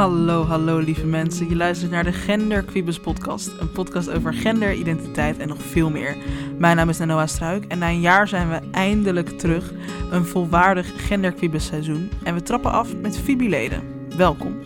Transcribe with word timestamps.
Hallo, 0.00 0.44
hallo 0.44 0.78
lieve 0.78 1.06
mensen. 1.06 1.48
Je 1.48 1.56
luistert 1.56 1.90
naar 1.90 2.04
de 2.04 2.12
Gender 2.12 2.62
Quibus 2.62 3.00
podcast. 3.00 3.48
Een 3.58 3.72
podcast 3.72 4.10
over 4.10 4.34
gender, 4.34 4.74
identiteit 4.74 5.38
en 5.38 5.48
nog 5.48 5.62
veel 5.62 5.90
meer. 5.90 6.16
Mijn 6.58 6.76
naam 6.76 6.88
is 6.88 6.98
Noah 6.98 7.26
Struik 7.26 7.64
en 7.64 7.78
na 7.78 7.88
een 7.88 8.00
jaar 8.00 8.28
zijn 8.28 8.48
we 8.48 8.60
eindelijk 8.70 9.28
terug. 9.28 9.72
Een 10.10 10.24
volwaardig 10.24 11.06
Gender 11.06 11.60
seizoen. 11.60 12.10
En 12.22 12.34
we 12.34 12.42
trappen 12.42 12.72
af 12.72 12.96
met 12.96 13.18
Fibi-leden. 13.18 13.82
Welkom. 14.16 14.58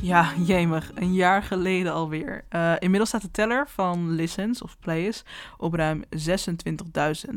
Ja, 0.00 0.32
jemig. 0.44 0.90
Een 0.94 1.14
jaar 1.14 1.42
geleden 1.42 1.92
alweer. 1.92 2.44
Uh, 2.50 2.72
inmiddels 2.78 3.08
staat 3.08 3.22
de 3.22 3.30
teller 3.30 3.68
van 3.68 4.10
listens 4.10 4.62
of 4.62 4.78
plays 4.78 5.24
op 5.56 5.74
ruim 5.74 6.04
26.000. 6.16 7.36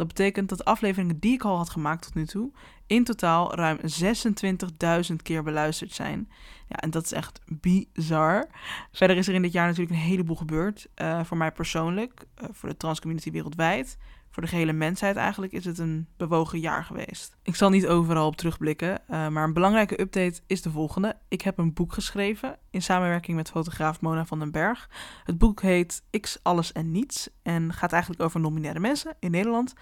Dat 0.00 0.08
betekent 0.08 0.48
dat 0.48 0.58
de 0.58 0.64
afleveringen 0.64 1.18
die 1.18 1.32
ik 1.32 1.42
al 1.42 1.56
had 1.56 1.70
gemaakt 1.70 2.02
tot 2.02 2.14
nu 2.14 2.26
toe 2.26 2.50
in 2.86 3.04
totaal 3.04 3.54
ruim 3.54 3.78
26.000 5.10 5.16
keer 5.22 5.42
beluisterd 5.42 5.92
zijn. 5.92 6.30
Ja, 6.68 6.76
en 6.76 6.90
dat 6.90 7.04
is 7.04 7.12
echt 7.12 7.40
bizar. 7.46 8.48
Verder 8.92 9.16
is 9.16 9.28
er 9.28 9.34
in 9.34 9.42
dit 9.42 9.52
jaar 9.52 9.66
natuurlijk 9.66 9.96
een 9.96 10.06
heleboel 10.06 10.36
gebeurd. 10.36 10.88
Uh, 10.96 11.24
voor 11.24 11.36
mij 11.36 11.52
persoonlijk, 11.52 12.24
uh, 12.42 12.48
voor 12.52 12.68
de 12.68 12.76
transcommunity 12.76 13.30
wereldwijd. 13.30 13.98
Voor 14.30 14.42
de 14.42 14.48
gehele 14.48 14.72
mensheid 14.72 15.16
eigenlijk 15.16 15.52
is 15.52 15.64
het 15.64 15.78
een 15.78 16.08
bewogen 16.16 16.60
jaar 16.60 16.84
geweest. 16.84 17.36
Ik 17.42 17.54
zal 17.54 17.70
niet 17.70 17.86
overal 17.86 18.26
op 18.26 18.36
terugblikken, 18.36 18.90
uh, 19.10 19.28
maar 19.28 19.44
een 19.44 19.52
belangrijke 19.52 20.00
update 20.00 20.40
is 20.46 20.62
de 20.62 20.70
volgende. 20.70 21.16
Ik 21.28 21.40
heb 21.40 21.58
een 21.58 21.72
boek 21.72 21.92
geschreven 21.92 22.56
in 22.70 22.82
samenwerking 22.82 23.36
met 23.36 23.50
fotograaf 23.50 24.00
Mona 24.00 24.24
van 24.24 24.38
den 24.38 24.50
Berg. 24.50 24.88
Het 25.24 25.38
boek 25.38 25.62
heet 25.62 26.02
X, 26.20 26.38
Alles 26.42 26.72
en 26.72 26.90
Niets 26.90 27.28
en 27.42 27.72
gaat 27.72 27.92
eigenlijk 27.92 28.22
over 28.22 28.40
non-binaire 28.40 28.80
mensen 28.80 29.16
in 29.18 29.30
Nederland. 29.30 29.74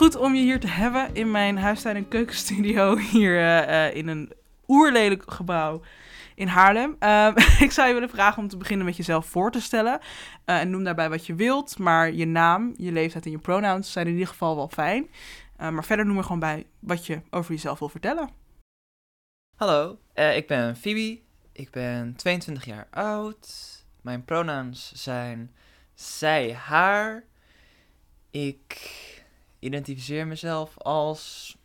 goed 0.00 0.16
om 0.16 0.34
je 0.34 0.42
hier 0.42 0.60
te 0.60 0.68
hebben 0.68 1.08
in 1.12 1.30
mijn 1.30 1.58
huistuin- 1.58 1.96
en 1.96 2.08
keukenstudio 2.08 2.96
hier 3.12 3.38
uh, 3.38 3.94
in 3.94 4.08
een 4.08 4.32
oerlelijk 4.68 5.32
gebouw 5.32 5.80
in 6.40 6.48
Haarlem. 6.48 6.96
Uh, 7.00 7.32
ik 7.66 7.70
zou 7.70 7.88
je 7.88 7.94
willen 7.94 8.10
vragen 8.10 8.42
om 8.42 8.48
te 8.48 8.56
beginnen 8.56 8.86
met 8.86 8.96
jezelf 8.96 9.26
voor 9.26 9.50
te 9.50 9.60
stellen. 9.60 10.00
Uh, 10.00 10.60
en 10.60 10.70
noem 10.70 10.84
daarbij 10.84 11.08
wat 11.08 11.26
je 11.26 11.34
wilt, 11.34 11.78
maar 11.78 12.12
je 12.12 12.26
naam, 12.26 12.74
je 12.76 12.92
leeftijd 12.92 13.24
en 13.24 13.30
je 13.30 13.38
pronouns 13.38 13.92
zijn 13.92 14.06
in 14.06 14.12
ieder 14.12 14.28
geval 14.28 14.56
wel 14.56 14.68
fijn. 14.68 15.10
Uh, 15.60 15.68
maar 15.68 15.84
verder 15.84 16.06
noem 16.06 16.16
er 16.16 16.22
gewoon 16.22 16.38
bij 16.38 16.66
wat 16.78 17.06
je 17.06 17.20
over 17.30 17.52
jezelf 17.52 17.78
wil 17.78 17.88
vertellen. 17.88 18.30
Hallo, 19.56 19.98
ik 20.14 20.46
ben 20.46 20.76
Phoebe. 20.76 21.20
Ik 21.52 21.70
ben 21.70 22.16
22 22.16 22.64
jaar 22.64 22.86
oud. 22.90 23.48
Mijn 24.00 24.24
pronouns 24.24 24.92
zijn 24.92 25.54
zij, 25.94 26.54
haar. 26.54 27.24
Ik 28.30 28.92
identificeer 29.58 30.26
mezelf 30.26 30.78
als 30.78 31.56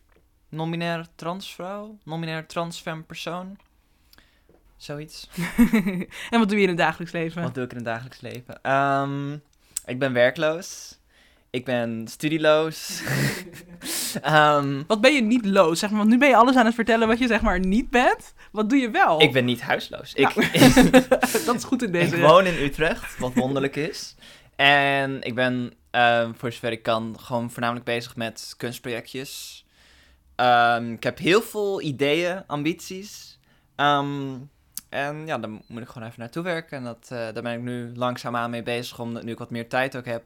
non-binair 0.49 1.07
transvrouw, 1.15 1.97
non-binair 2.03 2.45
transfem 2.45 3.05
persoon. 3.05 3.57
Zoiets. 4.77 5.29
en 6.31 6.39
wat 6.39 6.49
doe 6.49 6.57
je 6.57 6.63
in 6.63 6.67
het 6.67 6.77
dagelijks 6.77 7.13
leven? 7.13 7.41
Wat 7.41 7.53
doe 7.53 7.63
ik 7.63 7.69
in 7.69 7.75
het 7.75 7.85
dagelijks 7.85 8.21
leven? 8.21 8.71
Um, 8.71 9.41
ik 9.85 9.99
ben 9.99 10.13
werkloos. 10.13 10.99
Ik 11.49 11.65
ben 11.65 12.07
studieloos. 12.07 13.01
um, 14.25 14.83
wat 14.87 15.01
ben 15.01 15.13
je 15.13 15.21
niet 15.21 15.45
loos? 15.45 15.79
Zeg 15.79 15.89
maar, 15.89 15.99
want 15.99 16.11
nu 16.11 16.17
ben 16.17 16.29
je 16.29 16.35
alles 16.35 16.55
aan 16.55 16.65
het 16.65 16.75
vertellen 16.75 17.07
wat 17.07 17.19
je 17.19 17.27
zeg 17.27 17.41
maar 17.41 17.59
niet 17.59 17.89
bent. 17.89 18.33
Wat 18.51 18.69
doe 18.69 18.79
je 18.79 18.89
wel? 18.89 19.21
Ik 19.21 19.31
ben 19.31 19.45
niet 19.45 19.61
huisloos. 19.61 20.13
Nou, 20.13 20.41
ik, 20.41 21.09
dat 21.45 21.55
is 21.55 21.63
goed 21.63 21.83
in 21.83 21.91
deze. 21.91 22.15
Ik 22.15 22.21
woon 22.21 22.45
in 22.45 22.63
Utrecht, 22.63 23.17
wat 23.19 23.33
wonderlijk 23.33 23.75
is. 23.75 24.15
En 24.55 25.21
ik 25.21 25.35
ben 25.35 25.73
Uh, 25.95 26.29
voor 26.33 26.51
zover 26.51 26.71
ik 26.71 26.83
kan, 26.83 27.15
gewoon 27.19 27.51
voornamelijk 27.51 27.85
bezig 27.85 28.15
met 28.15 28.53
kunstprojectjes. 28.57 29.65
Um, 30.35 30.93
ik 30.93 31.03
heb 31.03 31.17
heel 31.17 31.41
veel 31.41 31.81
ideeën, 31.81 32.43
ambities. 32.47 33.39
Um, 33.75 34.49
en 34.95 35.25
ja, 35.25 35.37
daar 35.37 35.49
moet 35.49 35.81
ik 35.81 35.87
gewoon 35.87 36.07
even 36.07 36.19
naartoe 36.19 36.43
werken. 36.43 36.77
En 36.77 36.83
dat, 36.83 37.09
uh, 37.11 37.19
daar 37.19 37.41
ben 37.41 37.53
ik 37.53 37.61
nu 37.61 37.91
langzaamaan 37.95 38.49
mee 38.49 38.63
bezig, 38.63 38.99
omdat 38.99 39.23
nu 39.23 39.31
ik 39.31 39.37
wat 39.37 39.49
meer 39.49 39.69
tijd 39.69 39.95
ook 39.95 40.05
heb. 40.05 40.23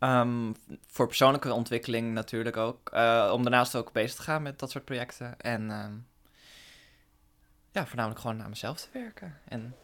Um, 0.00 0.54
voor 0.86 1.06
persoonlijke 1.06 1.52
ontwikkeling 1.52 2.12
natuurlijk 2.12 2.56
ook. 2.56 2.90
Uh, 2.94 3.30
om 3.32 3.42
daarnaast 3.42 3.76
ook 3.76 3.92
bezig 3.92 4.16
te 4.16 4.22
gaan 4.22 4.42
met 4.42 4.58
dat 4.58 4.70
soort 4.70 4.84
projecten. 4.84 5.40
En 5.40 5.70
ja, 7.72 7.86
voornamelijk 7.86 8.20
gewoon 8.20 8.36
naar 8.36 8.48
mezelf 8.48 8.80
te 8.80 8.88
werken. 8.92 9.38
En 9.48 9.74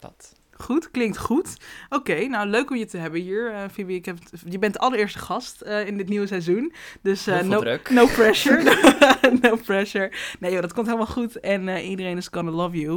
dat. 0.00 0.34
Goed, 0.58 0.90
klinkt 0.90 1.18
goed. 1.18 1.56
Oké, 1.88 2.10
okay, 2.10 2.26
nou 2.26 2.48
leuk 2.48 2.70
om 2.70 2.76
je 2.76 2.84
te 2.84 2.98
hebben 2.98 3.20
hier, 3.20 3.52
uh, 3.52 3.62
Phoebe. 3.72 3.94
Ik 3.94 4.04
heb 4.04 4.18
het, 4.18 4.42
je 4.48 4.58
bent 4.58 4.72
de 4.72 4.78
allereerste 4.78 5.18
gast 5.18 5.62
uh, 5.62 5.86
in 5.86 5.96
dit 5.96 6.08
nieuwe 6.08 6.26
seizoen. 6.26 6.72
Dus 7.00 7.28
uh, 7.28 7.40
no, 7.40 7.78
no 7.90 8.06
pressure. 8.06 8.62
no 9.42 9.56
pressure. 9.56 10.12
Nee 10.40 10.52
joh, 10.52 10.60
dat 10.60 10.72
komt 10.72 10.86
helemaal 10.86 11.06
goed. 11.06 11.40
En 11.40 11.68
iedereen 11.68 12.16
is 12.16 12.28
gonna 12.30 12.50
love 12.50 12.80
you. 12.80 12.96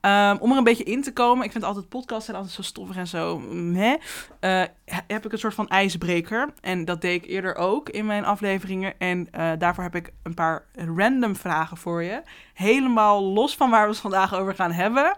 Um, 0.00 0.38
om 0.38 0.50
er 0.50 0.56
een 0.56 0.64
beetje 0.64 0.84
in 0.84 1.02
te 1.02 1.12
komen, 1.12 1.44
ik 1.44 1.52
vind 1.52 1.64
altijd 1.64 1.88
podcasts 1.88 2.24
zijn 2.24 2.36
altijd 2.36 2.54
zo 2.54 2.62
stoffig 2.62 2.96
en 2.96 3.06
zo. 3.06 3.42
Hè? 3.74 3.94
heb 5.06 5.24
ik 5.24 5.32
een 5.32 5.38
soort 5.38 5.54
van 5.54 5.68
ijsbreker. 5.68 6.48
En 6.60 6.84
dat 6.84 7.00
deed 7.00 7.22
ik 7.22 7.30
eerder 7.30 7.54
ook 7.54 7.88
in 7.88 8.06
mijn 8.06 8.24
afleveringen. 8.24 8.92
En 8.98 9.28
daarvoor 9.58 9.84
heb 9.84 9.94
ik 9.94 10.12
een 10.22 10.34
paar 10.34 10.64
random 10.74 11.36
vragen 11.36 11.76
voor 11.76 12.02
je. 12.02 12.22
Helemaal 12.54 13.22
los 13.22 13.56
van 13.56 13.70
waar 13.70 13.84
we 13.84 13.90
het 13.90 14.00
vandaag 14.00 14.34
over 14.34 14.54
gaan 14.54 14.72
hebben. 14.72 15.14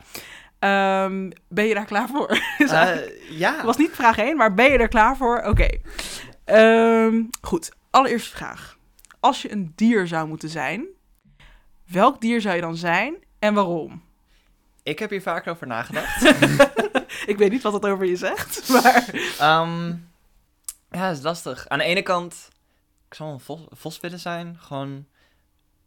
Um, 0.61 1.32
ben 1.49 1.67
je 1.67 1.75
daar 1.75 1.85
klaar 1.85 2.09
voor? 2.09 2.31
uh, 2.59 2.91
ja. 3.31 3.64
was 3.64 3.76
niet 3.76 3.91
vraag 3.93 4.19
1, 4.19 4.37
maar 4.37 4.55
ben 4.55 4.73
je 4.73 4.79
er 4.79 4.88
klaar 4.88 5.17
voor? 5.17 5.38
Oké. 5.38 5.69
Okay. 6.44 7.05
Um, 7.05 7.31
goed, 7.41 7.73
allereerste 7.91 8.37
vraag. 8.37 8.75
Als 9.21 9.43
je 9.43 9.53
een 9.53 9.73
dier 9.75 10.07
zou 10.07 10.29
moeten 10.29 10.49
zijn, 10.49 10.87
welk 11.87 12.21
dier 12.21 12.41
zou 12.41 12.55
je 12.55 12.61
dan 12.61 12.77
zijn 12.77 13.17
en 13.39 13.55
waarom? 13.55 14.03
Ik 14.83 14.99
heb 14.99 15.11
hier 15.11 15.23
vaak 15.23 15.47
over 15.47 15.67
nagedacht. 15.67 16.23
ik 17.33 17.37
weet 17.39 17.51
niet 17.51 17.63
wat 17.63 17.73
dat 17.73 17.87
over 17.87 18.07
je 18.07 18.17
zegt, 18.17 18.69
maar... 18.75 19.11
Um, 19.61 20.09
Ja, 20.91 21.09
dat 21.09 21.17
is 21.17 21.23
lastig. 21.23 21.69
Aan 21.69 21.79
de 21.79 21.85
ene 21.85 22.03
kant, 22.03 22.49
ik 23.09 23.15
zou 23.15 23.33
een 23.33 23.41
vos, 23.41 23.61
vos 23.71 24.01
willen 24.01 24.19
zijn. 24.19 24.59
Gewoon 24.59 25.07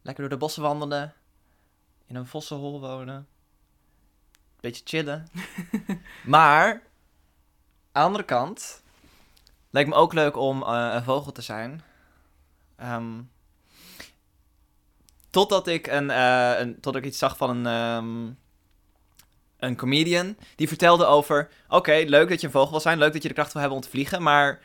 lekker 0.02 0.22
door 0.22 0.32
de 0.32 0.44
bossen 0.44 0.62
wandelen. 0.62 1.14
In 2.06 2.16
een 2.16 2.26
vossenhol 2.26 2.80
wonen. 2.80 3.28
Beetje 4.60 4.82
chillen. 4.84 5.28
maar, 6.24 6.72
aan 6.72 6.82
de 7.92 8.00
andere 8.00 8.24
kant, 8.24 8.82
lijkt 9.70 9.88
me 9.88 9.94
ook 9.94 10.12
leuk 10.12 10.36
om 10.36 10.62
eh, 10.62 10.90
een 10.94 11.04
vogel 11.04 11.32
te 11.32 11.42
zijn. 11.42 11.82
Ehm, 12.80 13.20
totdat 15.30 15.66
ik 15.66 15.86
een, 15.86 16.10
eh, 16.10 16.52
een, 16.58 16.80
tot 16.80 16.96
ik 16.96 17.04
iets 17.04 17.18
zag 17.18 17.36
van 17.36 17.50
een, 17.50 17.66
ehm, 17.66 18.32
een 19.58 19.76
comedian. 19.76 20.36
Die 20.56 20.68
vertelde 20.68 21.04
over, 21.04 21.48
oké, 21.68 22.02
leuk 22.06 22.28
dat 22.28 22.40
je 22.40 22.46
een 22.46 22.52
vogel 22.52 22.70
wil 22.70 22.80
zijn. 22.80 22.98
Leuk 22.98 23.12
dat 23.12 23.22
je 23.22 23.28
de 23.28 23.34
kracht 23.34 23.52
wil 23.52 23.60
hebben 23.62 23.78
om 23.78 23.84
te 23.84 23.90
vliegen. 23.90 24.22
Maar 24.22 24.60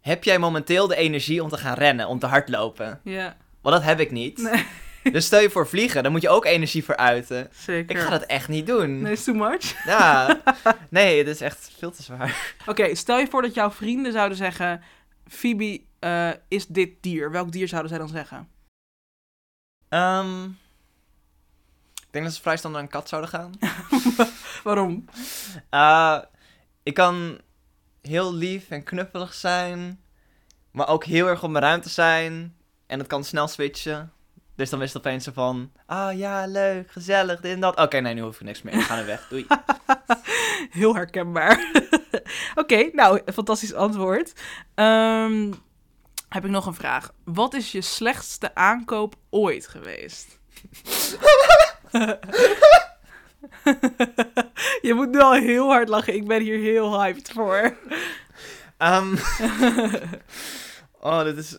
heb 0.00 0.24
jij 0.24 0.38
momenteel 0.38 0.86
de 0.86 0.96
energie 0.96 1.42
om 1.42 1.48
te 1.48 1.56
gaan 1.58 1.74
rennen, 1.74 2.06
om 2.08 2.18
te 2.18 2.26
hardlopen? 2.26 3.00
Ja, 3.04 3.36
Want 3.60 3.74
dat 3.74 3.84
heb 3.84 4.00
ik 4.00 4.10
niet. 4.10 4.38
nee, 4.38 4.64
Dus 5.12 5.26
stel 5.26 5.40
je 5.40 5.50
voor 5.50 5.66
vliegen, 5.68 6.02
dan 6.02 6.12
moet 6.12 6.22
je 6.22 6.28
ook 6.28 6.44
energie 6.44 6.84
voor 6.84 6.96
uiten. 6.96 7.48
zeker. 7.58 7.96
Ik 7.96 8.02
ga 8.02 8.10
dat 8.10 8.22
echt 8.22 8.48
niet 8.48 8.66
doen. 8.66 9.00
Nee, 9.02 9.12
is 9.12 9.24
too 9.24 9.34
much. 9.34 9.74
Ja, 9.84 10.40
nee, 10.90 11.18
het 11.18 11.26
is 11.26 11.40
echt 11.40 11.70
veel 11.78 11.90
te 11.90 12.02
zwaar. 12.02 12.54
Oké, 12.66 12.94
stel 12.94 13.18
je 13.18 13.26
voor 13.26 13.42
dat 13.42 13.54
jouw 13.54 13.70
vrienden 13.70 14.12
zouden 14.12 14.36
zeggen... 14.36 14.82
Phoebe 15.28 15.80
eh, 15.98 16.30
is 16.48 16.66
dit 16.66 17.02
dier. 17.02 17.30
Welk 17.30 17.52
dier 17.52 17.68
zouden 17.68 17.90
zij 17.90 17.98
dan 17.98 18.08
zeggen? 18.08 18.48
Ehm, 19.88 20.44
ik 21.94 22.08
denk 22.10 22.24
dat 22.24 22.34
ze 22.34 22.40
vrij 22.40 22.56
snel 22.56 22.72
naar 22.72 22.82
een 22.82 22.88
kat 22.88 23.08
zouden 23.08 23.30
gaan. 23.30 23.52
Waarom? 24.64 25.04
Eh, 25.70 26.18
ik 26.82 26.94
kan 26.94 27.40
heel 28.02 28.34
lief 28.34 28.70
en 28.70 28.82
knuffelig 28.82 29.34
zijn, 29.34 30.00
maar 30.70 30.88
ook 30.88 31.04
heel 31.04 31.26
erg 31.26 31.42
op 31.42 31.50
mijn 31.50 31.64
ruimte 31.64 31.88
zijn. 31.88 32.56
En 32.86 32.98
het 32.98 33.08
kan 33.08 33.24
snel 33.24 33.48
switchen. 33.48 34.12
Dus 34.54 34.70
dan 34.70 34.82
is 34.82 34.92
het 34.92 35.06
opeens 35.06 35.24
zo 35.24 35.32
van, 35.32 35.72
ah 35.86 36.18
ja, 36.18 36.46
leuk, 36.46 36.90
gezellig, 36.90 37.40
dit 37.40 37.52
en 37.52 37.60
dat. 37.60 37.80
Oké, 37.80 37.98
nee, 37.98 38.14
nu 38.14 38.20
hoef 38.20 38.34
ik 38.34 38.46
niks 38.46 38.62
meer. 38.62 38.74
Ik 38.74 38.80
ga 38.80 38.98
er 38.98 39.06
weg. 39.06 39.28
Doei. 39.28 39.46
Heel 40.70 40.94
herkenbaar. 40.94 41.70
Oké, 42.54 42.90
nou, 42.92 43.20
fantastisch 43.32 43.74
antwoord. 43.74 44.32
Ehm, 44.74 45.52
heb 46.28 46.44
ik 46.44 46.50
nog 46.50 46.66
een 46.66 46.74
vraag. 46.74 47.12
Wat 47.24 47.54
is 47.54 47.72
je 47.72 47.80
slechtste 47.80 48.54
aankoop 48.54 49.14
ooit 49.30 49.68
geweest? 49.68 50.38
je 54.82 54.92
moet 54.94 55.10
nu 55.10 55.20
al 55.20 55.32
heel 55.32 55.68
hard 55.68 55.88
lachen. 55.88 56.14
Ik 56.14 56.26
ben 56.26 56.42
hier 56.42 56.58
heel 56.58 57.00
hyped 57.00 57.30
voor. 57.30 57.76
Ehm, 58.76 59.16
oh, 61.00 61.22
dit 61.22 61.36
is 61.36 61.58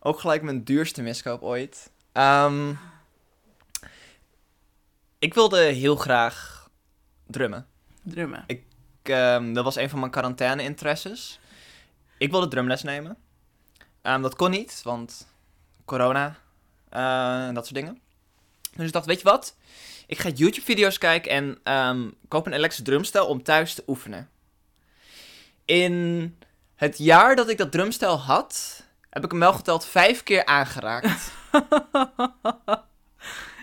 ook 0.00 0.20
gelijk 0.20 0.42
mijn 0.42 0.64
duurste 0.64 1.02
miskoop 1.02 1.42
ooit. 1.42 1.90
Ehm, 2.12 2.74
ik 5.18 5.34
wilde 5.34 5.60
heel 5.60 5.96
graag 5.96 6.68
drummen. 7.26 7.66
Drummen. 8.02 8.44
Ik, 8.46 8.64
ehm, 9.02 9.52
dat 9.52 9.64
was 9.64 9.76
een 9.76 9.90
van 9.90 9.98
mijn 9.98 10.10
quarantaine-interesses. 10.10 11.40
Ik 12.22 12.30
wilde 12.30 12.48
drumles 12.48 12.82
nemen. 12.82 13.16
Ehm, 14.02 14.22
dat 14.22 14.36
kon 14.36 14.50
niet, 14.50 14.80
want 14.84 15.26
corona 15.84 16.36
eh, 16.88 17.46
en 17.46 17.54
dat 17.54 17.66
soort 17.66 17.78
dingen. 17.78 18.00
Dus 18.74 18.86
ik 18.86 18.92
dacht, 18.92 19.06
weet 19.06 19.20
je 19.20 19.24
wat? 19.24 19.56
Ik 20.06 20.18
ga 20.18 20.28
YouTube-video's 20.28 20.98
kijken 20.98 21.30
en 21.30 21.58
ehm, 21.62 22.10
koop 22.28 22.46
een 22.46 22.52
elektrische 22.52 22.82
drumstel 22.82 23.26
om 23.26 23.42
thuis 23.42 23.74
te 23.74 23.82
oefenen. 23.86 24.30
In 25.64 26.36
het 26.74 26.98
jaar 26.98 27.36
dat 27.36 27.48
ik 27.48 27.58
dat 27.58 27.72
drumstel 27.72 28.18
had, 28.18 28.82
heb 29.10 29.24
ik 29.24 29.30
hem 29.30 29.40
wel 29.40 29.52
geteld 29.52 29.86
vijf 29.86 30.22
keer 30.22 30.44
aangeraakt. 30.44 31.30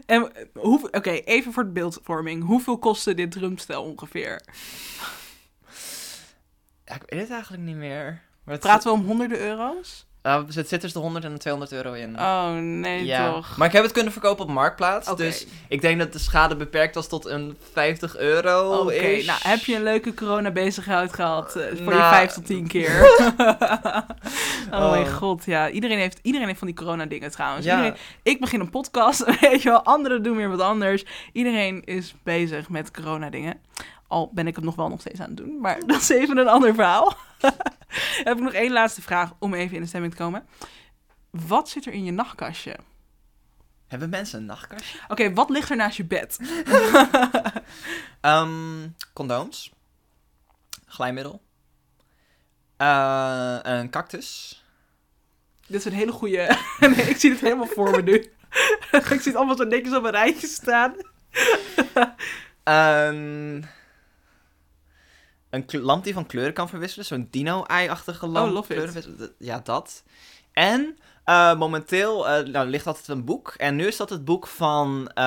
En 0.05 0.35
eh, 0.35 0.45
hoe, 0.53 0.91
oké, 0.91 1.09
even 1.09 1.53
voor 1.53 1.63
de 1.63 1.71
beeldvorming. 1.71 2.43
Hoeveel 2.43 2.79
kostte 2.79 3.13
dit 3.13 3.31
drumstel 3.31 3.83
ongeveer? 3.83 4.41
ja, 6.85 6.95
ik 6.95 7.03
weet 7.05 7.19
het 7.19 7.29
eigenlijk 7.29 7.63
niet 7.63 7.75
meer. 7.75 8.27
Maar 8.49 8.57
het, 8.57 8.67
Praten 8.67 8.91
we 8.91 8.97
om 8.97 9.05
honderden 9.05 9.39
euro's? 9.39 10.07
Uh, 10.23 10.35
het 10.35 10.67
zit 10.67 10.79
tussen 10.79 10.93
de 10.93 10.99
100 10.99 11.25
en 11.25 11.31
de 11.33 11.37
200 11.37 11.73
euro 11.73 11.93
in. 11.93 12.19
Oh, 12.19 12.53
nee 12.55 13.05
ja. 13.05 13.31
toch. 13.31 13.57
Maar 13.57 13.67
ik 13.67 13.73
heb 13.73 13.83
het 13.83 13.91
kunnen 13.91 14.11
verkopen 14.11 14.45
op 14.45 14.51
Marktplaats. 14.51 15.15
Dus 15.15 15.45
ik 15.67 15.81
denk 15.81 15.99
dat 15.99 16.13
de 16.13 16.19
schade 16.19 16.55
beperkt 16.55 16.95
was 16.95 17.07
tot 17.07 17.25
een 17.25 17.57
50 17.73 18.17
euro. 18.17 18.79
Oké, 18.79 19.23
nou 19.25 19.39
heb 19.43 19.59
je 19.59 19.75
een 19.75 19.83
leuke 19.83 20.13
corona 20.13 20.51
bezigheid 20.51 21.13
gehad 21.13 21.55
eh, 21.55 21.67
voor 21.67 21.93
je 21.93 21.99
Nou. 21.99 22.13
vijf 22.13 22.31
tot 22.31 22.45
tien 22.45 22.67
keer? 22.67 23.01
oh 24.71 24.91
mijn 24.91 25.03
Oh. 25.03 25.13
god, 25.15 25.45
ja. 25.45 25.69
Iedereen 25.69 25.99
heeft, 25.99 26.19
iedereen 26.21 26.47
heeft 26.47 26.59
van 26.59 26.67
die 26.67 26.77
corona 26.77 27.05
dingen 27.05 27.31
trouwens. 27.31 27.65
Ja. 27.65 27.75
Iedereen, 27.75 27.97
ik 28.23 28.39
begin 28.39 28.59
een 28.59 28.69
podcast, 28.69 29.25
weet 29.41 29.61
je 29.61 29.69
wel. 29.69 29.83
Anderen 29.83 30.23
doen 30.23 30.35
weer 30.37 30.49
wat 30.49 30.61
anders. 30.61 31.05
Iedereen 31.33 31.81
is 31.85 32.15
bezig 32.23 32.69
met 32.69 32.91
corona 32.91 33.29
dingen. 33.29 33.59
Al 34.09 34.31
ben 34.33 34.47
ik 34.47 34.55
het 34.55 34.65
nog 34.65 34.75
wel 34.75 34.89
nog 34.89 34.99
steeds 34.99 35.19
aan 35.19 35.27
het 35.27 35.37
doen. 35.37 35.59
Maar 35.59 35.79
dat 35.87 36.01
is 36.01 36.09
even 36.09 36.37
een 36.37 36.47
ander 36.47 36.73
verhaal. 36.73 37.17
heb 38.23 38.37
ik 38.37 38.43
nog 38.43 38.53
één 38.53 38.71
laatste 38.71 39.01
vraag 39.01 39.31
om 39.39 39.53
even 39.53 39.75
in 39.75 39.81
de 39.81 39.87
stemming 39.87 40.13
te 40.13 40.21
komen. 40.21 40.47
Wat 41.29 41.69
zit 41.69 41.85
er 41.85 41.93
in 41.93 42.03
je 42.03 42.11
nachtkastje? 42.11 42.75
Hebben 43.87 44.09
mensen 44.09 44.39
een 44.39 44.45
nachtkastje? 44.45 44.99
Oké, 45.07 45.33
wat 45.33 45.49
ligt 45.49 45.69
er 45.69 45.75
naast 45.75 45.97
je 45.97 46.05
bed? 46.05 46.39
Ehm, 48.21 48.87
condooms. 49.13 49.73
Glijmiddel. 50.85 51.41
Eh, 52.77 53.57
een 53.61 53.89
cactus. 53.89 54.63
Dit 55.67 55.79
is 55.79 55.85
een 55.85 55.93
hele 55.93 56.11
goede. 56.11 56.57
nee, 56.79 57.09
ik 57.09 57.17
zie 57.17 57.31
het 57.31 57.39
helemaal 57.39 57.65
voor 57.65 57.91
me 57.91 58.01
nu. 58.01 58.13
ik 58.91 59.05
zie 59.05 59.19
het 59.23 59.35
allemaal 59.35 59.57
zo 59.57 59.63
netjes 59.63 59.95
op 59.95 60.03
een 60.03 60.11
rijtje 60.11 60.47
staan. 60.47 60.95
Een, 62.63 63.65
een 65.49 65.65
lamp 65.71 66.03
die 66.03 66.13
van 66.13 66.25
kleuren 66.25 66.53
kan 66.53 66.69
verwisselen. 66.69 67.05
Zo'n 67.05 67.27
dino-ei-achtige 67.31 68.27
lamp. 68.27 68.47
Oh, 68.47 68.53
love 68.53 68.75
it. 68.75 68.91
Kleuren. 68.91 69.31
Ja, 69.37 69.61
dat. 69.63 70.03
En 70.53 70.97
eh, 71.23 71.55
momenteel 71.55 72.29
eh, 72.29 72.45
nou, 72.45 72.67
ligt 72.67 72.87
altijd 72.87 73.07
een 73.07 73.25
boek. 73.25 73.53
En 73.57 73.75
nu 73.75 73.87
is 73.87 73.97
dat 73.97 74.09
het 74.09 74.25
boek 74.25 74.47
van 74.47 75.11
eh, 75.13 75.23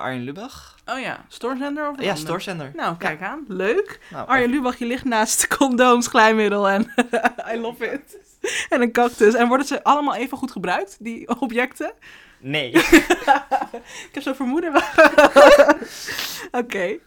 Arjen 0.00 0.22
Lubach. 0.22 0.74
Oh 0.86 1.00
ja, 1.00 1.24
Storezender 1.28 1.88
of 1.88 1.96
Ja, 1.96 2.02
ander? 2.02 2.16
Stoorzender. 2.16 2.72
Nou, 2.76 2.96
kijk 2.96 3.22
aan. 3.22 3.44
Leuk. 3.48 4.00
Nou, 4.10 4.28
Arjen 4.28 4.50
Lubach, 4.50 4.78
je 4.78 4.86
ligt 4.86 5.04
naast 5.04 5.48
condooms, 5.56 6.06
glijmiddel 6.06 6.68
en 6.68 6.94
I 7.54 7.58
love 7.60 7.92
it. 7.92 8.22
En 8.68 8.80
een 8.82 8.92
cactus. 8.92 9.34
En 9.34 9.48
worden 9.48 9.66
ze 9.66 9.84
allemaal 9.84 10.14
even 10.14 10.38
goed 10.38 10.52
gebruikt, 10.52 10.96
die 11.00 11.40
objecten? 11.40 11.92
Nee. 12.44 12.70
Ik 14.08 14.10
heb 14.12 14.22
zo'n 14.22 14.34
vermoeden. 14.34 14.72
Oké, 16.60 16.98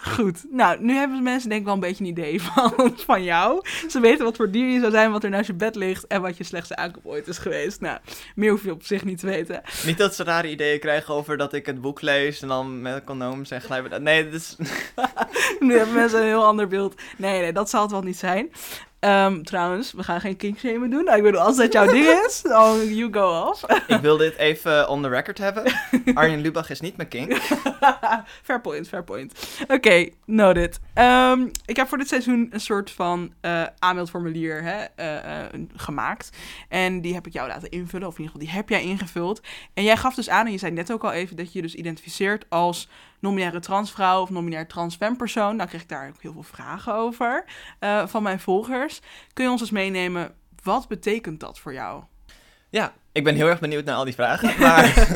goed. 0.00 0.44
Nou, 0.50 0.80
nu 0.80 0.94
hebben 0.94 1.22
mensen 1.22 1.48
denk 1.48 1.60
ik 1.60 1.66
wel 1.66 1.74
een 1.74 1.80
beetje 1.80 2.04
een 2.04 2.10
idee 2.10 2.42
van, 2.42 2.92
van 2.96 3.22
jou. 3.22 3.68
Ze 3.88 4.00
weten 4.00 4.24
wat 4.24 4.36
voor 4.36 4.50
dier 4.50 4.68
je 4.68 4.80
zou 4.80 4.90
zijn, 4.90 5.10
wat 5.10 5.24
er 5.24 5.30
naast 5.30 5.46
je 5.46 5.54
bed 5.54 5.74
ligt 5.74 6.06
en 6.06 6.22
wat 6.22 6.36
je 6.36 6.44
slechtste 6.44 6.76
aankoop 6.76 7.06
ooit 7.06 7.28
is 7.28 7.38
geweest. 7.38 7.80
Nou, 7.80 7.98
meer 8.34 8.50
hoef 8.50 8.64
je 8.64 8.72
op 8.72 8.82
zich 8.82 9.04
niet 9.04 9.18
te 9.18 9.26
weten. 9.26 9.62
Niet 9.84 9.98
dat 9.98 10.14
ze 10.14 10.24
rare 10.24 10.50
ideeën 10.50 10.80
krijgen 10.80 11.14
over 11.14 11.36
dat 11.36 11.52
ik 11.52 11.66
het 11.66 11.80
boek 11.80 12.00
lees 12.00 12.42
en 12.42 12.48
dan 12.48 12.82
met 12.82 13.04
condooms 13.04 13.50
en 13.50 13.60
glijmiddel. 13.60 14.00
Nee, 14.00 14.24
dat 14.24 14.40
is... 14.40 14.56
Nu 15.60 15.76
hebben 15.76 15.94
mensen 15.94 16.20
een 16.20 16.26
heel 16.26 16.44
ander 16.44 16.68
beeld. 16.68 16.94
Nee, 17.16 17.40
nee, 17.40 17.52
dat 17.52 17.70
zal 17.70 17.82
het 17.82 17.90
wel 17.90 18.02
niet 18.02 18.18
zijn. 18.18 18.50
Ehm, 19.04 19.42
trouwens, 19.42 19.92
we 19.92 20.02
gaan 20.02 20.20
geen 20.20 20.36
kinkshamen 20.36 20.90
doen. 20.90 21.04
Nou, 21.04 21.16
ik 21.16 21.22
bedoel, 21.22 21.40
als 21.40 21.56
dat 21.56 21.72
jouw 21.72 21.86
ding 21.86 22.06
is, 22.26 22.42
dan 22.48 22.94
you 22.94 23.12
go 23.12 23.48
off. 23.48 23.64
Ik 23.86 24.00
wil 24.00 24.16
dit 24.16 24.36
even 24.36 24.88
on 24.88 25.02
the 25.02 25.08
record 25.08 25.38
hebben. 25.38 25.64
Arjen 26.14 26.40
Lubach 26.40 26.70
is 26.70 26.80
niet 26.80 26.96
mijn 26.96 27.08
king. 27.08 27.38
fair 28.42 28.60
point, 28.60 28.88
fair 28.88 29.04
point. 29.04 29.32
Oké, 29.68 30.08
noted. 30.26 30.80
Ehm, 30.94 31.46
ik 31.66 31.76
heb 31.76 31.88
voor 31.88 31.98
dit 31.98 32.08
seizoen 32.08 32.48
een 32.50 32.60
soort 32.60 32.90
van 32.90 33.32
eh, 33.40 33.62
aanmeldformulier 33.78 34.62
hè, 34.62 34.84
eh, 34.96 35.40
eh, 35.40 35.46
gemaakt. 35.76 36.30
En 36.68 37.00
die 37.00 37.14
heb 37.14 37.26
ik 37.26 37.32
jou 37.32 37.48
laten 37.48 37.70
invullen, 37.70 38.08
of 38.08 38.18
in 38.18 38.20
ieder 38.24 38.32
geval 38.32 38.46
die 38.46 38.56
heb 38.56 38.68
jij 38.68 38.82
ingevuld. 38.82 39.40
En 39.74 39.84
jij 39.84 39.96
gaf 39.96 40.14
dus 40.14 40.28
aan, 40.28 40.46
en 40.46 40.52
je 40.52 40.58
zei 40.58 40.72
net 40.72 40.92
ook 40.92 41.04
al 41.04 41.12
even, 41.12 41.36
dat 41.36 41.52
je 41.52 41.58
je 41.58 41.62
dus 41.62 41.74
identificeert 41.74 42.44
als 42.48 42.88
non-binaire 43.24 43.60
transvrouw 43.60 44.22
of 44.22 44.30
non-binair 44.30 44.66
transfempersoon. 44.66 45.56
Nou 45.56 45.68
kreeg 45.68 45.82
ik 45.82 45.88
daar 45.88 46.08
ook 46.08 46.22
heel 46.22 46.32
veel 46.32 46.42
vragen 46.42 46.94
over 46.94 47.44
eh, 47.78 48.06
van 48.06 48.22
mijn 48.22 48.40
volgers. 48.40 49.00
Kun 49.32 49.44
je 49.44 49.50
ons 49.50 49.60
eens 49.60 49.70
meenemen, 49.70 50.34
wat 50.62 50.88
betekent 50.88 51.40
dat 51.40 51.58
voor 51.58 51.72
jou? 51.72 52.02
Ja, 52.70 52.92
ik 53.12 53.24
ben 53.24 53.34
heel 53.34 53.48
erg 53.48 53.60
benieuwd 53.60 53.84
naar 53.84 53.94
al 53.94 54.04
die 54.04 54.14
vragen. 54.14 54.58
Maar 54.64 55.08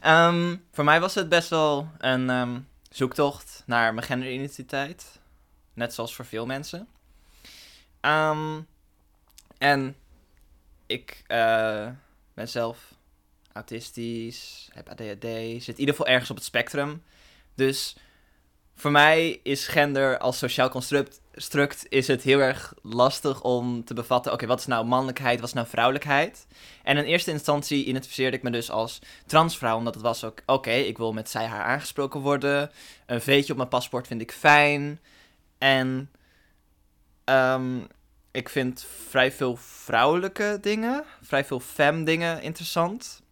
ehm, 0.00 0.56
voor 0.72 0.84
mij 0.84 1.00
was 1.00 1.14
het 1.14 1.28
best 1.28 1.48
wel 1.48 1.88
een 1.98 2.30
ehm, 2.30 2.58
zoektocht 2.90 3.62
naar 3.66 3.94
mijn 3.94 4.06
genderidentiteit. 4.06 5.20
Net 5.74 5.94
zoals 5.94 6.14
voor 6.14 6.24
veel 6.24 6.46
mensen. 6.46 6.88
Ehm, 8.00 8.60
en 9.58 9.96
ik 10.86 11.22
eh, 11.26 11.88
ben 12.34 12.48
zelf 12.48 12.94
autistisch, 13.52 14.68
heb 14.72 14.88
ADHD, 14.88 15.26
zit 15.62 15.74
in 15.74 15.80
ieder 15.80 15.94
geval 15.94 16.06
ergens 16.06 16.30
op 16.30 16.36
het 16.36 16.44
spectrum. 16.44 17.02
Dus 17.56 17.96
voor 18.74 18.90
mij 18.90 19.40
is 19.42 19.66
gender 19.66 20.18
als 20.18 20.38
sociaal 20.38 20.68
construct 20.68 21.20
struct, 21.36 21.86
is 21.88 22.06
het 22.06 22.22
heel 22.22 22.40
erg 22.40 22.74
lastig 22.82 23.42
om 23.42 23.84
te 23.84 23.94
bevatten, 23.94 24.32
oké, 24.32 24.46
wat 24.46 24.58
is 24.58 24.66
nou 24.66 24.86
mannelijkheid, 24.86 25.40
wat 25.40 25.48
is 25.48 25.54
nou 25.54 25.66
vrouwelijkheid? 25.66 26.46
En 26.82 26.96
in 26.96 27.04
eerste 27.04 27.30
instantie 27.30 27.84
identificeerde 27.84 28.36
ik 28.36 28.42
me 28.42 28.50
dus 28.50 28.70
als 28.70 28.98
transvrouw, 29.26 29.76
omdat 29.76 29.94
het 29.94 30.02
was 30.02 30.24
ook, 30.24 30.42
oké, 30.46 30.70
ik 30.70 30.96
wil 30.96 31.12
met 31.12 31.30
zij 31.30 31.46
haar 31.46 31.64
aangesproken 31.64 32.20
worden, 32.20 32.70
een 33.06 33.20
veetje 33.20 33.52
op 33.52 33.58
mijn 33.58 33.68
paspoort 33.68 34.06
vind 34.06 34.20
ik 34.20 34.32
fijn, 34.32 35.00
en 35.58 36.10
ehm, 37.24 37.78
ik 38.30 38.48
vind 38.48 38.86
vrij 39.08 39.32
veel 39.32 39.56
vrouwelijke 39.56 40.58
dingen, 40.60 41.04
vrij 41.22 41.44
veel 41.44 41.60
fem 41.60 42.04
dingen 42.04 42.42
interessant. 42.42 43.22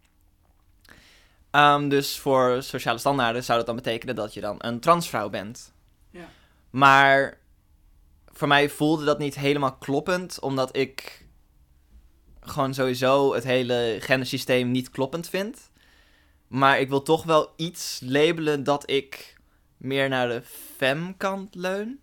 Um, 1.55 1.89
dus 1.89 2.19
voor 2.19 2.63
sociale 2.63 2.97
standaarden 2.97 3.43
zou 3.43 3.57
dat 3.57 3.67
dan 3.67 3.75
betekenen 3.75 4.15
dat 4.15 4.33
je 4.33 4.41
dan 4.41 4.55
een 4.57 4.79
transvrouw 4.79 5.29
bent. 5.29 5.73
Ja. 6.09 6.27
Maar 6.69 7.37
voor 8.27 8.47
mij 8.47 8.69
voelde 8.69 9.05
dat 9.05 9.19
niet 9.19 9.35
helemaal 9.35 9.75
kloppend, 9.75 10.39
omdat 10.39 10.75
ik 10.75 11.25
gewoon 12.41 12.73
sowieso 12.73 13.33
het 13.33 13.43
hele 13.43 13.97
gendersysteem 13.99 14.71
niet 14.71 14.89
kloppend 14.89 15.29
vind. 15.29 15.71
Maar 16.47 16.79
ik 16.79 16.89
wil 16.89 17.01
toch 17.01 17.23
wel 17.23 17.53
iets 17.55 17.99
labelen 18.03 18.63
dat 18.63 18.89
ik 18.89 19.37
meer 19.77 20.09
naar 20.09 20.27
de 20.27 20.41
fem-kant 20.77 21.55
leun. 21.55 21.99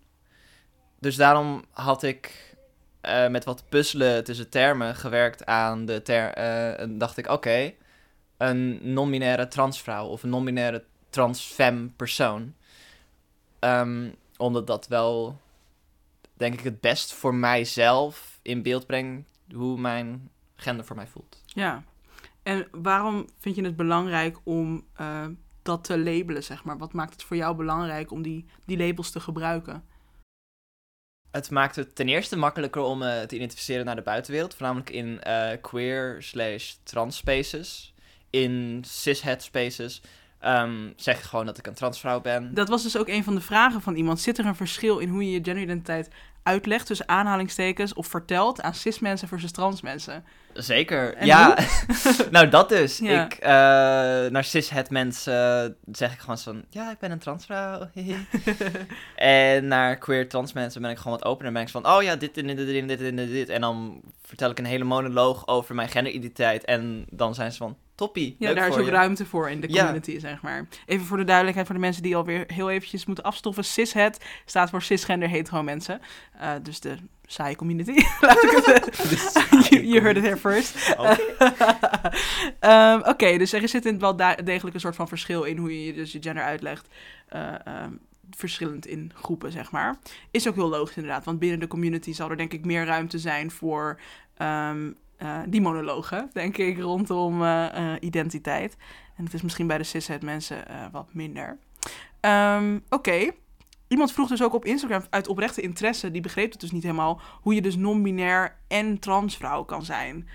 Dus 0.99 1.15
daarom 1.15 1.65
had 1.71 2.03
ik 2.03 2.55
uh, 3.01 3.27
met 3.27 3.43
wat 3.43 3.63
puzzelen 3.69 4.23
tussen 4.23 4.49
termen 4.49 4.95
gewerkt 4.95 5.45
aan 5.45 5.85
de 5.85 6.01
ter... 6.01 6.37
Uh, 6.37 6.79
en 6.79 6.97
dacht 6.97 7.17
ik, 7.17 7.25
oké, 7.25 7.33
okay, 7.33 7.77
een 8.49 8.93
non-binaire 8.93 9.47
transvrouw 9.47 10.07
of 10.07 10.23
een 10.23 10.29
non-binaire 10.29 10.83
transfem 11.09 11.93
persoon. 11.95 12.53
Um, 13.59 14.15
omdat 14.37 14.67
dat 14.67 14.87
wel, 14.87 15.41
denk 16.33 16.53
ik, 16.53 16.63
het 16.63 16.81
best 16.81 17.13
voor 17.13 17.35
mijzelf 17.35 18.39
in 18.41 18.61
beeld 18.61 18.85
brengt 18.85 19.27
hoe 19.53 19.79
mijn 19.79 20.29
gender 20.55 20.85
voor 20.85 20.95
mij 20.95 21.07
voelt. 21.07 21.41
Ja, 21.45 21.83
en 22.43 22.67
waarom 22.71 23.29
vind 23.39 23.55
je 23.55 23.63
het 23.63 23.75
belangrijk 23.75 24.37
om 24.43 24.85
uh, 25.01 25.25
dat 25.61 25.83
te 25.83 25.99
labelen, 25.99 26.43
zeg 26.43 26.63
maar? 26.63 26.77
Wat 26.77 26.93
maakt 26.93 27.13
het 27.13 27.23
voor 27.23 27.37
jou 27.37 27.55
belangrijk 27.55 28.11
om 28.11 28.21
die, 28.21 28.45
die 28.65 28.77
labels 28.77 29.11
te 29.11 29.19
gebruiken? 29.19 29.85
Het 31.31 31.51
maakt 31.51 31.75
het 31.75 31.95
ten 31.95 32.07
eerste 32.07 32.37
makkelijker 32.37 32.81
om 32.81 33.01
uh, 33.01 33.21
te 33.21 33.35
identificeren 33.35 33.85
naar 33.85 33.95
de 33.95 34.01
buitenwereld, 34.01 34.55
voornamelijk 34.55 34.89
in 34.89 35.21
uh, 35.27 35.49
queer 35.61 36.17
slash 36.19 36.73
trans 36.83 37.17
spaces 37.17 37.92
in 38.33 38.83
cishet 38.87 39.43
spaces 39.43 40.01
um, 40.45 40.93
zeg 40.95 41.29
gewoon 41.29 41.45
dat 41.45 41.57
ik 41.57 41.67
een 41.67 41.73
transvrouw 41.73 42.21
ben. 42.21 42.53
Dat 42.53 42.69
was 42.69 42.83
dus 42.83 42.97
ook 42.97 43.07
een 43.07 43.23
van 43.23 43.35
de 43.35 43.41
vragen 43.41 43.81
van 43.81 43.95
iemand. 43.95 44.19
Zit 44.19 44.37
er 44.37 44.45
een 44.45 44.55
verschil 44.55 44.97
in 44.97 45.09
hoe 45.09 45.25
je 45.25 45.31
je 45.31 45.43
genderidentiteit 45.43 46.09
uitlegt 46.43 46.85
tussen 46.85 47.09
aanhalingstekens 47.09 47.93
of 47.93 48.07
vertelt 48.07 48.61
aan 48.61 48.73
cis 48.73 48.99
mensen 48.99 49.27
versus 49.27 49.51
trans 49.51 49.81
mensen? 49.81 50.23
Zeker, 50.53 51.25
ja. 51.25 51.57
nou, 52.31 52.49
dat 52.49 52.69
dus. 52.69 53.01
Ik, 53.01 53.37
uh, 53.39 53.49
naar 54.29 54.43
cishet 54.43 54.89
mensen 54.89 55.75
zeg 55.91 56.13
ik 56.13 56.19
gewoon 56.19 56.37
van, 56.37 56.63
ja, 56.69 56.91
ik 56.91 56.99
ben 56.99 57.11
een 57.11 57.19
transvrouw. 57.19 57.89
en 59.15 59.67
naar 59.67 59.97
queer 59.97 60.29
trans 60.29 60.53
mensen 60.53 60.81
ben 60.81 60.91
ik 60.91 60.97
gewoon 60.97 61.17
wat 61.17 61.25
opener. 61.25 61.47
En 61.47 61.53
ben 61.53 61.61
ik 61.61 61.69
van, 61.69 61.87
oh 61.87 62.03
ja, 62.03 62.15
dit 62.15 62.37
en 62.37 62.47
dit 62.47 62.57
en 62.57 62.87
dit 62.87 63.01
en 63.01 63.15
dit, 63.15 63.29
dit. 63.29 63.49
En 63.49 63.61
dan 63.61 64.01
vertel 64.25 64.49
ik 64.49 64.59
een 64.59 64.65
hele 64.65 64.83
monoloog 64.83 65.47
over 65.47 65.75
mijn 65.75 65.89
genderidentiteit. 65.89 66.65
En 66.65 67.05
dan 67.09 67.35
zijn 67.35 67.51
ze 67.51 67.57
van, 67.57 67.77
toppie. 68.03 68.35
Ja, 68.39 68.53
daar 68.53 68.67
is 68.67 68.75
ook 68.75 68.87
ruimte 68.87 69.25
voor 69.25 69.49
in 69.49 69.61
de 69.61 69.67
community, 69.67 70.19
zeg 70.19 70.41
maar. 70.41 70.67
Even 70.85 71.05
voor 71.05 71.17
de 71.17 71.23
duidelijkheid 71.23 71.67
voor 71.67 71.75
de 71.75 71.81
mensen 71.81 72.03
die 72.03 72.15
alweer 72.15 72.43
heel 72.47 72.69
eventjes 72.69 73.05
moeten 73.05 73.23
afstoffen. 73.23 73.65
Cishet 73.65 74.25
staat 74.45 74.69
voor 74.69 74.81
cisgender 74.81 75.29
hetero 75.29 75.63
mensen. 75.63 76.01
Uh, 76.41 76.51
dus 76.63 76.79
de 76.79 76.95
saaie 77.25 77.55
community. 77.55 77.91
Laat 78.21 78.43
ik 78.43 78.61
het 78.65 79.69
You 79.69 80.01
heard 80.03 80.17
it 80.17 80.23
here 80.23 80.37
first. 80.37 80.95
Oké, 80.97 81.17
okay. 81.39 82.93
um, 82.93 83.01
okay, 83.05 83.37
dus 83.37 83.53
er 83.53 83.69
zit 83.69 83.85
in 83.85 83.99
wel 83.99 84.15
degelijk 84.43 84.73
een 84.73 84.79
soort 84.79 84.95
van 84.95 85.07
verschil 85.07 85.43
in 85.43 85.57
hoe 85.57 85.85
je 85.85 85.93
dus 85.93 86.11
je 86.11 86.21
gender 86.21 86.43
uitlegt. 86.43 86.87
Uh, 87.35 87.53
um, 87.83 87.99
verschillend 88.31 88.85
in 88.85 89.11
groepen, 89.15 89.51
zeg 89.51 89.71
maar. 89.71 89.97
Is 90.31 90.47
ook 90.47 90.55
heel 90.55 90.69
logisch 90.69 90.95
inderdaad, 90.95 91.25
want 91.25 91.39
binnen 91.39 91.59
de 91.59 91.67
community 91.67 92.13
zal 92.13 92.29
er 92.29 92.37
denk 92.37 92.53
ik 92.53 92.65
meer 92.65 92.85
ruimte 92.85 93.19
zijn 93.19 93.51
voor 93.51 93.99
um, 94.41 94.95
uh, 95.23 95.39
die 95.47 95.61
monologen, 95.61 96.29
denk 96.33 96.57
ik, 96.57 96.79
rondom 96.79 97.41
uh, 97.41 97.65
uh, 97.77 97.93
identiteit. 97.99 98.77
En 99.17 99.23
het 99.23 99.33
is 99.33 99.41
misschien 99.41 99.67
bij 99.67 99.77
de 99.77 99.83
cisheid 99.83 100.23
mensen 100.23 100.65
wat 100.91 101.13
minder. 101.13 101.57
Um, 102.21 102.75
Oké. 102.75 102.95
Okay. 102.95 103.31
Iemand 103.87 104.11
vroeg 104.11 104.27
dus 104.27 104.43
ook 104.43 104.53
op 104.53 104.65
Instagram 104.65 105.01
uit 105.09 105.27
oprechte 105.27 105.61
interesse, 105.61 106.11
die 106.11 106.21
begreep 106.21 106.51
het 106.51 106.59
dus 106.59 106.71
niet 106.71 106.83
helemaal, 106.83 107.21
hoe 107.41 107.53
je 107.53 107.61
dus 107.61 107.75
non-binair 107.75 108.57
en 108.67 108.99
transvrouw 108.99 109.63
kan 109.63 109.85
zijn. 109.85 110.27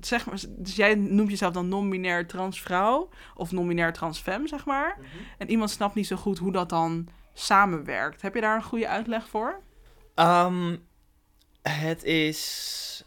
Zeg 0.00 0.26
maar, 0.26 0.40
dus 0.48 0.76
jij 0.76 0.94
noemt 0.94 1.30
jezelf 1.30 1.52
dan 1.52 1.68
non-binair 1.68 2.26
transvrouw 2.26 3.08
of 3.34 3.52
non-binair 3.52 3.92
transfem, 3.92 4.46
zeg 4.46 4.64
maar. 4.64 4.96
Mm 4.98 5.04
-hmm. 5.04 5.20
En 5.38 5.50
iemand 5.50 5.70
snapt 5.70 5.94
niet 5.94 6.06
zo 6.06 6.16
goed 6.16 6.38
hoe 6.38 6.52
dat 6.52 6.68
dan 6.68 7.08
samenwerkt. 7.32 8.22
Heb 8.22 8.34
je 8.34 8.40
daar 8.40 8.56
een 8.56 8.62
goede 8.62 8.88
uitleg 8.88 9.28
voor? 9.28 9.60
Um, 10.14 10.78
het 11.62 12.04
is. 12.04 13.04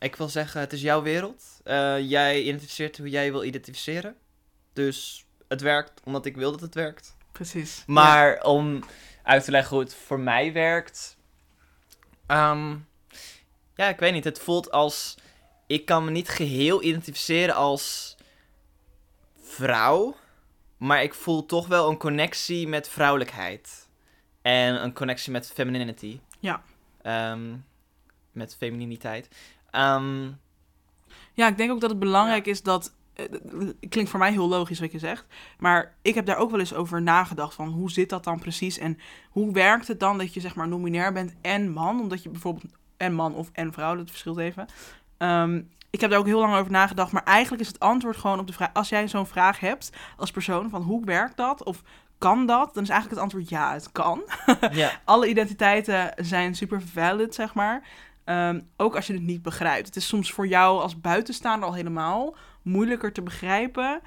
Ik 0.00 0.16
wil 0.16 0.28
zeggen, 0.28 0.60
het 0.60 0.72
is 0.72 0.80
jouw 0.80 1.02
wereld. 1.02 1.44
Uh, 1.64 1.98
jij 1.98 2.42
identificeert 2.42 2.98
hoe 2.98 3.08
jij 3.08 3.32
wil 3.32 3.44
identificeren. 3.44 4.16
Dus 4.72 5.26
het 5.48 5.60
werkt 5.60 6.00
omdat 6.04 6.26
ik 6.26 6.36
wil 6.36 6.50
dat 6.50 6.60
het 6.60 6.74
werkt. 6.74 7.16
Precies. 7.32 7.82
Maar 7.86 8.34
ja. 8.34 8.40
om 8.40 8.84
uit 9.22 9.44
te 9.44 9.50
leggen 9.50 9.76
hoe 9.76 9.84
het 9.84 9.94
voor 9.94 10.20
mij 10.20 10.52
werkt. 10.52 11.16
Um, 12.26 12.88
ja, 13.74 13.88
ik 13.88 13.98
weet 13.98 14.12
niet. 14.12 14.24
Het 14.24 14.38
voelt 14.38 14.70
als. 14.70 15.16
Ik 15.66 15.86
kan 15.86 16.04
me 16.04 16.10
niet 16.10 16.28
geheel 16.28 16.82
identificeren 16.82 17.54
als 17.54 18.16
vrouw. 19.42 20.16
Maar 20.76 21.02
ik 21.02 21.14
voel 21.14 21.46
toch 21.46 21.66
wel 21.66 21.90
een 21.90 21.98
connectie 21.98 22.68
met 22.68 22.88
vrouwelijkheid. 22.88 23.88
En 24.42 24.82
een 24.82 24.92
connectie 24.92 25.32
met 25.32 25.52
femininity. 25.52 26.20
Ja. 26.38 26.62
Um, 27.32 27.64
met 28.32 28.56
femininiteit. 28.56 29.28
Um, 29.72 30.38
ja, 31.32 31.48
ik 31.48 31.56
denk 31.56 31.70
ook 31.70 31.80
dat 31.80 31.90
het 31.90 31.98
belangrijk 31.98 32.44
ja. 32.44 32.50
is 32.52 32.62
dat. 32.62 32.92
Het 33.14 33.76
klinkt 33.88 34.10
voor 34.10 34.18
mij 34.18 34.30
heel 34.32 34.48
logisch 34.48 34.80
wat 34.80 34.92
je 34.92 34.98
zegt. 34.98 35.26
Maar 35.58 35.94
ik 36.02 36.14
heb 36.14 36.26
daar 36.26 36.36
ook 36.36 36.50
wel 36.50 36.60
eens 36.60 36.74
over 36.74 37.02
nagedacht. 37.02 37.54
Van 37.54 37.68
hoe 37.68 37.90
zit 37.90 38.08
dat 38.08 38.24
dan 38.24 38.38
precies? 38.38 38.78
En 38.78 38.98
hoe 39.30 39.52
werkt 39.52 39.88
het 39.88 40.00
dan 40.00 40.18
dat 40.18 40.34
je 40.34 40.40
zeg 40.40 40.54
maar 40.54 40.68
nominair 40.68 41.12
bent 41.12 41.34
en 41.40 41.70
man? 41.70 42.00
Omdat 42.00 42.22
je 42.22 42.28
bijvoorbeeld 42.28 42.64
en 42.96 43.14
man 43.14 43.34
of 43.34 43.50
en 43.52 43.72
vrouw, 43.72 43.96
dat 43.96 44.10
verschilt 44.10 44.38
even. 44.38 44.66
Um, 45.18 45.70
ik 45.90 46.00
heb 46.00 46.10
daar 46.10 46.18
ook 46.18 46.26
heel 46.26 46.40
lang 46.40 46.54
over 46.54 46.72
nagedacht. 46.72 47.12
Maar 47.12 47.24
eigenlijk 47.24 47.62
is 47.62 47.68
het 47.68 47.80
antwoord 47.80 48.16
gewoon 48.16 48.38
op 48.38 48.46
de 48.46 48.52
vraag. 48.52 48.70
Als 48.72 48.88
jij 48.88 49.08
zo'n 49.08 49.26
vraag 49.26 49.60
hebt 49.60 49.90
als 50.16 50.30
persoon 50.30 50.70
van 50.70 50.82
hoe 50.82 51.04
werkt 51.04 51.36
dat? 51.36 51.64
Of 51.64 51.82
kan 52.18 52.46
dat? 52.46 52.74
Dan 52.74 52.82
is 52.82 52.88
eigenlijk 52.88 53.10
het 53.10 53.18
antwoord 53.18 53.48
ja, 53.48 53.72
het 53.72 53.92
kan. 53.92 54.22
Ja. 54.70 55.00
Alle 55.04 55.28
identiteiten 55.28 56.12
zijn 56.16 56.54
super 56.54 56.82
valid, 56.82 57.34
zeg 57.34 57.54
maar. 57.54 57.82
Um, 58.24 58.68
ook 58.76 58.96
als 58.96 59.06
je 59.06 59.12
het 59.12 59.22
niet 59.22 59.42
begrijpt. 59.42 59.86
Het 59.86 59.96
is 59.96 60.06
soms 60.06 60.32
voor 60.32 60.46
jou 60.46 60.80
als 60.80 61.00
buitenstaander 61.00 61.68
al 61.68 61.74
helemaal 61.74 62.36
moeilijker 62.62 63.12
te 63.12 63.22
begrijpen. 63.22 64.00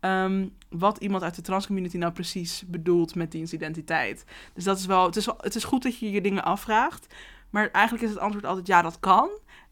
Um, 0.00 0.54
wat 0.68 0.98
iemand 0.98 1.22
uit 1.22 1.34
de 1.34 1.42
transcommunity 1.42 1.96
nou 1.96 2.12
precies 2.12 2.64
bedoelt 2.66 3.14
met 3.14 3.32
dienstidentiteit. 3.32 4.24
Dus 4.54 4.64
dat 4.64 4.78
is 4.78 4.86
wel 4.86 5.06
het, 5.06 5.16
is 5.16 5.26
het 5.36 5.54
is 5.54 5.64
goed 5.64 5.82
dat 5.82 5.98
je 5.98 6.10
je 6.10 6.20
dingen 6.20 6.44
afvraagt. 6.44 7.14
Maar 7.50 7.70
eigenlijk 7.70 8.04
is 8.04 8.10
het 8.10 8.18
antwoord 8.18 8.44
altijd 8.44 8.66
ja, 8.66 8.82
dat 8.82 9.00
kan. 9.00 9.28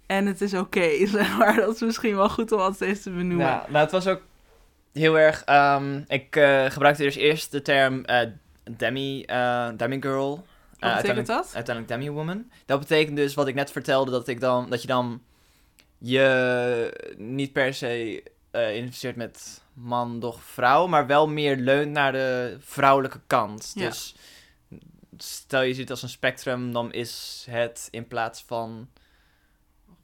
En 0.07 0.26
het 0.26 0.41
is 0.41 0.55
oké, 0.55 0.88
maar. 1.38 1.57
Dat 1.57 1.75
is 1.75 1.81
misschien 1.81 2.17
wel 2.17 2.29
goed 2.29 2.53
om 2.53 2.59
altijd 2.59 2.76
steeds 2.76 3.03
te 3.03 3.11
benoemen. 3.11 3.47
Ja, 3.47 3.67
nou, 3.69 3.83
het 3.83 3.91
was 3.91 4.07
ook 4.07 4.23
heel 4.93 5.19
erg... 5.19 5.43
Um, 5.49 6.05
ik 6.09 6.37
uh, 6.37 6.65
gebruikte 6.65 7.03
dus 7.03 7.17
eerst 7.17 7.50
de 7.50 7.62
term 7.62 8.03
uh, 8.07 8.21
demi, 8.71 9.25
uh, 9.26 9.69
demigirl. 9.76 10.47
Wat 10.78 10.90
uh, 10.90 10.97
betekent 10.97 11.26
dat? 11.26 11.50
Uiteindelijk 11.54 11.95
demi-woman. 11.95 12.50
Dat 12.66 12.80
betekent 12.80 13.16
dus 13.16 13.35
wat 13.35 13.49
ik 13.49 13.54
net 13.54 13.71
vertelde, 13.71 14.11
dat, 14.11 14.28
ik 14.28 14.40
dan, 14.40 14.71
dat 14.71 14.80
je 14.83 14.88
dan 14.88 15.23
je 15.99 17.14
niet 17.16 17.52
per 17.52 17.75
se 17.75 18.23
uh, 18.52 18.75
identificeert 18.75 19.16
met 19.16 19.62
man, 19.73 20.21
doch, 20.21 20.42
vrouw, 20.42 20.87
maar 20.87 21.06
wel 21.06 21.28
meer 21.28 21.56
leunt 21.56 21.92
naar 21.92 22.12
de 22.12 22.56
vrouwelijke 22.61 23.21
kant. 23.26 23.73
Ja. 23.75 23.88
Dus 23.88 24.14
stel 25.18 25.62
je 25.62 25.73
ziet 25.73 25.80
het 25.80 25.90
als 25.90 26.02
een 26.02 26.09
spectrum, 26.09 26.73
dan 26.73 26.92
is 26.92 27.47
het 27.50 27.88
in 27.90 28.06
plaats 28.06 28.45
van 28.47 28.88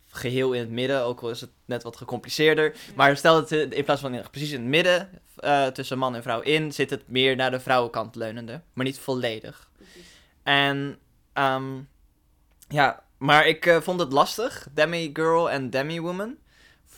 geheel 0.08 0.52
in 0.52 0.60
het 0.60 0.70
midden, 0.70 1.02
ook 1.02 1.20
al 1.20 1.30
is 1.30 1.40
het 1.40 1.50
net 1.64 1.82
wat 1.82 1.96
gecompliceerder. 1.96 2.64
Ja. 2.64 2.92
Maar 2.94 3.16
stel 3.16 3.36
het 3.36 3.50
in 3.50 3.84
plaats 3.84 4.00
van 4.00 4.24
precies 4.30 4.50
in 4.50 4.60
het 4.60 4.68
midden, 4.68 5.08
uh, 5.40 5.66
tussen 5.66 5.98
man 5.98 6.14
en 6.14 6.22
vrouw 6.22 6.40
in, 6.40 6.72
zit 6.72 6.90
het 6.90 7.08
meer 7.08 7.36
naar 7.36 7.50
de 7.50 7.60
vrouwenkant 7.60 8.14
leunende, 8.14 8.60
maar 8.72 8.84
niet 8.84 8.98
volledig. 8.98 9.70
En 10.42 10.98
um, 11.34 11.88
ja, 12.68 13.02
maar 13.18 13.46
ik 13.46 13.66
uh, 13.66 13.80
vond 13.80 14.00
het 14.00 14.12
lastig, 14.12 14.68
demi-girl 14.74 15.50
en 15.50 15.70
demi-woman. 15.70 16.36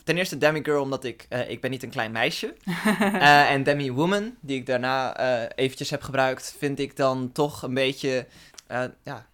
ten 0.04 0.16
eerste 0.16 0.38
Demi-girl, 0.38 0.82
omdat 0.82 1.04
ik, 1.04 1.26
eh, 1.28 1.50
ik 1.50 1.60
ben 1.60 1.70
niet 1.70 1.82
een 1.82 1.90
klein 1.90 2.12
meisje. 2.12 2.54
Eh, 2.98 3.50
en 3.50 3.62
Demi-woman, 3.62 4.34
die 4.40 4.58
ik 4.58 4.66
daarna 4.66 5.16
eh, 5.16 5.48
eventjes 5.54 5.90
heb 5.90 6.02
gebruikt, 6.02 6.54
vind 6.58 6.78
ik 6.78 6.96
dan 6.96 7.32
toch 7.32 7.62
een 7.62 7.74
beetje, 7.74 8.26
eh, 8.66 8.84
ja, 9.02 9.26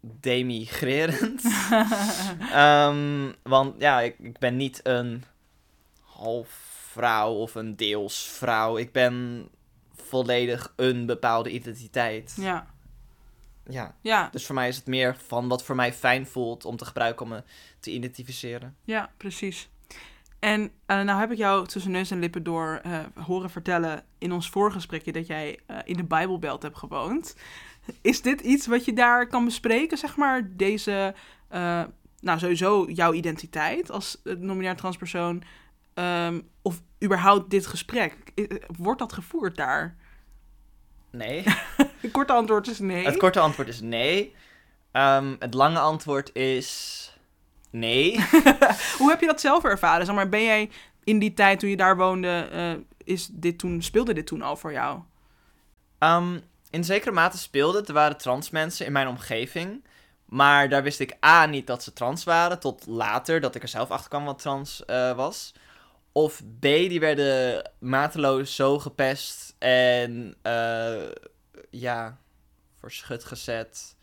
demigrerend. 0.00 1.42
Ehm, 2.52 3.32
want 3.42 3.74
ja, 3.78 4.00
ik, 4.00 4.16
ik 4.18 4.38
ben 4.38 4.56
niet 4.56 4.80
een 4.82 5.24
half 6.00 6.48
vrouw 6.92 7.32
of 7.32 7.54
een 7.54 7.76
deels 7.76 8.22
vrouw. 8.22 8.76
Ik 8.76 8.92
ben 8.92 9.48
volledig 9.94 10.72
een 10.76 11.06
bepaalde 11.06 11.50
identiteit. 11.50 12.36
ja, 12.40 12.66
Ja, 13.68 13.94
ja, 14.00 14.28
dus 14.32 14.46
voor 14.46 14.54
mij 14.54 14.68
is 14.68 14.76
het 14.76 14.86
meer 14.86 15.16
van 15.26 15.48
wat 15.48 15.64
voor 15.64 15.74
mij 15.74 15.92
fijn 15.92 16.26
voelt 16.26 16.64
om 16.64 16.76
te 16.76 16.84
gebruiken 16.84 17.22
om 17.22 17.32
me 17.32 17.42
te 17.80 17.90
identificeren. 17.90 18.76
ja, 18.84 19.10
precies. 19.16 19.68
En 20.38 20.70
eh, 20.86 21.00
nou 21.00 21.20
heb 21.20 21.30
ik 21.30 21.38
jou 21.38 21.66
tussen 21.66 21.90
neus 21.90 22.10
en 22.10 22.18
lippen 22.18 22.42
door 22.42 22.80
eh, 22.82 22.98
horen 23.14 23.50
vertellen 23.50 24.04
in 24.18 24.32
ons 24.32 24.50
voorgesprekje 24.50 25.12
dat 25.12 25.26
jij 25.26 25.58
eh, 25.66 25.78
in 25.84 25.96
de 25.96 26.04
Bijbelbelt 26.04 26.62
hebt 26.62 26.76
gewoond. 26.76 27.36
Is 28.00 28.22
dit 28.22 28.40
iets 28.40 28.66
wat 28.66 28.84
je 28.84 28.92
daar 28.92 29.26
kan 29.26 29.44
bespreken, 29.44 29.98
zeg 29.98 30.16
maar, 30.16 30.56
deze, 30.56 31.14
nou 32.20 32.38
sowieso 32.38 32.90
jouw 32.90 33.12
identiteit 33.12 33.90
als 33.90 34.22
nominair 34.24 34.76
transpersoon, 34.76 35.42
ehm, 35.94 36.40
of 36.62 36.82
überhaupt 37.04 37.50
dit 37.50 37.66
gesprek? 37.66 38.16
Wordt 38.76 38.98
dat 38.98 39.12
gevoerd 39.12 39.56
daar? 39.56 39.96
Nee. 41.10 41.44
Het 42.06 42.14
korte 42.14 42.32
antwoord 42.32 42.68
is 42.68 42.78
nee. 42.78 43.04
Het 43.04 43.16
korte 43.16 43.40
antwoord 43.40 43.68
is 43.68 43.80
nee. 43.80 44.34
Ehm, 44.92 45.34
het 45.38 45.54
lange 45.54 45.78
antwoord 45.78 46.34
is 46.34 47.12
nee. 47.70 48.20
Hoe 48.98 49.10
heb 49.10 49.20
je 49.20 49.26
dat 49.26 49.40
zelf 49.40 49.64
ervaren? 49.64 50.06
Zeg 50.06 50.14
maar, 50.14 50.28
ben 50.28 50.44
jij 50.44 50.70
in 51.04 51.18
die 51.18 51.34
tijd 51.34 51.58
toen 51.58 51.70
je 51.70 51.76
daar 51.76 51.96
woonde, 51.96 52.48
eh, 52.52 52.72
is 53.04 53.28
dit 53.32 53.58
toen, 53.58 53.82
speelde 53.82 54.14
dit 54.14 54.26
toen 54.26 54.42
al 54.42 54.56
voor 54.56 54.72
jou? 54.72 55.00
Ehm, 55.98 56.38
in 56.70 56.84
zekere 56.84 57.12
mate 57.12 57.38
speelde 57.38 57.78
het. 57.78 57.88
Er 57.88 57.94
waren 57.94 58.16
trans 58.16 58.50
mensen 58.50 58.86
in 58.86 58.92
mijn 58.92 59.08
omgeving. 59.08 59.84
Maar 60.24 60.68
daar 60.68 60.82
wist 60.82 61.00
ik 61.00 61.16
A 61.24 61.46
niet 61.46 61.66
dat 61.66 61.82
ze 61.82 61.92
trans 61.92 62.24
waren. 62.24 62.60
Tot 62.60 62.86
later 62.86 63.40
dat 63.40 63.54
ik 63.54 63.62
er 63.62 63.68
zelf 63.68 63.90
achter 63.90 64.08
kwam 64.08 64.24
wat 64.24 64.38
trans 64.38 64.84
eh, 64.84 65.16
was. 65.16 65.54
Of 66.12 66.42
B, 66.58 66.62
die 66.62 67.00
werden 67.00 67.70
mateloos 67.78 68.54
zo 68.54 68.78
gepest. 68.78 69.54
En 69.58 70.34
eh, 70.42 71.02
ja, 71.70 72.18
voor 72.74 72.92
schut 72.92 73.24
gezet. 73.24 73.96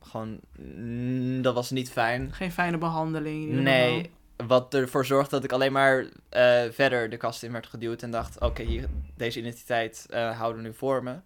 Gewoon, 0.00 0.40
mm, 0.58 1.42
dat 1.42 1.54
was 1.54 1.70
niet 1.70 1.90
fijn. 1.90 2.32
Geen 2.32 2.52
fijne 2.52 2.78
behandeling. 2.78 3.50
Nee, 3.50 4.10
wat 4.46 4.74
ervoor 4.74 5.06
zorgde 5.06 5.30
dat 5.30 5.44
ik 5.44 5.52
alleen 5.52 5.72
maar 5.72 6.06
eh, 6.28 6.62
verder 6.70 7.10
de 7.10 7.16
kast 7.16 7.42
in 7.42 7.52
werd 7.52 7.66
geduwd. 7.66 8.02
En 8.02 8.10
dacht, 8.10 8.40
oké, 8.40 8.62
hier 8.62 8.88
deze 9.16 9.38
identiteit 9.38 10.06
eh, 10.10 10.38
houden 10.38 10.62
we 10.62 10.68
nu 10.68 10.74
voor 10.74 11.02
me. 11.02 11.20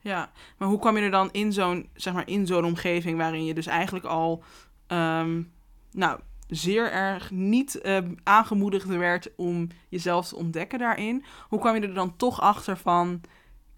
Ja, 0.00 0.30
maar 0.56 0.68
hoe 0.68 0.78
kwam 0.78 0.96
je 0.96 1.02
er 1.02 1.10
dan 1.10 1.28
in 1.32 1.52
zo'n, 1.52 1.88
zeg 1.94 2.12
maar, 2.12 2.28
in 2.28 2.46
zo'n 2.46 2.64
omgeving 2.64 3.18
waarin 3.18 3.44
je 3.44 3.54
dus 3.54 3.66
eigenlijk 3.66 4.04
al, 4.04 4.42
ehm, 4.86 5.42
nou, 5.90 6.20
zeer 6.46 6.92
erg 6.92 7.30
niet 7.30 7.80
ehm, 7.80 8.14
aangemoedigd 8.22 8.86
werd 8.86 9.30
om 9.36 9.68
jezelf 9.88 10.28
te 10.28 10.36
ontdekken 10.36 10.78
daarin. 10.78 11.24
Hoe 11.48 11.60
kwam 11.60 11.74
je 11.74 11.80
er 11.80 11.94
dan 11.94 12.16
toch 12.16 12.40
achter 12.40 12.76
van, 12.76 13.20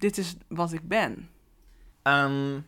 dit 0.01 0.19
is 0.19 0.35
wat 0.49 0.73
ik 0.73 0.89
ben? 0.89 1.31
Ehm, 2.03 2.59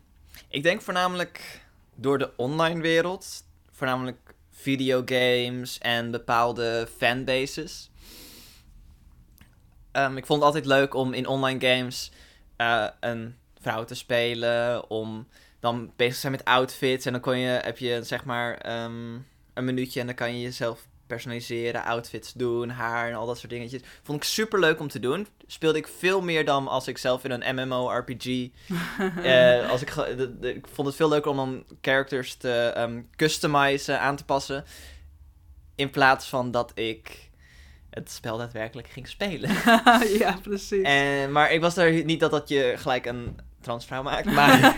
ik 0.49 0.62
denk 0.62 0.83
voornamelijk 0.83 1.65
door 1.95 2.19
de 2.19 2.31
online 2.37 2.81
wereld, 2.81 3.45
voornamelijk 3.71 4.35
videogames 4.51 5.79
en 5.79 6.11
bepaalde 6.11 6.89
fanbases. 6.97 7.91
Ehm, 9.93 10.17
ik 10.17 10.27
vond 10.27 10.39
het 10.39 10.49
altijd 10.49 10.67
leuk 10.67 10.95
om 10.95 11.12
in 11.12 11.27
online 11.27 11.69
games 11.69 12.12
eh, 12.57 12.89
een 13.01 13.37
vrouw 13.61 13.85
te 13.85 13.95
spelen, 13.95 14.91
om 14.91 15.29
dan 15.61 15.93
bezig 15.97 16.15
te 16.15 16.21
zijn 16.21 16.33
met 16.33 16.45
outfits 16.45 17.07
en 17.07 17.12
dan 17.12 17.21
kon 17.21 17.39
je, 17.39 17.61
heb 17.62 17.79
je 17.79 18.03
zeg 18.03 18.25
maar 18.25 18.57
ehm, 18.57 19.14
een 19.55 19.64
minuutje 19.64 20.01
en 20.01 20.07
dan 20.07 20.14
kan 20.14 20.35
je 20.35 20.42
jezelf 20.42 20.87
personaliseren, 21.12 21.85
outfits 21.85 22.33
doen, 22.33 22.68
haar 22.70 23.09
en 23.09 23.14
al 23.14 23.27
dat 23.27 23.38
soort 23.38 23.51
dingetjes. 23.51 23.81
Vond 24.03 24.18
ik 24.18 24.25
super 24.25 24.61
leuk 24.61 24.81
om 24.81 24.88
te 24.88 25.01
doen. 25.01 25.27
Speelde 25.46 25.79
ik 25.79 25.88
veel 25.98 26.20
meer 26.22 26.44
dan 26.44 26.68
als 26.68 26.88
ik 26.88 26.98
zelf 26.98 27.25
in 27.25 27.31
een 27.31 27.55
MMORPG 27.68 28.27
eh, 29.22 29.70
als 29.70 29.83
ik, 29.83 29.90
ge- 29.90 30.14
de- 30.16 30.38
de- 30.38 30.55
ik 30.55 30.66
vond 30.72 30.87
het 30.87 30.96
veel 30.96 31.09
leuker 31.09 31.31
om 31.31 31.37
dan 31.37 31.64
characters 31.81 32.35
te 32.35 32.51
ehm, 32.75 33.03
customizen, 33.16 34.01
aan 34.01 34.16
te 34.16 34.25
passen. 34.25 34.64
In 35.75 35.90
plaats 35.90 36.27
van 36.29 36.51
dat 36.51 36.72
ik 36.75 37.31
het 37.90 38.11
spel 38.11 38.38
daadwerkelijk 38.38 38.88
ging 38.88 39.09
spelen. 39.09 39.51
ja, 40.18 40.38
precies. 40.42 40.83
en, 40.83 41.33
maar 41.33 41.53
ik 41.53 41.61
was 41.61 41.77
er 41.77 42.05
niet 42.05 42.20
dat 42.20 42.31
dat 42.31 42.48
je 42.48 42.75
gelijk 42.77 43.07
een 43.07 43.38
transvrouw 43.61 44.03
maakt. 44.03 44.31
Maar 44.38 44.75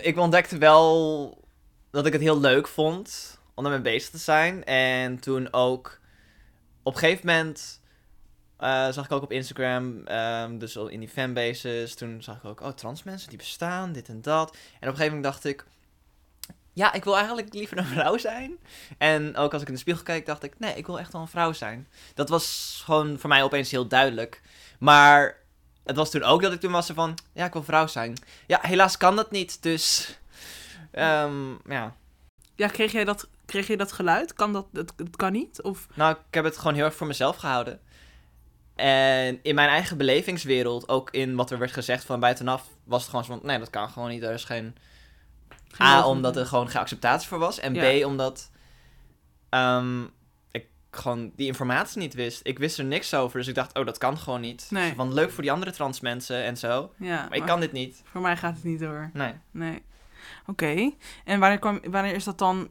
ik 0.00 0.18
ontdekte 0.18 0.58
wel 0.58 1.46
dat 1.90 2.06
ik 2.06 2.12
het 2.12 2.22
heel 2.22 2.40
leuk 2.40 2.68
vond 2.68 3.37
om 3.58 3.64
ermee 3.64 3.80
bezig 3.80 4.10
te 4.10 4.18
zijn. 4.18 4.64
En 4.64 5.20
toen 5.20 5.52
ook 5.52 6.00
op 6.82 6.94
een 6.94 6.98
gegeven 7.00 7.26
moment 7.26 7.80
eh, 8.56 8.88
zag 8.90 9.04
ik 9.04 9.12
ook 9.12 9.22
op 9.22 9.32
Instagram, 9.32 10.06
ehm, 10.06 10.58
dus 10.58 10.76
in 10.76 11.00
die 11.00 11.08
fanbases, 11.08 11.94
toen 11.94 12.22
zag 12.22 12.36
ik 12.36 12.44
ook, 12.44 12.60
oh, 12.60 12.68
trans 12.68 13.02
mensen 13.02 13.28
die 13.28 13.38
bestaan, 13.38 13.92
dit 13.92 14.08
en 14.08 14.22
dat. 14.22 14.50
En 14.50 14.56
op 14.56 14.80
een 14.80 14.88
gegeven 14.88 15.06
moment 15.06 15.24
dacht 15.24 15.44
ik, 15.44 15.64
ja, 16.72 16.92
ik 16.92 17.04
wil 17.04 17.16
eigenlijk 17.16 17.54
liever 17.54 17.78
een 17.78 17.84
vrouw 17.84 18.18
zijn. 18.18 18.56
En 18.98 19.36
ook 19.36 19.52
als 19.52 19.62
ik 19.62 19.68
in 19.68 19.74
de 19.74 19.80
spiegel 19.80 20.02
keek, 20.02 20.26
dacht 20.26 20.42
ik, 20.42 20.58
nee, 20.58 20.74
ik 20.74 20.86
wil 20.86 20.98
echt 20.98 21.12
wel 21.12 21.20
een 21.20 21.28
vrouw 21.28 21.52
zijn. 21.52 21.88
Dat 22.14 22.28
was 22.28 22.80
gewoon 22.84 23.18
voor 23.18 23.28
mij 23.28 23.42
opeens 23.42 23.70
heel 23.70 23.88
duidelijk. 23.88 24.42
Maar 24.78 25.36
het 25.84 25.96
was 25.96 26.10
toen 26.10 26.22
ook 26.22 26.42
dat 26.42 26.52
ik 26.52 26.60
toen 26.60 26.72
was 26.72 26.86
van, 26.86 27.18
ja, 27.32 27.44
ik 27.44 27.52
wil 27.52 27.64
vrouw 27.64 27.86
zijn. 27.86 28.14
Ja, 28.46 28.58
helaas 28.62 28.96
kan 28.96 29.16
dat 29.16 29.30
niet, 29.30 29.62
dus, 29.62 30.18
ehm, 30.90 31.50
ja. 31.68 31.96
Ja, 32.58 32.68
kreeg 32.68 32.92
jij 32.92 33.04
dat, 33.04 33.28
kreeg 33.46 33.66
je 33.66 33.76
dat 33.76 33.92
geluid? 33.92 34.32
Kan 34.32 34.52
dat, 34.52 34.66
het, 34.72 34.92
het 34.96 35.16
kan 35.16 35.32
niet? 35.32 35.62
Of, 35.62 35.86
Nou, 35.94 36.12
ik 36.12 36.34
heb 36.34 36.44
het 36.44 36.56
gewoon 36.56 36.74
heel 36.74 36.84
erg 36.84 36.94
voor 36.94 37.06
mezelf 37.06 37.36
gehouden. 37.36 37.80
En 38.74 39.38
in 39.42 39.54
mijn 39.54 39.68
eigen 39.68 39.96
belevingswereld, 39.96 40.88
ook 40.88 41.10
in 41.10 41.36
wat 41.36 41.50
er 41.50 41.58
werd 41.58 41.72
gezegd 41.72 42.04
van 42.04 42.20
buitenaf, 42.20 42.68
was 42.84 43.00
het 43.00 43.10
gewoon 43.10 43.24
zo 43.24 43.32
van, 43.36 43.46
nee, 43.46 43.58
dat 43.58 43.70
kan 43.70 43.90
gewoon 43.90 44.08
niet. 44.08 44.22
Er 44.22 44.32
is 44.32 44.44
geen... 44.44 44.76
geen 45.68 45.86
A, 45.86 46.06
omdat 46.06 46.36
er 46.36 46.46
gewoon 46.46 46.68
geen 46.68 46.80
acceptatie 46.80 47.28
voor 47.28 47.38
was. 47.38 47.58
En 47.58 47.74
Ja. 47.74 48.00
B, 48.00 48.04
omdat 48.04 48.50
ehm, 49.48 50.02
ik 50.50 50.66
gewoon 50.90 51.32
die 51.36 51.46
informatie 51.46 51.98
niet 51.98 52.14
wist. 52.14 52.40
Ik 52.42 52.58
wist 52.58 52.78
er 52.78 52.84
niks 52.84 53.14
over, 53.14 53.38
dus 53.38 53.48
ik 53.48 53.54
dacht, 53.54 53.78
oh, 53.78 53.86
dat 53.86 53.98
kan 53.98 54.18
gewoon 54.18 54.40
niet. 54.40 54.66
Nee. 54.70 54.88
Zo 54.88 54.94
Van 54.94 55.14
leuk 55.14 55.30
voor 55.30 55.42
die 55.42 55.52
andere 55.52 55.72
trans 55.72 56.00
mensen 56.00 56.42
en 56.42 56.56
zo. 56.56 56.92
Ja, 56.96 57.26
Maar 57.28 57.38
ik 57.38 57.46
kan 57.46 57.60
dit 57.60 57.72
niet. 57.72 58.02
Voor 58.04 58.20
mij 58.20 58.36
gaat 58.36 58.54
het 58.54 58.64
niet 58.64 58.80
door. 58.80 59.10
Nee. 59.12 59.32
Nee. 59.50 59.82
Oké. 60.46 60.90
En 61.24 61.40
wanneer, 61.40 61.58
kwam, 61.58 61.80
wanneer 61.90 62.14
is 62.14 62.24
dat 62.24 62.38
dan 62.38 62.68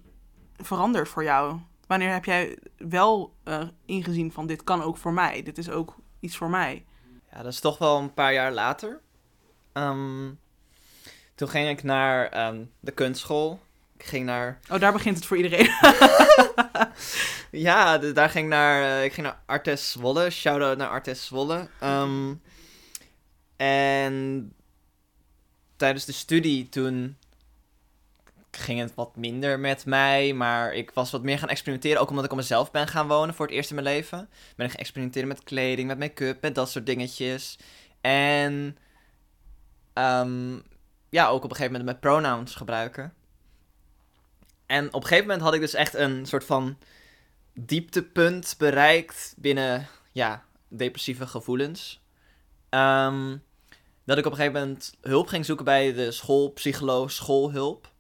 veranderd 0.58 1.10
voor 1.10 1.24
jou? 1.24 1.60
Wanneer 1.88 2.12
heb 2.14 2.26
jij 2.26 2.58
wel 2.78 3.34
eh, 3.44 3.62
ingezien 3.86 4.32
van 4.32 4.48
dit 4.48 4.64
kan 4.64 4.82
ook 4.82 4.98
voor 4.98 5.14
mij? 5.14 5.44
Dit 5.44 5.58
is 5.58 5.70
ook 5.70 5.96
iets 6.20 6.38
voor 6.38 6.50
mij. 6.50 6.86
Ja, 7.32 7.38
dat 7.44 7.54
is 7.54 7.60
toch 7.60 7.78
wel 7.78 7.98
een 7.98 8.14
paar 8.14 8.34
jaar 8.34 8.52
later. 8.52 9.00
Ehm, 9.74 10.30
toen 11.36 11.50
ging 11.50 11.70
ik 11.70 11.84
naar 11.84 12.28
ehm, 12.30 12.64
de 12.80 12.92
kunstschool. 12.92 13.60
Ik 13.98 14.06
ging 14.06 14.26
naar 14.26 14.60
Oh, 14.72 14.80
daar 14.80 14.92
begint 14.92 15.16
het 15.16 15.26
voor 15.26 15.38
iedereen. 15.38 15.70
Ja, 17.52 17.98
de- 17.98 18.12
daar 18.12 18.30
ging 18.30 18.46
ik 18.46 18.52
naar, 18.52 18.84
eh, 18.84 19.04
ik 19.04 19.14
ging 19.14 19.26
naar 19.28 19.40
Artes 19.46 19.92
Zwolle. 19.92 20.30
Shout-out 20.30 20.78
naar 20.78 20.90
Artes 20.90 21.26
Zwolle. 21.26 21.70
Ehm, 21.80 22.34
en 23.56 24.54
tijdens 25.76 26.06
de 26.06 26.12
studie 26.12 26.70
toen 26.70 27.18
ging 28.58 28.80
het 28.80 28.96
wat 28.96 29.16
minder 29.16 29.60
met 29.60 29.86
mij. 29.86 30.34
Maar 30.34 30.74
ik 30.74 30.92
was 30.92 31.12
wat 31.12 31.24
meer 31.24 31.40
gaan 31.40 31.50
experimenteren. 31.50 32.02
Ook 32.02 32.10
omdat 32.10 32.26
ik 32.26 32.32
op 32.32 32.38
mezelf 32.38 32.72
ben 32.72 32.88
gaan 32.88 33.08
wonen 33.08 33.36
voor 33.36 33.46
het 33.46 33.56
eerst 33.56 33.70
in 33.70 33.76
mijn 33.76 33.88
leven. 33.88 34.30
Ben 34.56 34.66
ik 34.66 34.72
gaan 34.72 34.82
experimenteren 34.82 35.28
met 35.28 35.44
kleding, 35.44 35.88
met 35.88 36.00
make-up, 36.00 36.42
met 36.42 36.56
dat 36.56 36.70
soort 36.70 36.86
dingetjes. 36.86 37.58
En 38.02 38.78
ehm, 39.94 40.56
ja, 41.10 41.28
ook 41.28 41.44
op 41.44 41.50
een 41.50 41.56
gegeven 41.56 41.72
moment 41.72 41.86
met 41.86 42.00
pronouns 42.00 42.56
gebruiken. 42.56 43.14
En 44.66 44.88
op 44.88 45.02
een 45.02 45.08
gegeven 45.08 45.26
moment 45.26 45.42
had 45.42 45.54
ik 45.54 45.60
dus 45.60 45.74
echt 45.74 45.94
een 45.94 46.26
soort 46.26 46.44
van 46.44 46.78
dieptepunt 47.54 48.56
bereikt 48.58 49.34
binnen, 49.38 49.88
ja, 50.12 50.44
depressieve 50.68 51.28
gevoelens. 51.28 52.02
Ehm, 52.70 53.38
dat 54.06 54.18
ik 54.18 54.26
op 54.26 54.32
een 54.32 54.38
gegeven 54.38 54.60
moment 54.60 54.96
hulp 55.02 55.28
ging 55.28 55.46
zoeken 55.46 55.66
bij 55.66 55.94
de 55.94 56.12
schoolpsycholoog, 56.12 57.12
schoolhulp. 57.12 57.92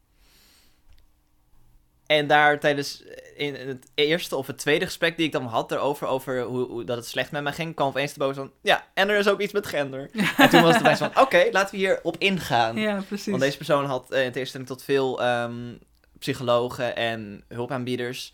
En 2.07 2.27
daar 2.27 2.59
tijdens 2.59 3.03
in 3.35 3.55
het 3.55 3.85
eerste 3.95 4.35
of 4.35 4.47
het 4.47 4.57
tweede 4.57 4.85
gesprek 4.85 5.17
die 5.17 5.25
ik 5.25 5.31
dan 5.31 5.45
had 5.45 5.71
erover, 5.71 6.07
over 6.07 6.41
hoe, 6.43 6.67
hoe 6.67 6.83
dat 6.83 6.97
het 6.97 7.05
slecht 7.05 7.31
met 7.31 7.43
me 7.43 7.51
ging, 7.51 7.75
kwam 7.75 7.87
opeens 7.87 8.13
te 8.13 8.19
boven 8.19 8.35
van, 8.35 8.51
ja, 8.61 8.85
en 8.93 9.09
er 9.09 9.17
is 9.17 9.27
ook 9.27 9.39
iets 9.41 9.53
met 9.53 9.67
gender. 9.67 10.09
En 10.37 10.49
toen 10.49 10.61
was 10.61 10.73
het 10.73 10.83
opeens 10.83 10.99
van, 10.99 11.11
oké, 11.19 11.47
laten 11.51 11.71
we 11.71 11.77
hier 11.77 11.99
op 12.03 12.15
ingaan. 12.17 12.75
Ja, 12.77 13.01
precies. 13.07 13.25
Want 13.27 13.41
deze 13.41 13.57
persoon 13.57 13.85
had 13.85 14.11
eh, 14.11 14.25
in 14.25 14.31
tegenstelling 14.31 14.69
tot 14.69 14.83
veel 14.83 15.21
ehm, 15.21 15.73
psychologen 16.19 16.95
en 16.95 17.43
hulpaanbieders, 17.47 18.33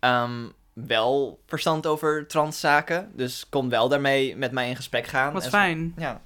ehm, 0.00 0.44
wel 0.72 1.40
verstand 1.46 1.86
over 1.86 2.26
transzaken. 2.26 3.10
Dus 3.14 3.46
kon 3.48 3.68
wel 3.68 3.88
daarmee 3.88 4.36
met 4.36 4.52
mij 4.52 4.68
in 4.68 4.76
gesprek 4.76 5.06
gaan. 5.06 5.32
Wat 5.32 5.44
En 5.44 5.50
zo- 5.50 5.56
fijn. 5.56 5.94
Ja. 5.96 6.22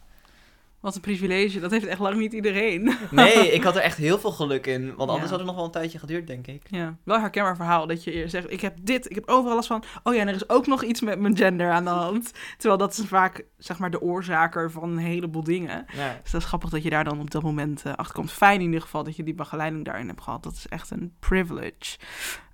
Wat 0.81 0.95
een 0.95 1.01
privilege. 1.01 1.61
Dat 1.61 1.71
heeft 1.71 1.87
echt 1.87 1.99
lang 1.99 2.16
niet 2.16 2.33
iedereen. 2.33 2.93
Nee, 3.11 3.53
ik 3.53 3.62
had 3.62 3.77
er 3.77 3.83
echt 3.83 3.97
heel 3.97 4.19
veel 4.19 4.31
geluk 4.33 4.66
in. 4.66 4.87
Want 4.97 5.11
anders 5.11 5.23
Ja. 5.23 5.29
had 5.29 5.38
het 5.38 5.47
nog 5.47 5.55
wel 5.55 5.64
een 5.64 5.71
tijdje 5.71 5.99
geduurd, 5.99 6.27
denk 6.27 6.47
ik. 6.47 6.62
Ja, 6.71 6.97
wel 7.05 7.21
herkenbaar 7.21 7.57
verhaal. 7.57 7.87
Dat 7.87 8.05
je 8.05 8.29
zegt, 8.29 8.51
ik 8.53 8.61
heb 8.61 8.77
dit, 8.83 9.11
ik 9.11 9.14
heb 9.14 9.29
overal 9.29 9.55
last 9.55 9.69
van. 9.69 9.83
Oh 10.03 10.14
ja, 10.14 10.21
en 10.21 10.29
er 10.29 10.35
is 10.35 10.49
ook 10.49 10.66
nog 10.66 10.83
iets 10.85 11.01
met 11.01 11.19
mijn 11.21 11.37
gender 11.37 11.71
aan 11.71 11.85
de 11.85 11.90
hand. 11.90 12.33
Terwijl 12.57 12.79
dat 12.79 12.99
is 12.99 13.05
vaak, 13.07 13.45
zeg 13.59 13.79
maar, 13.79 13.90
de 13.90 14.01
oorzaker 14.01 14.71
van 14.71 14.83
een 14.90 14.99
heleboel 14.99 15.45
dingen. 15.45 15.85
Ja. 15.97 16.19
Dus 16.23 16.31
dat 16.31 16.40
is 16.40 16.47
grappig 16.47 16.71
dat 16.71 16.83
je 16.83 16.90
daar 16.90 17.05
dan 17.05 17.21
op 17.21 17.31
dat 17.31 17.43
moment 17.43 17.83
eh 17.85 17.93
achter 17.95 18.14
komt. 18.14 18.33
Fijn 18.33 18.59
in 18.61 18.66
ieder 18.66 18.81
geval 18.81 19.05
dat 19.05 19.16
je 19.16 19.23
die 19.23 19.35
begeleiding 19.35 19.85
daarin 19.85 20.09
hebt 20.09 20.23
gehad. 20.23 20.43
Dat 20.43 20.53
is 20.55 20.69
echt 20.69 20.90
een 20.90 21.12
privilege. 21.19 21.99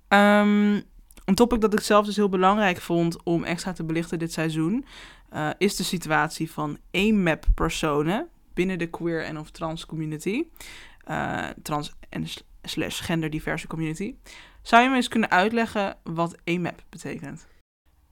Ehm, 0.07 0.81
een 1.25 1.35
topic 1.35 1.61
dat 1.61 1.73
ik 1.73 1.79
zelf 1.79 2.05
dus 2.05 2.15
heel 2.15 2.29
belangrijk 2.29 2.77
vond 2.77 3.23
om 3.23 3.43
extra 3.43 3.73
te 3.73 3.83
belichten 3.83 4.19
dit 4.19 4.33
seizoen... 4.33 4.85
eh, 5.29 5.49
is 5.57 5.75
de 5.75 5.83
situatie 5.83 6.51
van 6.51 6.77
AMAP-personen 6.91 8.29
binnen 8.53 8.77
de 8.77 8.89
queer 8.89 9.23
en 9.23 9.37
of 9.37 9.51
trans 9.51 9.85
community. 9.85 10.47
Eh, 11.03 11.49
trans 11.63 11.93
en 12.09 12.25
slash 12.61 13.05
genderdiverse 13.05 13.67
community. 13.67 14.15
Zou 14.61 14.83
je 14.83 14.89
me 14.89 14.95
eens 14.95 15.07
kunnen 15.07 15.31
uitleggen 15.31 15.97
wat 16.03 16.35
AMAP 16.45 16.83
betekent? 16.89 17.47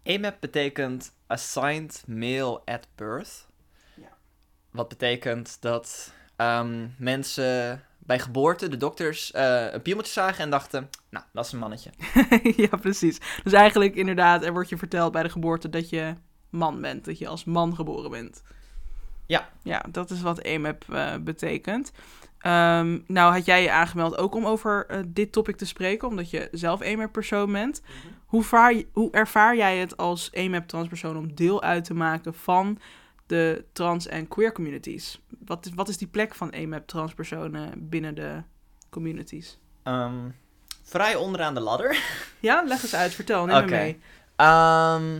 AMAP 0.04 0.38
betekent 0.40 1.16
Assigned 1.28 2.04
Male 2.08 2.62
at 2.66 2.88
Birth. 2.96 3.48
Ja. 3.96 4.18
Wat 4.72 4.88
betekent 4.88 5.58
dat 5.62 6.14
ehm, 6.36 6.88
mensen 6.98 7.84
bij 8.06 8.20
geboorte, 8.20 8.68
de 8.68 8.78
dokters, 8.78 9.32
eh, 9.32 9.72
een 9.72 9.82
piemeltje 9.82 10.14
zagen 10.14 10.44
en 10.44 10.50
dachten... 10.50 10.90
Nou, 11.10 11.26
dat 11.34 11.46
is 11.46 11.52
een 11.52 11.60
mannetje. 11.60 11.90
ja, 12.70 12.78
precies. 12.78 13.20
Dus 13.44 13.54
eigenlijk 13.54 13.96
inderdaad, 13.96 14.44
er 14.44 14.54
wordt 14.54 14.70
je 14.70 14.78
verteld 14.78 15.12
bij 15.12 15.24
de 15.24 15.30
geboorte 15.30 15.70
dat 15.70 15.90
je 15.90 16.16
man 16.56 16.82
bent. 16.82 17.06
Dat 17.06 17.18
je 17.18 17.28
als 17.28 17.44
man 17.46 17.76
geboren 17.76 18.12
bent. 18.12 18.44
Ja. 19.26 19.50
Ja, 19.64 19.86
dat 19.92 20.10
is 20.12 20.22
wat 20.22 20.44
AMAP 20.44 20.84
eh 20.90 21.16
betekent. 21.22 21.92
Ehm, 22.40 23.00
nou 23.08 23.34
had 23.34 23.46
jij 23.46 23.62
je 23.62 23.72
aangemeld 23.72 24.18
ook 24.18 24.36
om 24.36 24.46
over 24.46 24.86
eh, 24.88 25.00
dit 25.08 25.32
topic 25.32 25.56
te 25.56 25.66
spreken, 25.66 26.08
omdat 26.08 26.30
je 26.30 26.48
zelf 26.52 26.82
AMAP-persoon 26.82 27.52
bent. 27.52 27.82
Hoe, 28.26 28.44
vaar, 28.44 28.74
je- 28.74 28.88
hoe 28.94 29.12
ervaar 29.12 29.56
jij 29.56 29.78
het 29.78 29.98
als 29.98 30.32
AMAP-transpersoon 30.34 31.18
om 31.18 31.34
deel 31.36 31.62
uit 31.64 31.84
te 31.86 31.94
maken 31.94 32.34
van 32.34 32.80
de 33.26 33.66
trans- 33.72 34.08
en 34.08 34.28
queer 34.28 34.52
communities? 34.52 35.22
Wat 35.46 35.66
is, 35.66 35.72
wat 35.76 35.90
is 35.90 35.98
die 35.98 36.08
plek 36.08 36.36
van 36.36 36.52
AMAP-transpersonen 36.54 37.72
binnen 37.90 38.16
de 38.16 38.42
communities? 38.90 39.58
Ehm, 39.84 40.30
vrij 40.84 41.16
onderaan 41.16 41.54
de 41.54 41.60
ladder. 41.60 41.98
Ja, 42.40 42.64
leg 42.66 42.82
eens 42.84 42.96
uit, 42.96 43.14
vertel, 43.14 43.46
neem 43.46 43.56
me 43.56 43.72
mee. 43.78 44.00
Ehm, 44.36 45.20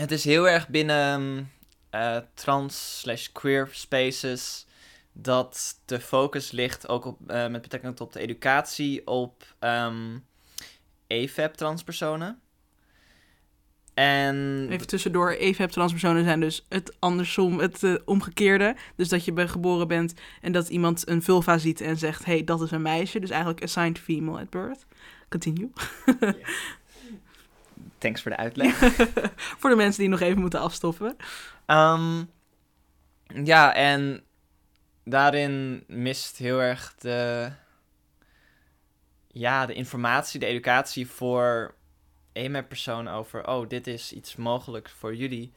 het 0.00 0.10
is 0.10 0.24
heel 0.24 0.48
erg 0.48 0.68
binnen 0.68 1.50
eh, 1.90 2.16
trans 2.34 2.98
slash 3.00 3.28
queer 3.32 3.68
spaces 3.70 4.66
dat 5.12 5.80
de 5.84 6.00
focus 6.00 6.50
ligt 6.50 6.88
ook 6.88 7.04
op, 7.04 7.30
eh, 7.30 7.48
met 7.48 7.62
betrekking 7.62 7.96
tot 7.96 8.12
de 8.12 8.20
educatie 8.20 9.06
op 9.06 9.54
ehm 9.58 10.18
AFAB 11.08 11.54
transpersonen. 11.54 12.40
En 13.98 14.66
Even 14.70 14.86
tussendoor, 14.86 15.30
EFAB 15.30 15.70
transpersonen 15.70 16.24
zijn 16.24 16.40
dus 16.40 16.66
het 16.68 16.96
andersom, 16.98 17.58
het 17.58 17.82
eh, 17.82 17.94
omgekeerde. 18.04 18.76
Dus 18.96 19.08
dat 19.08 19.24
je 19.24 19.32
bij 19.32 19.48
geboren 19.48 19.88
bent 19.88 20.14
en 20.40 20.52
dat 20.52 20.68
iemand 20.68 21.08
een 21.08 21.22
vulva 21.22 21.58
ziet 21.58 21.80
en 21.80 21.96
zegt, 21.96 22.24
hey, 22.24 22.44
dat 22.44 22.60
is 22.60 22.70
een 22.70 22.82
meisje. 22.82 23.18
Dus 23.18 23.30
eigenlijk 23.30 23.62
assigned 23.62 23.98
female 23.98 24.40
at 24.40 24.50
birth. 24.50 24.86
Continue. 25.28 25.70
thanks 27.98 28.22
voor 28.22 28.30
de 28.30 28.36
uitleg. 28.36 28.78
Voor 29.58 29.70
de 29.70 29.76
mensen 29.76 30.00
die 30.00 30.10
nog 30.10 30.20
even 30.20 30.40
moeten 30.40 30.60
afstoffen. 30.60 31.16
Ehm, 31.66 32.24
ja, 33.44 33.74
en 33.74 34.22
daarin 35.04 35.84
mist 35.86 36.36
heel 36.36 36.60
erg 36.60 36.94
de, 36.98 37.50
ja, 39.26 39.66
de 39.66 39.74
informatie, 39.74 40.40
de 40.40 40.46
educatie 40.46 41.10
voor 41.10 41.74
EMAP-personen 42.32 43.12
over, 43.12 43.48
oh, 43.48 43.68
dit 43.68 43.86
is 43.86 44.12
iets 44.12 44.36
mogelijk 44.36 44.88
voor 44.98 45.14
jullie. 45.14 45.52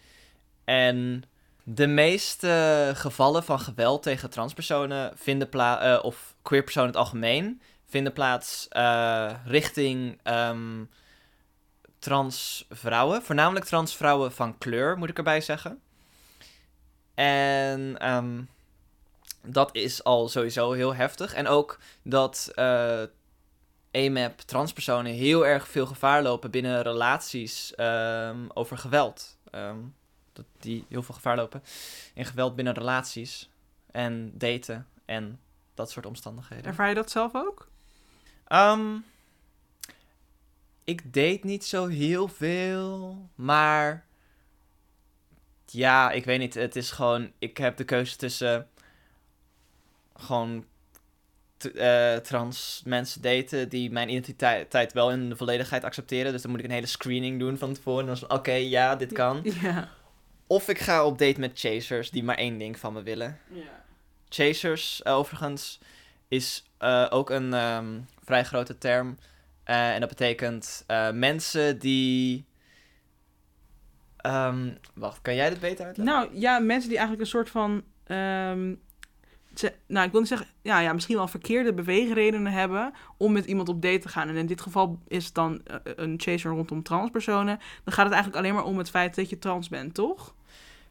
En 0.63 1.23
de 1.63 1.87
meeste 1.87 2.91
gevallen 2.95 3.43
van 3.43 3.59
geweld 3.59 4.03
tegen 4.03 4.29
transpersonen 4.29 5.11
vinden 5.15 5.49
plaats, 5.49 6.01
of 6.03 6.35
queer 6.41 6.63
personen 6.63 6.89
in 6.89 6.95
het 6.95 7.03
algemeen, 7.03 7.61
vinden 7.91 8.13
plaats 8.13 8.67
eh, 8.69 9.31
richting 9.45 10.19
ehm, 10.23 10.83
trans 12.01 12.65
vrouwen. 12.69 13.21
Voornamelijk 13.21 13.65
trans 13.65 13.95
vrouwen 13.95 14.31
van 14.31 14.57
kleur, 14.57 14.97
moet 14.97 15.09
ik 15.09 15.17
erbij 15.17 15.41
zeggen. 15.41 15.81
En 17.13 17.95
ehm, 17.99 18.41
dat 19.43 19.75
is 19.75 20.03
al 20.03 20.29
sowieso 20.29 20.71
heel 20.71 20.95
heftig. 20.95 21.33
En 21.33 21.47
ook 21.47 21.79
dat 22.03 22.51
eh 22.55 23.03
AMAP 23.91 24.39
transpersonen 24.39 25.11
heel 25.11 25.45
erg 25.45 25.67
veel 25.67 25.85
gevaar 25.85 26.23
lopen 26.23 26.51
binnen 26.51 26.81
relaties 26.81 27.75
ehm, 27.75 28.37
over 28.53 28.77
geweld. 28.77 29.37
Ehm, 29.51 29.77
dat 30.33 30.45
die 30.59 30.85
heel 30.89 31.03
veel 31.03 31.15
gevaar 31.15 31.35
lopen 31.35 31.63
in 32.13 32.25
geweld 32.25 32.55
binnen 32.55 32.73
relaties 32.73 33.49
en 33.91 34.31
daten 34.33 34.87
en 35.05 35.39
dat 35.73 35.91
soort 35.91 36.05
omstandigheden. 36.05 36.65
Ervaar 36.65 36.89
je 36.89 36.95
dat 36.95 37.11
zelf 37.11 37.35
ook? 37.35 37.67
Ik 40.83 41.13
date 41.13 41.39
niet 41.41 41.65
zo 41.65 41.87
heel 41.87 42.27
veel, 42.27 43.17
maar 43.35 44.05
ja, 45.65 46.11
ik 46.11 46.25
weet 46.25 46.39
niet. 46.39 46.53
Het 46.53 46.75
is 46.75 46.91
gewoon, 46.91 47.31
ik 47.39 47.57
heb 47.57 47.77
de 47.77 47.83
keuze 47.83 48.15
tussen 48.15 48.67
gewoon 50.15 50.65
eh, 51.75 52.15
trans 52.15 52.81
mensen 52.85 53.21
daten 53.21 53.69
die 53.69 53.91
mijn 53.91 54.09
identiteit 54.09 54.93
wel 54.93 55.11
in 55.11 55.29
de 55.29 55.35
volledigheid 55.35 55.83
accepteren. 55.83 56.31
Dus 56.31 56.41
dan 56.41 56.51
moet 56.51 56.59
ik 56.59 56.65
een 56.65 56.71
hele 56.71 56.85
screening 56.85 57.39
doen 57.39 57.57
van 57.57 57.73
tevoren. 57.73 57.99
En 57.99 58.05
dan 58.05 58.15
is 58.15 58.21
het, 58.21 58.31
oké, 58.31 58.53
ja, 58.53 58.95
dit 58.95 59.11
kan. 59.11 59.41
Ja. 59.61 59.89
Of 60.47 60.67
ik 60.69 60.79
ga 60.79 61.05
op 61.05 61.17
date 61.17 61.39
met 61.39 61.59
chasers 61.59 62.09
die 62.09 62.23
maar 62.23 62.37
één 62.37 62.57
ding 62.57 62.79
van 62.79 62.93
me 62.93 63.03
willen. 63.03 63.39
ja. 63.47 63.83
Chasers, 64.29 65.01
eh, 65.01 65.13
overigens, 65.13 65.79
is 66.27 66.63
eh, 66.77 67.07
ook 67.09 67.29
een 67.29 67.53
ehm, 67.53 67.99
vrij 68.23 68.43
grote 68.43 68.77
term. 68.77 69.17
Eh, 69.63 69.93
en 69.93 69.99
dat 69.99 70.09
betekent 70.09 70.83
eh, 70.87 71.11
mensen 71.11 71.79
die. 71.79 72.45
Ehm, 74.17 74.69
wacht, 74.93 75.21
kan 75.21 75.35
jij 75.35 75.49
dit 75.49 75.59
beter 75.59 75.85
uitleggen? 75.85 76.15
Nou 76.15 76.39
ja, 76.39 76.59
mensen 76.59 76.89
die 76.89 76.97
eigenlijk 76.97 77.27
een 77.27 77.37
soort 77.37 77.49
van. 77.49 77.83
ehm, 78.03 78.73
ze, 79.55 79.73
nou, 79.87 80.05
ik 80.05 80.11
wil 80.11 80.19
niet 80.19 80.29
zeggen. 80.29 80.47
Ja, 80.61 80.79
ja, 80.79 80.93
misschien 80.93 81.15
wel 81.15 81.27
verkeerde 81.27 81.73
beweegredenen 81.73 82.51
hebben. 82.51 82.93
om 83.17 83.31
met 83.31 83.45
iemand 83.45 83.69
op 83.69 83.81
date 83.81 83.99
te 83.99 84.09
gaan. 84.09 84.29
En 84.29 84.35
in 84.35 84.45
dit 84.45 84.61
geval 84.61 84.99
is 85.07 85.25
het 85.25 85.33
dan 85.33 85.61
eh, 85.63 85.75
een 85.95 86.13
chaser 86.17 86.51
rondom 86.51 86.83
transpersonen. 86.83 87.59
Dan 87.83 87.93
gaat 87.93 88.05
het 88.05 88.13
eigenlijk 88.13 88.43
alleen 88.43 88.53
maar 88.55 88.63
om 88.63 88.77
het 88.77 88.89
feit 88.89 89.15
dat 89.15 89.29
je 89.29 89.39
trans 89.39 89.69
bent, 89.69 89.93
toch? 89.93 90.33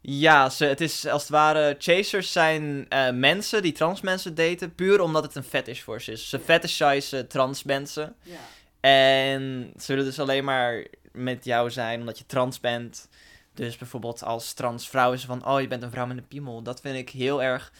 Ja, 0.00 0.48
ze, 0.50 0.64
het 0.64 0.80
is 0.80 1.06
als 1.06 1.22
het 1.22 1.30
ware. 1.30 1.76
Chasers 1.78 2.32
zijn 2.32 2.86
eh, 2.88 3.10
mensen 3.10 3.62
die 3.62 3.72
trans 3.72 4.00
mensen 4.00 4.34
daten. 4.34 4.74
puur 4.74 5.00
omdat 5.00 5.22
het 5.22 5.34
een 5.34 5.42
fetish 5.42 5.80
voor 5.80 6.00
ze 6.00 6.12
is. 6.12 6.28
Ze 6.28 6.38
fetishizen 6.38 7.28
trans 7.28 7.62
mensen. 7.62 8.14
Ja. 8.22 8.38
En 8.80 9.72
ze 9.76 9.86
willen 9.86 10.04
dus 10.04 10.20
alleen 10.20 10.44
maar 10.44 10.86
met 11.12 11.44
jou 11.44 11.70
zijn 11.70 12.00
omdat 12.00 12.18
je 12.18 12.26
trans 12.26 12.60
bent. 12.60 13.08
Dus 13.54 13.76
bijvoorbeeld 13.76 14.22
als 14.24 14.52
trans 14.52 14.88
vrouw 14.88 15.12
is 15.12 15.20
ze 15.20 15.26
van, 15.26 15.46
oh 15.46 15.60
je 15.60 15.68
bent 15.68 15.82
een 15.82 15.90
vrouw 15.90 16.06
met 16.06 16.16
een 16.16 16.28
piemel. 16.28 16.62
Dat 16.62 16.80
vind 16.80 16.96
ik 16.96 17.10
heel 17.10 17.42
erg 17.42 17.72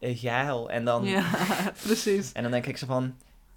uh, 0.00 0.18
geil. 0.18 0.70
En 0.70 0.84
dan, 0.84 1.04
Ja, 1.04 1.24
precies. 1.86 2.32
en 2.32 2.42
dan 2.42 2.52
denk 2.52 2.66
ik 2.66 2.76
zo 2.76 2.86
van, 2.86 3.16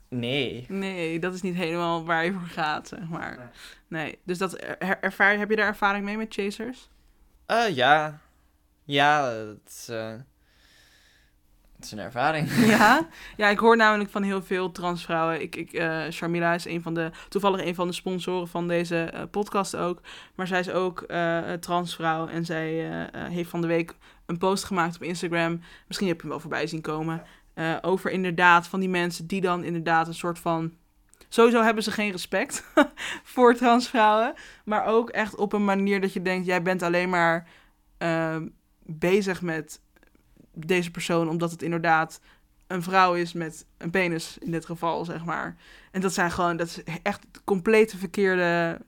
nee. 0.09 0.65
Nee, 0.69 1.19
dat 1.19 1.33
is 1.33 1.41
niet 1.41 1.55
helemaal 1.55 2.05
waar 2.05 2.25
je 2.25 2.31
voor 2.33 2.47
gaat, 2.47 2.87
zeg 2.87 3.07
maar. 3.09 3.51
Nee. 3.87 4.17
Dus 4.23 4.37
dat 4.37 4.61
er, 4.61 4.99
ervaar, 4.99 5.37
heb 5.37 5.49
je 5.49 5.55
daar 5.55 5.67
ervaring 5.67 6.05
mee 6.05 6.17
met 6.17 6.33
chasers? 6.33 6.89
Eh, 7.45 7.75
ja, 7.75 8.19
ja, 8.83 9.29
het 9.29 9.59
is, 9.67 9.87
eh, 9.89 10.13
het 11.75 11.85
is 11.85 11.91
een 11.91 11.99
ervaring. 11.99 12.49
Ja? 12.75 13.07
Ja, 13.37 13.47
ik 13.47 13.59
hoor 13.59 13.77
namelijk 13.77 14.09
van 14.09 14.23
heel 14.23 14.41
veel 14.41 14.71
transvrouwen. 14.71 15.41
Ik, 15.41 15.55
ik, 15.55 15.73
eh 15.73 16.09
Sharmila 16.11 16.53
is 16.53 16.65
een 16.65 16.81
van 16.81 16.93
de, 16.93 17.11
toevallig 17.29 17.65
een 17.65 17.75
van 17.75 17.87
de 17.87 17.93
sponsoren 17.93 18.47
van 18.47 18.67
deze 18.67 19.03
eh, 19.03 19.23
podcast 19.31 19.75
ook. 19.75 20.01
Maar 20.35 20.47
zij 20.47 20.59
is 20.59 20.69
ook 20.69 21.01
eh, 21.01 21.53
transvrouw 21.53 22.27
en 22.27 22.45
zij 22.45 22.89
heeft 23.13 23.49
van 23.49 23.61
de 23.61 23.67
week 23.67 23.95
een 24.25 24.37
post 24.37 24.63
gemaakt 24.63 24.95
op 24.95 25.03
Instagram. 25.03 25.61
Misschien 25.87 26.07
heb 26.07 26.15
je 26.15 26.21
hem 26.21 26.31
wel 26.31 26.39
voorbij 26.39 26.67
zien 26.67 26.81
komen. 26.81 27.23
over 27.81 28.11
inderdaad 28.11 28.67
van 28.67 28.79
die 28.79 28.89
mensen 28.89 29.27
die 29.27 29.41
dan 29.41 29.63
inderdaad 29.63 30.07
een 30.07 30.13
soort 30.13 30.39
van... 30.39 30.73
Sowieso 31.29 31.61
hebben 31.61 31.83
ze 31.83 31.91
geen 31.91 32.11
respect 32.11 32.63
voor 33.33 33.55
transvrouwen. 33.55 34.33
Maar 34.65 34.85
ook 34.85 35.09
echt 35.09 35.35
op 35.35 35.53
een 35.53 35.65
manier 35.65 36.01
dat 36.01 36.13
je 36.13 36.21
denkt... 36.21 36.45
jij 36.45 36.61
bent 36.61 36.81
alleen 36.81 37.09
maar 37.09 37.47
bezig 38.83 39.41
met 39.41 39.79
deze 40.55 40.91
persoon... 40.91 41.29
omdat 41.29 41.51
het 41.51 41.61
inderdaad 41.61 42.19
een 42.67 42.83
vrouw 42.83 43.13
is 43.13 43.33
met 43.33 43.65
een 43.77 43.89
penis 43.89 44.37
in 44.37 44.51
dit 44.51 44.65
geval, 44.65 45.05
zeg 45.05 45.25
maar. 45.25 45.55
En 45.91 46.01
dat 46.01 46.13
zijn 46.13 46.31
gewoon, 46.31 46.57
dat 46.57 46.67
is 46.67 46.83
echt 47.03 47.25
complete 47.43 47.97
verkeerde. 47.97 48.79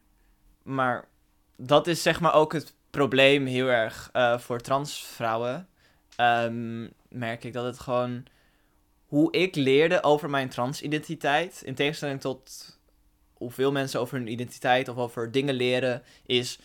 Maar 0.63 1.07
dat 1.55 1.87
is 1.87 2.01
zeg 2.01 2.19
maar 2.19 2.33
ook 2.33 2.53
het 2.53 2.73
probleem 2.89 3.45
heel 3.45 3.67
erg 3.67 4.09
eh, 4.13 4.37
voor 4.39 4.61
transvrouwen. 4.61 5.67
Ehm, 6.15 6.87
merk 7.09 7.43
ik 7.43 7.53
dat 7.53 7.65
het 7.65 7.79
gewoon 7.79 8.25
hoe 9.05 9.31
ik 9.31 9.55
leerde 9.55 10.03
over 10.03 10.29
mijn 10.29 10.49
transidentiteit, 10.49 11.61
in 11.65 11.75
tegenstelling 11.75 12.21
tot 12.21 12.75
hoeveel 13.33 13.71
mensen 13.71 13.99
over 13.99 14.17
hun 14.17 14.31
identiteit 14.31 14.87
of 14.87 14.97
over 14.97 15.31
dingen 15.31 15.53
leren, 15.53 16.03
is 16.25 16.59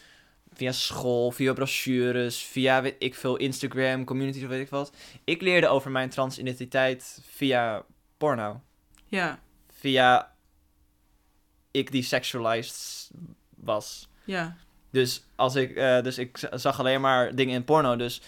via 0.54 0.72
school, 0.72 1.30
via 1.30 1.52
brochures, 1.52 2.42
via 2.42 2.82
weet 2.82 2.96
ik 2.98 3.14
veel 3.14 3.36
Instagram, 3.36 4.04
communities 4.04 4.42
of 4.42 4.48
weet 4.48 4.60
ik 4.60 4.68
wat. 4.70 4.92
Ik 5.24 5.40
leerde 5.42 5.68
over 5.68 5.90
mijn 5.90 6.08
transidentiteit 6.08 7.20
via 7.26 7.84
porno. 8.16 8.60
Ja, 9.06 9.38
Via 9.70 10.34
ik 11.70 11.90
die 11.90 12.02
sexualized 12.02 13.10
was. 13.56 14.08
ja, 14.24 14.56
Dus, 14.90 15.24
als 15.36 15.54
ik, 15.54 15.76
eh, 15.76 16.02
dus 16.02 16.18
ik 16.18 16.48
zag 16.52 16.78
alleen 16.78 17.00
maar 17.00 17.34
dingen 17.34 17.54
in 17.54 17.64
porno. 17.64 17.96
Dus 17.96 18.22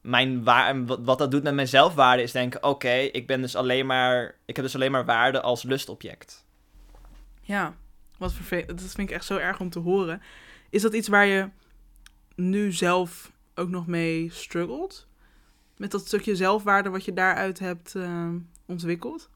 mijn 0.00 0.44
waar 0.44 0.84
wat, 0.86 1.00
wat 1.02 1.18
dat 1.18 1.30
doet 1.30 1.42
met 1.42 1.54
mijn 1.54 1.68
zelfwaarde 1.68 2.22
is 2.22 2.32
denken: 2.32 2.62
oké, 2.62 2.92
ik 2.92 3.26
ben 3.26 3.40
dus 3.40 3.56
alleen 3.56 3.86
maar. 3.86 4.34
Ik 4.44 4.56
heb 4.56 4.64
dus 4.64 4.74
alleen 4.74 4.90
maar 4.90 5.04
waarde 5.04 5.40
als 5.40 5.62
lustobject. 5.62 6.44
ja. 7.42 7.74
Wat 8.18 8.32
vervelend. 8.32 8.68
Dat 8.68 8.80
vind 8.80 9.08
ik 9.10 9.14
echt 9.14 9.24
zo 9.24 9.36
erg 9.36 9.60
om 9.60 9.70
te 9.70 9.78
horen. 9.78 10.22
Is 10.70 10.82
dat 10.82 10.94
iets 10.94 11.08
waar 11.08 11.26
je 11.26 11.48
nu 12.34 12.72
zelf 12.72 13.32
ook 13.54 13.68
nog 13.68 13.86
mee 13.86 14.30
struggelt? 14.32 15.08
Met 15.76 15.90
dat 15.90 16.06
stukje 16.06 16.36
zelfwaarde 16.36 16.88
wat 16.88 17.04
je 17.04 17.12
daaruit 17.12 17.58
hebt 17.58 17.94
eh, 17.94 18.28
ontwikkeld? 18.66 19.30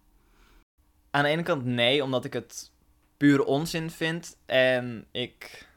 Aan 1.11 1.22
de 1.22 1.28
ene 1.28 1.42
kant 1.42 1.64
nee, 1.64 2.02
omdat 2.02 2.24
ik 2.24 2.33
het 2.33 2.72
pure 3.16 3.44
onzin 3.44 3.90
vind. 3.90 4.37
En 4.46 5.07
ik 5.11 5.68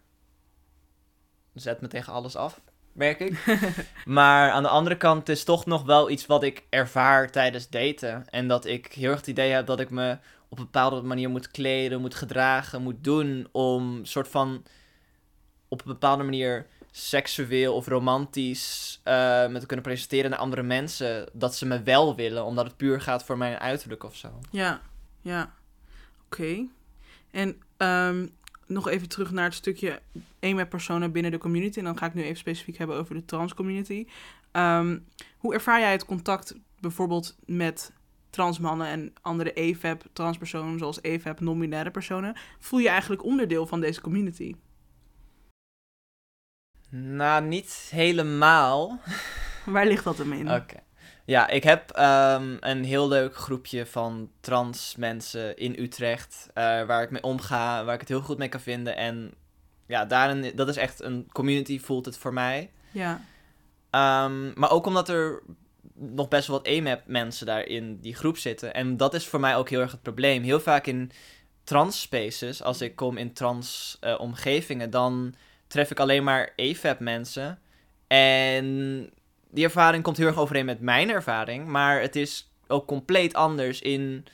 zet 1.54 1.82
me 1.82 1.88
tegen 1.88 2.14
alles 2.14 2.36
af, 2.36 2.62
merk 2.92 3.20
ik. 3.20 3.46
maar 4.06 4.52
aan 4.52 4.64
de 4.64 4.70
andere 4.70 4.98
kant 4.98 5.20
het 5.20 5.38
is 5.38 5.44
toch 5.44 5.66
nog 5.66 5.84
wel 5.84 6.10
iets 6.10 6.26
wat 6.26 6.44
ik 6.44 6.64
ervaar 6.70 7.32
tijdens 7.32 7.70
daten. 7.70 8.30
En 8.30 8.48
dat 8.48 8.66
ik 8.66 8.94
heel 8.94 9.10
erg 9.10 9.20
het 9.20 9.28
idee 9.28 9.52
heb 9.52 9.66
dat 9.66 9.80
ik 9.80 9.90
me 9.90 10.18
op 10.50 10.58
een 10.58 10.64
bepaalde 10.64 11.02
manier 11.02 11.30
moet 11.30 11.52
kleden, 11.52 12.02
moet 12.02 12.16
gedragen, 12.16 12.82
moet 12.82 13.04
doen. 13.04 13.48
Om 13.52 14.06
soort 14.06 14.28
van 14.28 14.64
op 15.68 15.80
een 15.80 15.92
bepaalde 15.92 16.24
manier 16.24 16.68
seksueel 16.98 17.74
of 17.74 17.88
romantisch 17.88 19.00
eh, 19.04 19.14
me 19.48 19.60
te 19.60 19.66
kunnen 19.66 19.86
presenteren 19.86 20.30
naar 20.30 20.40
andere 20.40 20.64
mensen. 20.64 21.30
Dat 21.34 21.56
ze 21.56 21.66
me 21.66 21.84
wel 21.84 22.16
willen, 22.16 22.46
omdat 22.46 22.66
het 22.66 22.78
puur 22.78 23.02
gaat 23.02 23.24
voor 23.24 23.38
mijn 23.38 23.60
uiterlijk 23.60 24.04
of 24.04 24.16
zo. 24.16 24.40
Ja, 24.52 24.82
ja. 25.22 25.54
Oké. 26.26 26.66
En 27.32 27.62
ehm, 27.78 28.28
nog 28.66 28.88
even 28.88 29.10
terug 29.10 29.32
naar 29.32 29.44
het 29.44 29.54
stukje 29.54 30.02
EMAP-personen 30.40 31.12
binnen 31.12 31.32
de 31.32 31.38
community. 31.38 31.78
En 31.78 31.86
dan 31.86 31.98
ga 31.98 32.06
ik 32.06 32.14
nu 32.14 32.24
even 32.24 32.38
specifiek 32.38 32.78
hebben 32.78 32.98
over 32.98 33.16
de 33.16 33.26
trans-community. 33.26 34.08
Ehm, 34.52 35.00
hoe 35.38 35.54
ervaar 35.54 35.80
jij 35.80 35.92
het 35.92 36.06
contact 36.06 36.56
bijvoorbeeld 36.80 37.36
met 37.46 37.92
transmannen 38.30 38.88
en 38.88 39.14
andere 39.22 39.52
E 39.62 39.74
AFAB-transpersonen, 39.74 40.80
zoals 40.80 41.00
E 41.02 41.16
AFAB-non-binaire 41.16 41.92
personen? 41.92 42.36
Voel 42.60 42.80
je 42.80 42.90
eigenlijk 42.90 43.24
onderdeel 43.24 43.68
van 43.68 43.80
deze 43.80 44.02
community? 44.02 44.56
Nou, 46.90 47.44
niet 47.46 47.88
helemaal. 47.92 49.00
Waar 49.66 49.86
ligt 49.86 50.04
dat 50.04 50.18
hem 50.18 50.34
in? 50.34 50.52
Oké. 50.52 50.76
Ja, 51.26 51.48
ik 51.48 51.64
heb 51.64 51.90
ehm, 51.92 52.58
een 52.60 52.84
heel 52.84 53.08
leuk 53.08 53.36
groepje 53.36 53.86
van 53.86 54.30
trans 54.40 54.96
mensen 54.98 55.58
in 55.58 55.76
Utrecht. 55.80 56.50
eh, 56.54 56.64
waar 56.64 57.02
ik 57.04 57.12
mee 57.12 57.24
omga, 57.24 57.84
waar 57.86 57.94
ik 57.94 58.00
het 58.00 58.10
heel 58.10 58.22
goed 58.22 58.38
mee 58.38 58.50
kan 58.50 58.60
vinden. 58.60 58.96
En 58.98 59.34
ja, 59.88 60.06
daarin, 60.06 60.52
dat 60.56 60.68
is 60.68 60.78
echt 60.78 61.02
een 61.04 61.28
community, 61.32 61.80
voelt 61.80 62.06
het 62.06 62.18
voor 62.18 62.34
mij. 62.34 62.72
Ja, 62.92 63.22
Ehm, 63.90 64.60
maar 64.60 64.72
ook 64.72 64.86
omdat 64.86 65.10
er 65.10 65.42
nog 65.94 66.28
best 66.28 66.48
wel 66.48 66.58
wat 66.58 66.68
AMAP 66.68 67.02
mensen 67.06 67.46
daar 67.46 67.66
in 67.66 68.00
die 68.00 68.16
groep 68.16 68.38
zitten. 68.38 68.74
En 68.74 68.98
dat 68.98 69.14
is 69.14 69.28
voor 69.28 69.40
mij 69.40 69.56
ook 69.56 69.70
heel 69.70 69.80
erg 69.80 69.92
het 69.92 70.02
probleem. 70.02 70.44
Heel 70.44 70.60
vaak 70.60 70.88
in 70.88 71.12
trans 71.64 72.02
spaces, 72.02 72.64
als 72.64 72.82
ik 72.82 72.96
kom 72.96 73.18
in 73.18 73.34
trans 73.34 73.98
eh, 74.00 74.20
omgevingen, 74.20 74.90
dan 74.90 75.36
tref 75.68 75.92
ik 75.92 76.00
alleen 76.00 76.24
maar 76.24 76.54
AFAB 76.56 77.00
mensen. 77.00 77.60
En 78.08 78.66
die 79.52 79.64
ervaring 79.64 80.04
komt 80.04 80.18
heel 80.18 80.28
erg 80.28 80.38
overeen 80.38 80.66
met 80.66 80.82
mijn 80.82 81.10
ervaring. 81.10 81.68
Maar 81.68 82.02
het 82.02 82.16
is 82.16 82.52
ook 82.68 82.88
compleet 82.88 83.34
anders 83.34 83.82
in 83.82 84.26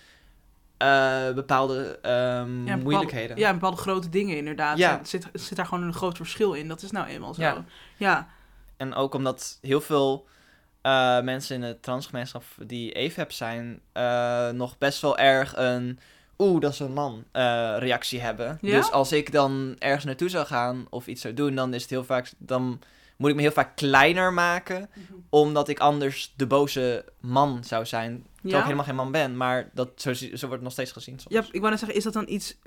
eh, 0.77 1.31
bepaalde 1.33 1.99
ehm, 2.01 2.13
ja 2.13 2.43
bepaalde- 2.63 2.83
moeilijkheden. 2.83 3.37
Ja, 3.37 3.53
bepaalde 3.53 3.77
grote 3.77 4.09
dingen 4.09 4.37
inderdaad. 4.37 4.77
Ja. 4.77 4.99
Er 4.99 5.05
zit, 5.05 5.27
zit 5.33 5.55
daar 5.57 5.65
gewoon 5.65 5.83
een 5.83 5.93
groot 5.93 6.17
verschil 6.17 6.53
in. 6.53 6.67
Dat 6.67 6.81
is 6.81 6.91
nou 6.91 7.07
eenmaal 7.07 7.33
zo. 7.33 7.41
Ja. 7.41 7.65
ja. 7.97 8.27
En 8.77 8.93
ook 8.93 9.13
omdat 9.13 9.57
heel 9.61 9.81
veel 9.81 10.27
eh, 10.81 11.21
mensen 11.21 11.55
in 11.55 11.61
de 11.61 11.79
transgemeenschap 11.79 12.43
die 12.65 13.05
AFAB 13.07 13.31
zijn, 13.31 13.79
eh, 13.91 14.49
nog 14.49 14.77
best 14.77 15.01
wel 15.01 15.17
erg 15.17 15.53
een 15.57 15.99
oeh, 16.37 16.61
dat 16.61 16.71
is 16.73 16.79
een 16.79 16.93
man 16.93 17.23
eh, 17.31 17.75
reactie 17.77 18.19
hebben. 18.21 18.57
Ja? 18.61 18.77
Dus 18.77 18.91
als 18.91 19.11
ik 19.11 19.31
dan 19.31 19.75
ergens 19.79 20.05
naartoe 20.05 20.29
zou 20.29 20.45
gaan 20.45 20.85
of 20.89 21.07
iets 21.07 21.21
zou 21.21 21.33
doen, 21.33 21.55
dan 21.55 21.73
is 21.73 21.81
het 21.81 21.89
heel 21.91 22.03
vaak, 22.03 22.31
dan 22.37 22.79
moet 23.17 23.29
ik 23.29 23.35
me 23.35 23.41
heel 23.41 23.51
vaak 23.51 23.75
kleiner 23.75 24.33
maken, 24.33 24.89
omdat 25.29 25.67
ik 25.69 25.79
anders 25.79 26.33
de 26.35 26.47
boze 26.47 27.05
man 27.19 27.63
zou 27.63 27.85
zijn. 27.85 28.11
Terwijl 28.33 28.53
Ja? 28.53 28.57
ik 28.57 28.63
helemaal 28.63 28.85
geen 28.85 28.95
man 28.95 29.11
ben, 29.11 29.37
maar 29.37 29.69
dat, 29.73 29.89
zo, 29.95 30.13
zo 30.13 30.27
wordt 30.29 30.51
het 30.51 30.61
nog 30.61 30.71
steeds 30.71 30.91
gezien 30.91 31.19
soms. 31.19 31.33
Ja, 31.35 31.43
ik 31.51 31.59
wou 31.59 31.69
net 31.69 31.79
zeggen, 31.79 31.97
is 31.97 32.03
dat 32.03 32.13
dan 32.13 32.25
iets... 32.27 32.57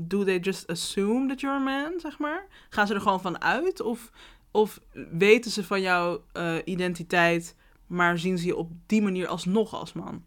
Do 0.00 0.24
they 0.24 0.38
just 0.38 0.66
assume 0.66 1.28
that 1.28 1.40
you're 1.40 1.56
a 1.56 1.62
man, 1.62 2.00
zeg 2.00 2.18
maar? 2.18 2.46
Gaan 2.70 2.86
ze 2.86 2.94
er 2.94 3.00
gewoon 3.00 3.20
van 3.20 3.42
uit? 3.42 3.80
Of, 3.80 4.10
of 4.50 4.80
weten 5.10 5.50
ze 5.50 5.64
van 5.64 5.80
jouw 5.80 6.22
eh, 6.32 6.54
identiteit, 6.64 7.54
maar 7.86 8.18
zien 8.18 8.38
ze 8.38 8.46
je 8.46 8.56
op 8.56 8.70
die 8.86 9.02
manier 9.02 9.26
alsnog 9.26 9.74
als 9.74 9.92
man? 9.92 10.22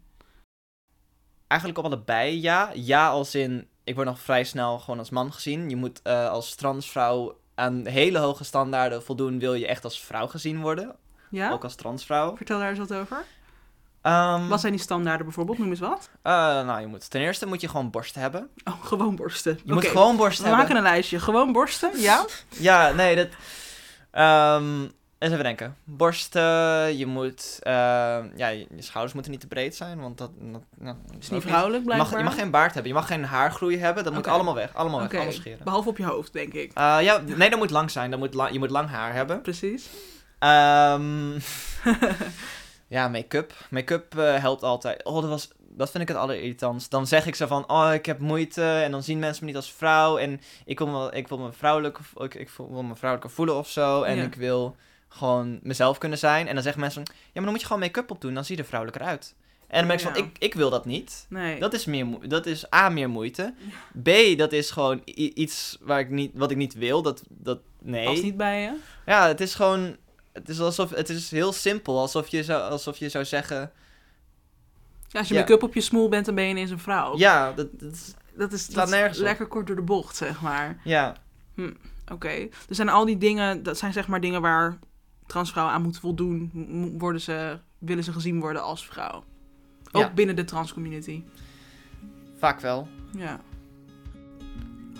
Eigenlijk 1.52 1.78
op 1.78 1.84
allebei 1.84 2.40
ja. 2.40 2.70
Ja, 2.74 3.08
als 3.08 3.34
in, 3.34 3.68
ik 3.84 3.94
word 3.94 4.06
nog 4.06 4.18
vrij 4.20 4.44
snel 4.44 4.78
gewoon 4.78 4.98
als 4.98 5.10
man 5.10 5.32
gezien. 5.32 5.68
Je 5.70 5.76
moet 5.76 6.00
eh, 6.02 6.28
als 6.28 6.54
transvrouw 6.54 7.36
aan 7.54 7.86
hele 7.86 8.18
hoge 8.18 8.44
standaarden 8.44 9.02
voldoen, 9.02 9.38
wil 9.38 9.54
je 9.54 9.66
echt 9.66 9.84
als 9.84 10.00
vrouw 10.00 10.26
gezien 10.26 10.60
worden. 10.60 10.94
Ja? 11.30 11.50
Ook 11.50 11.62
als 11.64 11.74
transvrouw. 11.74 12.36
Vertel 12.36 12.58
daar 12.58 12.68
eens 12.68 12.78
wat 12.78 12.92
over. 12.94 13.24
Ehm, 14.02 14.48
Wat 14.48 14.60
zijn 14.60 14.72
die 14.72 14.82
standaarden 14.82 15.26
bijvoorbeeld? 15.26 15.58
Noem 15.58 15.70
eens 15.70 15.80
wat. 15.80 16.10
eh, 16.22 16.32
nou, 16.32 16.80
je 16.80 16.86
moet, 16.86 17.10
ten 17.10 17.20
eerste 17.20 17.46
moet 17.46 17.60
je 17.60 17.68
gewoon 17.68 17.90
borsten 17.90 18.20
hebben. 18.20 18.48
Oh, 18.64 18.84
gewoon 18.84 19.16
borsten. 19.16 19.58
Je 19.64 19.72
moet 19.72 19.86
gewoon 19.86 20.16
borsten 20.16 20.44
We 20.44 20.48
hebben. 20.50 20.66
maken 20.68 20.84
een 20.84 20.90
lijstje. 20.92 21.20
Gewoon 21.20 21.52
borsten, 21.52 22.00
ja? 22.00 22.24
Ja, 22.48 22.92
nee, 22.92 23.16
dat... 23.16 23.28
ehm, 24.10 24.88
eens 25.22 25.32
even 25.32 25.44
denken. 25.44 25.76
Borsten, 25.84 26.96
je 26.98 27.06
moet... 27.06 27.58
eh, 27.62 27.72
ja, 28.36 28.48
je, 28.48 28.66
schouders 28.78 29.12
moeten 29.14 29.32
niet 29.32 29.40
te 29.40 29.46
breed 29.46 29.76
zijn, 29.76 30.00
want 30.00 30.18
dat... 30.18 30.30
dat 30.40 30.62
nou, 30.78 30.96
Is 31.20 31.30
niet 31.30 31.42
vrouwelijk, 31.42 31.82
Je 31.82 31.88
mag, 31.88 31.96
blijkbaar. 31.96 32.18
je 32.18 32.24
mag 32.24 32.34
geen 32.34 32.50
baard 32.50 32.74
hebben, 32.74 32.92
je 32.92 32.98
mag 32.98 33.06
geen 33.06 33.24
haargroei 33.24 33.78
hebben. 33.78 34.04
Dat 34.04 34.12
moet 34.12 34.26
allemaal 34.26 34.54
weg, 34.54 34.74
allemaal 34.74 35.00
weg, 35.00 35.12
allemaal 35.14 35.32
scheren. 35.32 35.64
Behalve 35.64 35.88
op 35.88 35.98
je 35.98 36.04
hoofd, 36.04 36.32
denk 36.32 36.52
ik. 36.52 36.70
Eh, 36.74 36.96
ja, 37.00 37.20
nee, 37.36 37.50
dat 37.50 37.58
moet 37.58 37.70
lang 37.70 37.90
zijn. 37.90 38.10
Dat 38.10 38.18
moet 38.18 38.34
la- 38.34 38.48
je 38.48 38.58
moet 38.58 38.70
lang 38.70 38.88
haar 38.88 39.12
hebben. 39.14 39.40
Precies. 39.42 39.88
Ehm, 40.38 41.30
ja, 42.88 43.08
make-up. 43.08 43.52
Make-up 43.70 44.18
eh, 44.18 44.34
helpt 44.36 44.62
altijd. 44.62 45.04
Oh, 45.04 45.20
dat, 45.20 45.30
was, 45.30 45.50
dat 45.58 45.90
vind 45.90 46.02
ik 46.02 46.08
het 46.08 46.16
allerirritantst. 46.18 46.90
Dan 46.90 47.06
zeg 47.06 47.26
ik 47.26 47.34
zo 47.34 47.46
van, 47.46 47.68
oh, 47.70 47.90
ik 47.92 48.06
heb 48.06 48.18
moeite. 48.18 48.64
En 48.64 48.90
dan 48.90 49.02
zien 49.02 49.18
mensen 49.18 49.40
me 49.44 49.46
niet 49.50 49.56
als 49.60 49.72
vrouw. 49.72 50.18
En 50.18 50.40
ik 50.64 50.78
wil 50.78 50.88
me, 50.88 51.10
ik 51.12 51.28
wil 51.28 51.38
me 51.38 51.52
vrouwelijk, 51.52 51.98
ik, 52.18 52.34
ik 52.34 52.50
wil 52.56 52.82
me 52.82 52.94
vrouwelijker 52.96 53.34
voelen 53.36 53.56
of 53.56 53.68
zo. 53.68 54.02
En 54.02 54.16
Ja. 54.16 54.22
ik 54.22 54.34
wil 54.34 54.76
gewoon 55.12 55.58
mezelf 55.62 55.98
kunnen 55.98 56.18
zijn. 56.18 56.48
En 56.48 56.54
dan 56.54 56.62
zeggen 56.62 56.80
mensen, 56.80 57.02
ja, 57.02 57.12
maar 57.32 57.42
dan 57.42 57.50
moet 57.52 57.60
je 57.60 57.66
gewoon 57.66 57.82
make-up 57.82 58.10
op 58.10 58.20
doen. 58.20 58.34
Dan 58.34 58.44
zie 58.44 58.56
je 58.56 58.62
er 58.62 58.68
vrouwelijker 58.68 59.06
uit. 59.06 59.34
En 59.66 59.78
dan 59.78 59.86
ben 59.86 59.96
ik 59.96 60.02
zo 60.02 60.08
van, 60.12 60.18
ik, 60.24 60.36
ik 60.38 60.54
wil 60.54 60.70
dat 60.70 60.84
niet. 60.84 61.26
Nee. 61.28 61.60
Dat 61.60 61.72
is, 61.72 61.84
meer, 61.84 62.06
dat 62.28 62.46
is 62.46 62.72
A, 62.74 62.88
meer 62.88 63.10
moeite. 63.10 63.54
B, 64.02 64.08
dat 64.38 64.52
is 64.52 64.70
gewoon 64.70 65.02
iets 65.14 65.78
waar 65.80 66.00
ik 66.00 66.10
niet, 66.10 66.30
wat 66.34 66.50
ik 66.50 66.56
niet 66.56 66.74
wil. 66.74 67.02
Dat, 67.02 67.22
dat, 67.28 67.58
nee. 67.82 68.04
Past 68.04 68.22
niet 68.22 68.36
bij 68.36 68.60
je. 68.62 68.76
Ja, 69.06 69.26
het 69.26 69.40
is 69.40 69.54
gewoon. 69.54 69.96
Het 70.32 70.48
is 70.48 70.60
alsof. 70.60 70.90
Het 70.90 71.08
is 71.08 71.30
heel 71.30 71.52
simpel. 71.52 71.98
Alsof 71.98 72.28
je 72.28 72.44
zou, 72.44 72.70
alsof 72.70 72.96
je 72.96 73.08
zou 73.08 73.24
zeggen. 73.24 73.70
Ja, 75.08 75.18
als 75.18 75.28
je 75.28 75.34
make-up 75.34 75.62
op 75.62 75.74
je 75.74 75.80
smoel 75.80 76.08
bent, 76.08 76.26
dan 76.26 76.34
ben 76.34 76.44
je 76.44 76.50
ineens 76.50 76.70
een 76.70 76.78
vrouw. 76.78 77.16
Ja, 77.18 77.52
dat, 77.52 77.68
dat 77.80 77.92
is- 77.92 78.14
Dat 78.36 78.52
is, 78.52 78.66
dat 78.66 78.88
is 79.10 79.18
lekker 79.18 79.46
kort 79.46 79.66
door 79.66 79.76
de 79.76 79.82
bocht, 79.82 80.16
zeg 80.16 80.40
maar. 80.40 80.80
ja. 80.84 81.16
Oké. 82.12 82.28
Er 82.28 82.74
zijn 82.74 82.88
al 82.88 83.04
die 83.04 83.18
dingen, 83.18 83.62
dat 83.62 83.78
zijn 83.78 83.92
zeg 83.92 84.06
maar 84.08 84.20
dingen 84.20 84.40
waar 84.40 84.78
transvrouwen 85.26 85.74
aan 85.74 85.82
moeten 85.82 86.00
voldoen. 86.00 86.50
Worden 86.98 87.20
ze, 87.20 87.58
willen 87.78 88.04
ze 88.04 88.12
gezien 88.12 88.40
worden 88.40 88.62
als 88.62 88.86
vrouw. 88.86 89.24
Ook 89.92 90.02
Ja. 90.02 90.12
binnen 90.14 90.36
de 90.36 90.44
transcommunity. 90.44 91.22
Vaak 92.38 92.60
wel. 92.60 92.88
Ja. 93.16 93.40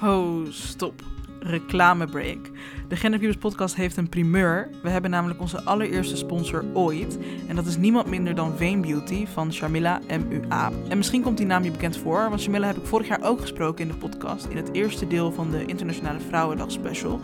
Oh, 0.02 0.46
stop. 0.50 1.02
reclamebreak. 1.44 2.50
De 2.88 2.96
Genderviewers 2.96 3.38
podcast 3.40 3.74
heeft 3.74 3.96
een 3.96 4.08
primeur. 4.08 4.70
We 4.82 4.88
hebben 4.90 5.11
namelijk 5.11 5.40
onze 5.40 5.62
allereerste 5.62 6.16
sponsor 6.16 6.64
ooit. 6.74 7.18
En 7.48 7.56
dat 7.56 7.66
is 7.66 7.76
niemand 7.76 8.06
minder 8.06 8.35
dan 8.35 8.56
Veen 8.56 8.80
Beauty 8.80 9.26
van 9.26 9.52
Sharmila 9.52 10.00
MUA. 10.28 10.70
En 10.88 10.96
misschien 10.96 11.22
komt 11.22 11.37
die 11.37 11.46
naam 11.46 11.64
je 11.64 11.70
bekend 11.70 11.96
voor, 11.96 12.28
want 12.28 12.40
Sharmila 12.40 12.66
heb 12.66 12.76
ik 12.76 12.87
vorig 12.87 13.08
jaar 13.08 13.22
ook 13.22 13.40
gesproken 13.40 13.82
in 13.85 13.90
de 13.90 13.96
podcast. 13.98 14.44
In 14.46 14.56
het 14.56 14.72
eerste 14.72 15.06
deel 15.06 15.32
van 15.32 15.50
de 15.50 15.64
Internationale 15.64 16.20
Vrouwendag 16.20 16.70
Special. 16.70 17.20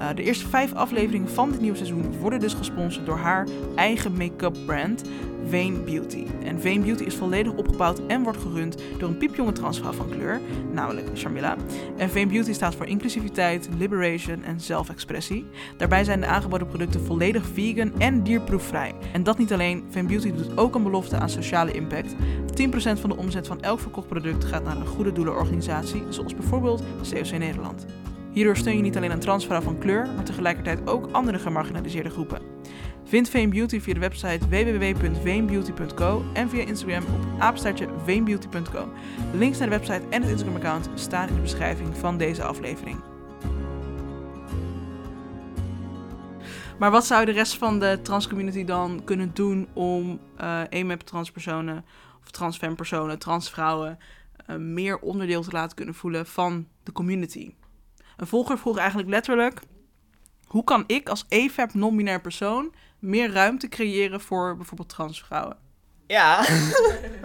Uh, 0.00 0.08
de 0.14 0.22
eerste 0.22 0.48
vijf 0.48 0.74
afleveringen 0.74 1.30
van 1.30 1.50
dit 1.50 1.60
nieuwe 1.60 1.76
seizoen 1.76 2.18
worden 2.18 2.40
dus 2.40 2.54
gesponsord 2.54 3.06
door 3.06 3.16
haar 3.16 3.48
eigen 3.74 4.12
make-up 4.16 4.56
brand, 4.66 5.02
Veen 5.48 5.84
Beauty. 5.84 6.26
En 6.44 6.60
Veen 6.60 6.82
Beauty 6.82 7.04
is 7.04 7.14
volledig 7.14 7.52
opgebouwd 7.52 8.06
en 8.06 8.22
wordt 8.22 8.38
gerund 8.38 8.76
door 8.98 9.08
een 9.08 9.16
piepjonge 9.16 9.52
transvrouw 9.52 9.92
van 9.92 10.08
kleur, 10.08 10.40
namelijk 10.72 11.08
Sharmila. 11.14 11.56
En 11.96 12.10
Veen 12.10 12.28
Beauty 12.28 12.52
staat 12.52 12.74
voor 12.74 12.86
inclusiviteit, 12.86 13.68
liberation 13.78 14.44
en 14.44 14.60
zelfexpressie. 14.60 15.46
Daarbij 15.76 16.04
zijn 16.04 16.20
de 16.20 16.26
aangeboden 16.26 16.66
producten 16.66 17.04
volledig 17.04 17.46
vegan 17.46 17.92
en 17.98 18.22
dierproefvrij. 18.22 18.94
En 19.12 19.22
dat 19.22 19.38
niet 19.38 19.52
alleen, 19.52 19.84
Veen 19.90 20.06
Beauty 20.06 20.32
doet 20.32 20.58
ook 20.58 20.74
een 20.74 20.82
belofte 20.82 21.16
aan 21.16 21.30
sociale 21.30 21.72
impact. 21.72 22.14
10% 22.14 23.00
van 23.00 23.10
de 23.10 23.16
omzet 23.16 23.46
van 23.46 23.62
elk 23.62 23.80
verkocht 23.80 24.08
product 24.08 24.44
gaat 24.44 24.64
naar 24.64 24.76
een 24.76 24.86
goede 24.86 25.12
doelenorganisatie, 25.12 26.02
zoals 26.08 26.34
bijvoorbeeld 26.34 26.82
COC 27.10 27.38
Nederland. 27.38 27.86
Hierdoor 28.32 28.56
steun 28.56 28.76
je 28.76 28.82
niet 28.82 28.96
alleen 28.96 29.10
een 29.10 29.20
transvrouw 29.20 29.60
van 29.60 29.78
kleur, 29.78 30.08
maar 30.14 30.24
tegelijkertijd 30.24 30.88
ook 30.88 31.08
andere 31.12 31.38
gemarginaliseerde 31.38 32.10
groepen. 32.10 32.42
Vind 33.04 33.28
Veen 33.28 33.50
Beauty 33.50 33.80
via 33.80 33.94
de 33.94 34.00
website 34.00 34.48
www.veenbeauty.co 34.48 36.24
en 36.32 36.48
via 36.48 36.64
Instagram 36.64 37.02
op 37.02 37.40
apenstaartje. 37.40 37.88
Links 39.32 39.58
naar 39.58 39.70
de 39.70 39.76
website 39.76 40.02
en 40.10 40.22
het 40.22 40.30
Instagram-account 40.30 40.88
staan 40.94 41.28
in 41.28 41.34
de 41.34 41.40
beschrijving 41.40 41.96
van 41.96 42.18
deze 42.18 42.42
aflevering. 42.42 42.98
Maar 46.78 46.90
wat 46.90 47.06
zou 47.06 47.24
de 47.24 47.32
rest 47.32 47.56
van 47.56 47.78
de 47.78 47.98
transcommunity 48.02 48.64
dan 48.64 49.00
kunnen 49.04 49.30
doen 49.34 49.68
om 49.72 50.20
uh, 50.40 50.92
transpersonen 51.04 51.84
of 52.22 52.30
transfempersonen, 52.30 53.18
transvrouwen 53.18 53.98
uh, 54.50 54.56
meer 54.56 54.98
onderdeel 54.98 55.42
te 55.42 55.50
laten 55.50 55.76
kunnen 55.76 55.94
voelen 55.94 56.26
van 56.26 56.66
de 56.82 56.92
community? 56.92 57.54
Een 58.20 58.26
volger 58.26 58.58
vroeg 58.58 58.76
eigenlijk 58.76 59.08
letterlijk: 59.08 59.60
hoe 60.46 60.64
kan 60.64 60.84
ik 60.86 61.08
als 61.08 61.24
EFAP 61.28 61.74
non-binair 61.74 62.20
persoon 62.20 62.74
meer 62.98 63.32
ruimte 63.32 63.68
creëren 63.68 64.20
voor 64.20 64.56
bijvoorbeeld 64.56 64.88
transvrouwen? 64.88 65.56
Ja. 66.06 66.46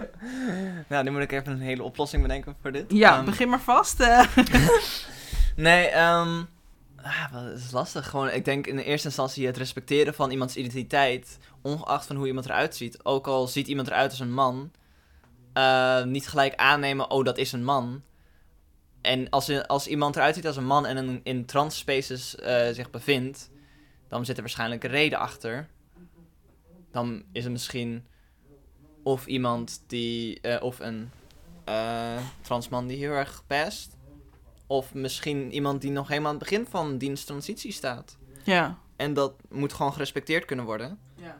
nou, 0.88 1.04
nu 1.04 1.10
moet 1.10 1.22
ik 1.22 1.32
even 1.32 1.52
een 1.52 1.60
hele 1.60 1.82
oplossing 1.82 2.22
bedenken 2.22 2.56
voor 2.62 2.72
dit. 2.72 2.84
Ja, 2.88 3.18
um, 3.18 3.24
begin 3.24 3.48
maar 3.48 3.60
vast. 3.60 4.00
Uh. 4.00 4.36
nee, 5.56 5.86
um, 5.86 6.48
ah, 7.02 7.32
dat 7.32 7.58
is 7.58 7.70
lastig. 7.70 8.10
Gewoon, 8.10 8.30
ik 8.30 8.44
denk 8.44 8.66
in 8.66 8.76
de 8.76 8.84
eerste 8.84 9.06
instantie 9.06 9.46
het 9.46 9.56
respecteren 9.56 10.14
van 10.14 10.30
iemands 10.30 10.56
identiteit, 10.56 11.38
ongeacht 11.62 12.06
van 12.06 12.16
hoe 12.16 12.26
iemand 12.26 12.46
eruit 12.46 12.76
ziet. 12.76 13.04
Ook 13.04 13.26
al 13.26 13.46
ziet 13.46 13.66
iemand 13.68 13.88
eruit 13.88 14.10
als 14.10 14.20
een 14.20 14.32
man, 14.32 14.70
uh, 15.54 16.04
niet 16.04 16.28
gelijk 16.28 16.54
aannemen, 16.54 17.10
oh, 17.10 17.24
dat 17.24 17.38
is 17.38 17.52
een 17.52 17.64
man. 17.64 18.02
En 19.06 19.30
als, 19.30 19.66
als 19.66 19.86
iemand 19.86 20.16
eruit 20.16 20.34
ziet 20.34 20.46
als 20.46 20.56
een 20.56 20.66
man 20.66 20.86
en 20.86 20.96
in, 20.96 21.20
in 21.22 21.44
trans 21.44 21.78
spaces 21.78 22.36
uh, 22.40 22.46
zich 22.72 22.90
bevindt, 22.90 23.50
dan 24.08 24.24
zit 24.24 24.36
er 24.36 24.42
waarschijnlijk 24.42 24.84
een 24.84 24.90
reden 24.90 25.18
achter. 25.18 25.68
Dan 26.90 27.22
is 27.32 27.42
het 27.42 27.52
misschien 27.52 28.06
of 29.02 29.26
iemand 29.26 29.82
die, 29.86 30.38
uh, 30.42 30.56
of 30.62 30.80
een 30.80 31.10
uh, 31.68 32.18
transman 32.40 32.86
die 32.86 32.96
heel 32.96 33.12
erg 33.12 33.42
past. 33.46 33.96
Of 34.66 34.94
misschien 34.94 35.52
iemand 35.52 35.80
die 35.80 35.90
nog 35.90 36.08
helemaal 36.08 36.32
aan 36.32 36.38
het 36.38 36.48
begin 36.48 36.66
van 36.66 36.98
diensttransitie 36.98 37.72
staat. 37.72 38.16
Ja. 38.44 38.78
En 38.96 39.14
dat 39.14 39.34
moet 39.48 39.72
gewoon 39.72 39.92
gerespecteerd 39.92 40.44
kunnen 40.44 40.64
worden. 40.64 40.98
Ja. 41.14 41.38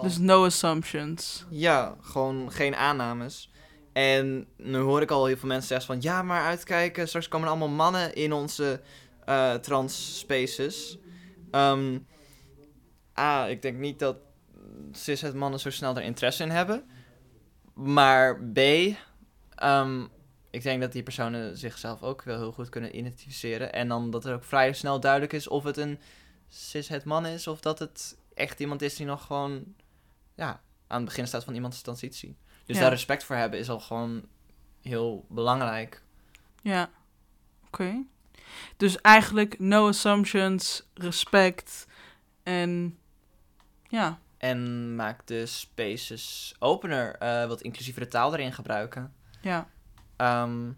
Dus 0.00 0.18
no 0.18 0.44
assumptions. 0.44 1.44
Ja, 1.50 1.96
gewoon 2.00 2.52
geen 2.52 2.74
aannames. 2.74 3.50
En 3.96 4.46
nu 4.56 4.78
hoor 4.78 5.02
ik 5.02 5.10
al 5.10 5.26
heel 5.26 5.36
veel 5.36 5.48
mensen 5.48 5.68
zeggen 5.68 5.86
van... 5.86 6.02
Ja, 6.02 6.22
maar 6.22 6.44
uitkijken, 6.44 7.08
straks 7.08 7.28
komen 7.28 7.48
allemaal 7.48 7.68
mannen 7.68 8.14
in 8.14 8.32
onze 8.32 8.80
uh, 9.28 9.54
trans 9.54 10.18
spaces. 10.18 10.98
Um, 11.50 12.06
A, 13.18 13.46
ik 13.46 13.62
denk 13.62 13.78
niet 13.78 13.98
dat 13.98 14.16
cishet 14.92 15.34
mannen 15.34 15.60
zo 15.60 15.70
snel 15.70 15.96
er 15.96 16.02
interesse 16.02 16.42
in 16.42 16.50
hebben. 16.50 16.84
Maar 17.74 18.40
B, 18.40 18.58
um, 19.62 20.08
ik 20.50 20.62
denk 20.62 20.80
dat 20.80 20.92
die 20.92 21.02
personen 21.02 21.56
zichzelf 21.56 22.02
ook 22.02 22.22
wel 22.22 22.38
heel 22.38 22.52
goed 22.52 22.68
kunnen 22.68 22.96
identificeren. 22.96 23.72
En 23.72 23.88
dan 23.88 24.10
dat 24.10 24.24
er 24.24 24.34
ook 24.34 24.44
vrij 24.44 24.72
snel 24.72 25.00
duidelijk 25.00 25.32
is 25.32 25.48
of 25.48 25.64
het 25.64 25.76
een 25.76 25.98
cishet 26.48 27.04
man 27.04 27.26
is... 27.26 27.46
of 27.46 27.60
dat 27.60 27.78
het 27.78 28.18
echt 28.34 28.60
iemand 28.60 28.82
is 28.82 28.96
die 28.96 29.06
nog 29.06 29.26
gewoon 29.26 29.64
ja, 30.34 30.60
aan 30.86 31.00
het 31.00 31.08
begin 31.08 31.26
staat 31.26 31.44
van 31.44 31.54
iemands 31.54 31.82
transitie. 31.82 32.36
Dus 32.66 32.76
Ja. 32.76 32.82
daar 32.82 32.90
respect 32.90 33.24
voor 33.24 33.36
hebben 33.36 33.58
is 33.58 33.68
al 33.68 33.80
gewoon 33.80 34.24
heel 34.82 35.26
belangrijk. 35.28 36.02
Ja. 36.62 36.90
Oké. 37.66 38.02
Dus 38.76 39.00
eigenlijk 39.00 39.58
no 39.58 39.88
assumptions, 39.88 40.86
respect 40.94 41.86
en 42.42 42.98
ja. 43.88 44.18
En 44.38 44.94
maak 44.96 45.26
de 45.26 45.46
spaces 45.46 46.54
opener, 46.58 47.16
eh, 47.16 47.46
wat 47.46 47.60
inclusievere 47.60 48.08
taal 48.08 48.32
erin 48.34 48.52
gebruiken. 48.52 49.14
Ja. 49.40 49.68
Ehm, 50.16 50.70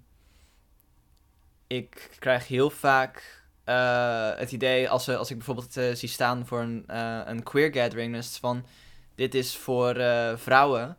ik 1.67 2.11
krijg 2.19 2.49
heel 2.49 2.71
vaak 2.71 3.37
eh, 3.65 4.31
het 4.37 4.53
idee, 4.53 4.89
als, 4.89 5.07
we, 5.07 5.17
als 5.17 5.31
ik 5.31 5.37
bijvoorbeeld 5.37 5.77
eh, 5.77 5.95
zie 5.95 6.09
staan 6.09 6.47
voor 6.47 6.61
een, 6.61 6.85
een 7.31 7.43
queer 7.43 7.73
gathering, 7.73 8.15
dus 8.15 8.37
van 8.37 8.67
dit 9.15 9.35
is 9.35 9.57
voor 9.57 9.95
vrouwen. 10.39 10.97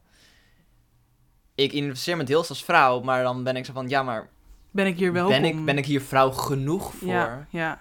Ik 1.63 1.71
identificeer 1.71 2.17
me 2.17 2.23
deels 2.23 2.49
als 2.49 2.63
vrouw, 2.63 2.99
maar 3.01 3.23
dan 3.23 3.43
ben 3.43 3.55
ik 3.55 3.65
zo 3.65 3.73
van, 3.73 3.89
ja, 3.89 4.03
maar 4.03 4.29
Ben 4.71 4.85
ik 4.85 4.97
hier 4.97 5.13
welkom? 5.13 5.41
ben 5.41 5.45
ik, 5.45 5.65
ben 5.65 5.77
ik 5.77 5.85
hier 5.85 6.01
vrouw 6.01 6.31
genoeg 6.31 6.93
voor? 6.93 7.07
Ja, 7.07 7.47
ja. 7.49 7.79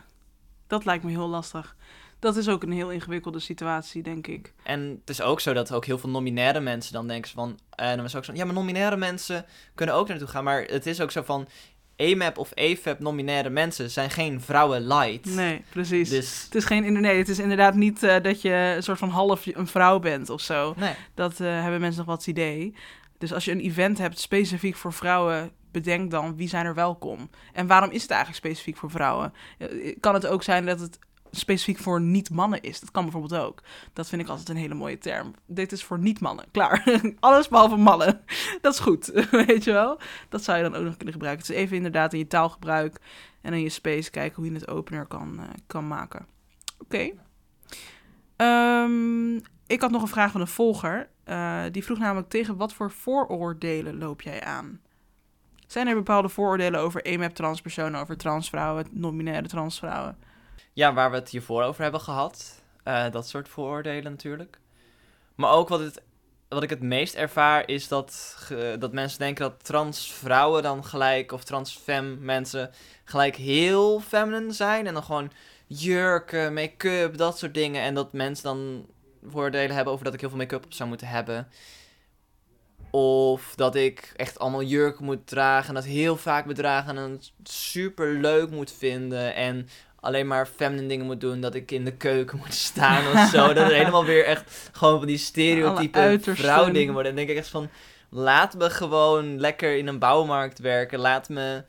Dat 0.67 0.85
lijkt 0.85 1.05
me 1.05 1.11
heel 1.11 1.29
lastig. 1.29 1.77
Dat 2.19 2.37
is 2.37 2.49
ook 2.49 2.63
een 2.63 2.73
heel 2.73 2.91
ingewikkelde 2.91 3.39
situatie, 3.41 4.03
denk 4.03 4.27
ik. 4.27 4.53
En 4.63 4.81
het 5.01 5.11
is 5.11 5.21
ook 5.23 5.41
zo 5.41 5.53
dat 5.53 5.73
ook 5.73 5.85
heel 5.85 5.99
veel 5.99 6.11
nominaire 6.11 6.61
mensen 6.61 6.93
dan 6.93 7.07
denken 7.07 7.31
van... 7.31 7.59
En 7.75 7.97
dan 7.97 8.05
is 8.07 8.17
ook 8.17 8.25
zo 8.25 8.33
ja, 8.35 8.45
maar 8.45 8.55
nominaire 8.55 8.97
mensen 8.97 9.45
kunnen 9.75 9.95
ook 9.95 10.09
naartoe 10.09 10.29
gaan. 10.29 10.45
Maar 10.45 10.63
het 10.63 10.87
is 10.87 11.01
ook 11.01 11.11
zo 11.11 11.23
van... 11.23 11.49
AMAP 11.97 12.39
of 12.39 12.55
AFAP 12.55 12.99
nominaire 12.99 13.51
mensen 13.51 13.91
zijn 13.91 14.11
geen 14.11 14.41
vrouwen 14.41 14.87
light. 14.87 15.25
Nee, 15.25 15.65
precies. 15.71 16.09
Dus 16.09 16.43
Het 16.45 16.55
is 16.55 16.65
geen 16.65 17.01
nee, 17.01 17.19
het 17.19 17.29
is 17.29 17.39
inderdaad 17.39 17.75
niet 17.75 18.03
eh, 18.03 18.23
dat 18.23 18.43
je 18.43 18.73
een 18.77 18.83
soort 18.83 18.99
van 18.99 19.09
half 19.09 19.47
een 19.47 19.67
vrouw 19.67 19.99
bent 19.99 20.31
of 20.31 20.41
zo. 20.41 20.75
nee. 20.77 20.95
Dat 21.15 21.41
eh, 21.41 21.63
hebben 21.63 21.81
mensen 21.81 21.99
nog 22.07 22.17
wat 22.17 22.27
idee. 22.27 22.75
Dus 23.19 23.33
als 23.33 23.45
je 23.45 23.53
een 23.53 23.61
event 23.61 23.99
hebt 23.99 24.19
specifiek 24.19 24.77
voor 24.77 24.93
vrouwen, 24.93 25.51
bedenk 25.73 26.11
dan 26.11 26.37
wie 26.37 26.49
zijn 26.49 26.67
er 26.67 26.75
welkom. 26.75 27.31
En 27.53 27.67
waarom 27.67 27.91
is 27.91 28.03
het 28.03 28.11
eigenlijk 28.11 28.41
specifiek 28.45 28.77
voor 28.77 28.91
vrouwen? 28.91 29.33
Eh, 29.59 29.97
Kan 30.01 30.15
het 30.15 30.27
ook 30.27 30.43
zijn 30.43 30.67
dat 30.67 30.81
het 30.81 30.99
specifiek 31.31 31.79
voor 31.79 32.01
niet-mannen 32.01 32.63
is? 32.63 32.81
Dat 32.81 32.91
kan 32.91 33.03
bijvoorbeeld 33.03 33.41
ook. 33.41 33.63
Dat 33.93 34.09
vind 34.09 34.23
ik 34.23 34.29
altijd 34.29 34.49
een 34.49 34.57
hele 34.57 34.75
mooie 34.75 34.99
term. 34.99 35.35
Dit 35.47 35.73
is 35.73 35.85
voor 35.85 35.99
niet-mannen. 35.99 36.45
Klaar. 36.51 37.01
Alles 37.21 37.49
behalve 37.49 37.77
mannen. 37.77 38.21
Dat 38.61 38.73
is 38.73 38.79
goed. 38.79 39.07
Weet 39.47 39.65
je 39.65 39.73
wel? 39.73 40.01
Dat 40.29 40.45
zou 40.45 40.57
je 40.59 40.63
dan 40.63 40.75
ook 40.75 40.85
nog 40.85 40.97
kunnen 40.97 41.15
gebruiken. 41.15 41.47
Dus 41.47 41.57
even 41.57 41.77
inderdaad 41.77 42.13
in 42.13 42.19
je 42.19 42.27
taalgebruik 42.27 43.01
en 43.41 43.53
in 43.53 43.61
je 43.61 43.69
space 43.69 44.11
kijken 44.11 44.37
hoe 44.43 44.53
je 44.53 44.59
het 44.59 44.69
opener 44.69 45.07
kan, 45.07 45.39
eh, 45.39 45.45
kan 45.67 45.87
maken. 45.89 46.27
Oké. 46.79 47.11
Ehm, 48.37 49.37
ik 49.67 49.81
had 49.81 49.91
nog 49.91 50.03
een 50.03 50.09
vraag 50.09 50.33
van 50.33 50.41
een 50.41 50.47
volger. 50.47 51.09
Eh, 51.29 51.63
die 51.71 51.85
vroeg 51.85 51.99
namelijk 51.99 52.29
tegen 52.29 52.57
wat 52.57 52.73
voor 52.73 52.91
vooroordelen 52.91 53.99
loop 53.99 54.23
jij 54.23 54.43
aan? 54.43 54.81
Zijn 55.67 55.87
er 55.87 55.95
bepaalde 55.95 56.29
vooroordelen 56.29 56.81
over 56.81 57.05
EMAP 57.05 57.35
transpersonen, 57.35 58.01
over 58.01 58.17
transvrouwen, 58.17 58.87
non-binaire 58.91 59.49
transvrouwen? 59.49 60.19
Ja, 60.73 60.95
waar 60.95 61.11
we 61.11 61.17
het 61.17 61.29
hiervoor 61.29 61.63
over 61.63 61.83
hebben 61.83 62.01
gehad. 62.01 62.63
Eh, 62.83 63.11
dat 63.11 63.29
soort 63.29 63.49
vooroordelen 63.49 64.11
natuurlijk. 64.11 64.59
Maar 65.35 65.53
ook 65.53 65.69
wat, 65.69 65.81
het, 65.81 66.03
wat 66.49 66.63
ik 66.63 66.71
het 66.71 66.83
meest 66.83 67.15
ervaar 67.15 67.69
is 67.69 67.89
dat, 67.89 68.39
dat 68.79 68.93
mensen 68.93 69.19
denken 69.19 69.45
dat 69.45 69.65
trans 69.65 70.13
vrouwen 70.13 70.63
dan 70.63 70.85
gelijk, 70.85 71.33
of 71.33 71.45
transfem 71.45 72.19
mensen, 72.21 72.71
gelijk 73.05 73.37
heel 73.37 74.01
feminine 74.01 74.53
zijn. 74.53 74.87
En 74.87 74.95
dan 74.95 75.03
gewoon 75.03 75.31
jurken, 75.67 76.55
make-up, 76.55 77.17
dat 77.17 77.39
soort 77.39 77.55
dingen. 77.55 77.83
En 77.83 77.95
dat 77.95 78.13
mensen 78.13 78.45
dan 78.45 78.87
vooroordelen 79.27 79.75
hebben 79.77 79.93
over 79.93 80.05
dat 80.05 80.15
ik 80.15 80.21
heel 80.21 80.29
veel 80.29 80.39
make-up 80.39 80.65
op 80.65 80.73
zou 80.73 80.89
moeten 80.89 81.07
hebben. 81.09 81.49
Of 82.91 83.53
dat 83.57 83.75
ik 83.75 84.13
echt 84.17 84.39
allemaal 84.39 84.63
jurken 84.63 85.05
moet 85.05 85.27
dragen 85.27 85.69
en 85.69 85.75
dat 85.75 85.85
heel 85.85 86.17
vaak 86.17 86.47
bedragen 86.47 86.89
en 86.89 86.95
dan 86.97 87.21
super 87.43 88.15
leuk 88.15 88.51
moet 88.51 88.73
vinden. 88.73 89.35
En 89.35 89.69
alleen 90.01 90.27
maar 90.27 90.47
feminine 90.47 90.89
dingen 90.89 91.07
moet 91.07 91.21
doen. 91.21 91.41
Dat 91.41 91.55
ik 91.55 91.71
in 91.71 91.85
de 91.85 91.93
keuken 91.97 92.39
moet 92.39 92.55
staan 92.55 93.07
of 93.13 93.29
zo. 93.29 93.47
dat 93.53 93.71
er 93.71 93.77
helemaal 93.77 94.05
weer 94.05 94.25
echt 94.25 94.71
gewoon 94.73 94.99
van 94.99 95.07
die 95.07 95.19
stereotype 95.19 96.19
vrouwdingen 96.23 96.93
worden. 96.93 97.11
En 97.11 97.17
dan 97.17 97.27
denk 97.27 97.37
ik 97.39 97.45
echt 97.45 97.53
van, 97.53 97.69
laat 98.09 98.55
me 98.55 98.71
gewoon 98.71 99.41
lekker 99.41 99.77
in 99.77 99.87
een 99.87 99.99
bouwmarkt 99.99 100.59
werken. 100.59 100.99
Laat 100.99 101.29
me 101.29 101.65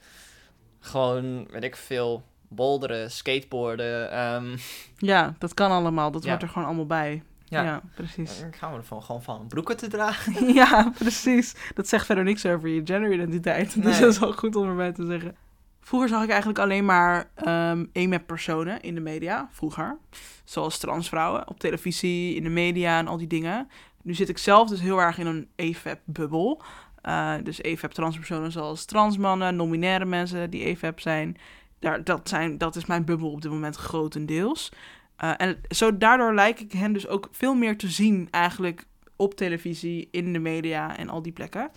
gewoon, 0.80 1.48
weet 1.52 1.64
ik 1.64 1.76
veel, 1.76 2.24
Boulderen, 2.52 3.12
skateboarden. 3.12 4.12
ehm, 4.12 4.58
Ja, 4.98 5.36
dat 5.40 5.54
kan 5.54 5.72
allemaal. 5.72 6.12
Dat 6.12 6.24
Ja. 6.24 6.30
hoort 6.30 6.42
er 6.42 6.48
gewoon 6.50 6.68
allemaal 6.68 6.86
bij. 6.86 7.24
Ja, 7.50 7.64
ja, 7.64 7.82
precies. 7.96 8.40
dan 8.40 8.54
gaan 8.54 8.72
we 8.72 8.78
ervan 8.78 9.04
gewoon 9.04 9.24
van 9.24 9.48
broeken 9.48 9.78
te 9.78 9.88
dragen. 9.88 10.54
ja, 10.54 10.92
precies. 10.98 11.56
Dat 11.74 11.88
zegt 11.88 12.06
verder 12.06 12.24
niks 12.24 12.46
over 12.46 12.70
je 12.70 12.82
genderidentiteit. 12.84 13.74
Dus 13.74 13.84
Nee. 13.84 14.00
dat 14.00 14.10
is 14.14 14.20
wel 14.20 14.34
goed 14.34 14.56
om 14.56 14.70
erbij 14.70 14.92
te 14.92 15.06
zeggen. 15.06 15.36
Vroeger 15.82 16.10
zag 16.10 16.24
ik 16.24 16.30
eigenlijk 16.30 16.60
alleen 16.60 16.86
maar 16.86 17.30
ehm 17.36 17.86
EMAP-personen 17.92 18.82
in 18.82 18.96
de 18.96 19.02
media. 19.02 19.50
Vroeger. 19.52 19.98
Zoals 20.44 20.78
transvrouwen 20.78 21.48
op 21.48 21.60
televisie, 21.60 22.36
in 22.36 22.44
de 22.44 22.50
media 22.50 22.98
en 23.00 23.08
al 23.08 23.18
die 23.18 23.28
dingen. 23.28 23.70
Nu 24.04 24.14
zit 24.14 24.30
ik 24.30 24.38
zelf 24.38 24.70
dus 24.70 24.82
heel 24.82 25.00
erg 25.02 25.18
in 25.18 25.26
een 25.26 25.48
EFAP-bubbel. 25.56 26.62
Eh, 27.02 27.34
dus 27.44 27.62
EFAP-transpersonen 27.62 28.52
zoals 28.52 28.86
transmannen, 28.86 29.56
non-binaire 29.56 30.06
mensen 30.06 30.50
die 30.50 30.64
EFAP 30.66 31.00
zijn. 31.00 31.38
Daar, 31.80 32.04
dat, 32.04 32.30
zijn. 32.30 32.58
dat 32.58 32.76
is 32.76 32.86
mijn 32.86 33.06
bubbel 33.06 33.32
op 33.32 33.42
dit 33.42 33.52
moment 33.52 33.76
grotendeels. 33.76 34.72
Eh, 35.20 35.34
en 35.38 35.62
zo, 35.70 35.98
daardoor 35.98 36.34
lijk 36.34 36.60
ik 36.60 36.72
hen 36.72 36.94
dus 36.94 37.08
ook 37.08 37.30
veel 37.32 37.54
meer 37.54 37.78
te 37.78 37.90
zien 37.90 38.28
eigenlijk 38.32 38.86
op 39.16 39.34
televisie, 39.34 40.08
in 40.12 40.34
de 40.34 40.40
media 40.40 40.98
en 40.98 41.10
al 41.10 41.22
die 41.22 41.32
plekken. 41.32 41.72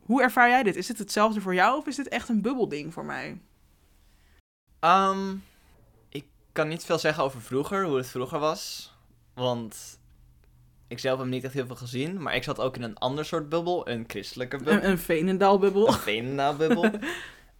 Hoe 0.00 0.22
ervaar 0.22 0.48
jij 0.48 0.62
dit? 0.62 0.76
Is 0.76 0.86
dit 0.86 0.98
hetzelfde 0.98 1.40
voor 1.40 1.54
jou 1.54 1.78
of 1.78 1.86
is 1.86 1.96
dit 1.96 2.08
echt 2.08 2.28
een 2.28 2.42
bubbelding 2.42 2.92
voor 2.92 3.04
mij? 3.04 3.40
Ehm, 4.80 5.34
ik 6.08 6.24
kan 6.52 6.68
niet 6.68 6.84
veel 6.84 6.98
zeggen 6.98 7.24
over 7.24 7.40
vroeger, 7.40 7.84
hoe 7.84 7.96
het 7.96 8.08
vroeger 8.08 8.38
was. 8.38 8.94
Want 9.34 9.98
ik 10.88 10.98
zelf 10.98 11.18
heb 11.18 11.28
niet 11.28 11.44
echt 11.44 11.54
heel 11.54 11.66
veel 11.66 11.76
gezien. 11.76 12.22
Maar 12.22 12.34
ik 12.34 12.44
zat 12.44 12.60
ook 12.60 12.76
in 12.76 12.82
een 12.82 12.98
ander 12.98 13.24
soort 13.24 13.48
bubbel, 13.48 13.88
een 13.88 14.04
christelijke 14.06 14.56
bubbel. 14.56 14.74
Een, 14.74 14.90
een 14.90 14.98
Veenendaal-bubbel. 14.98 15.88
Een 15.88 15.94
Veenendaal-bubbel. 15.94 16.90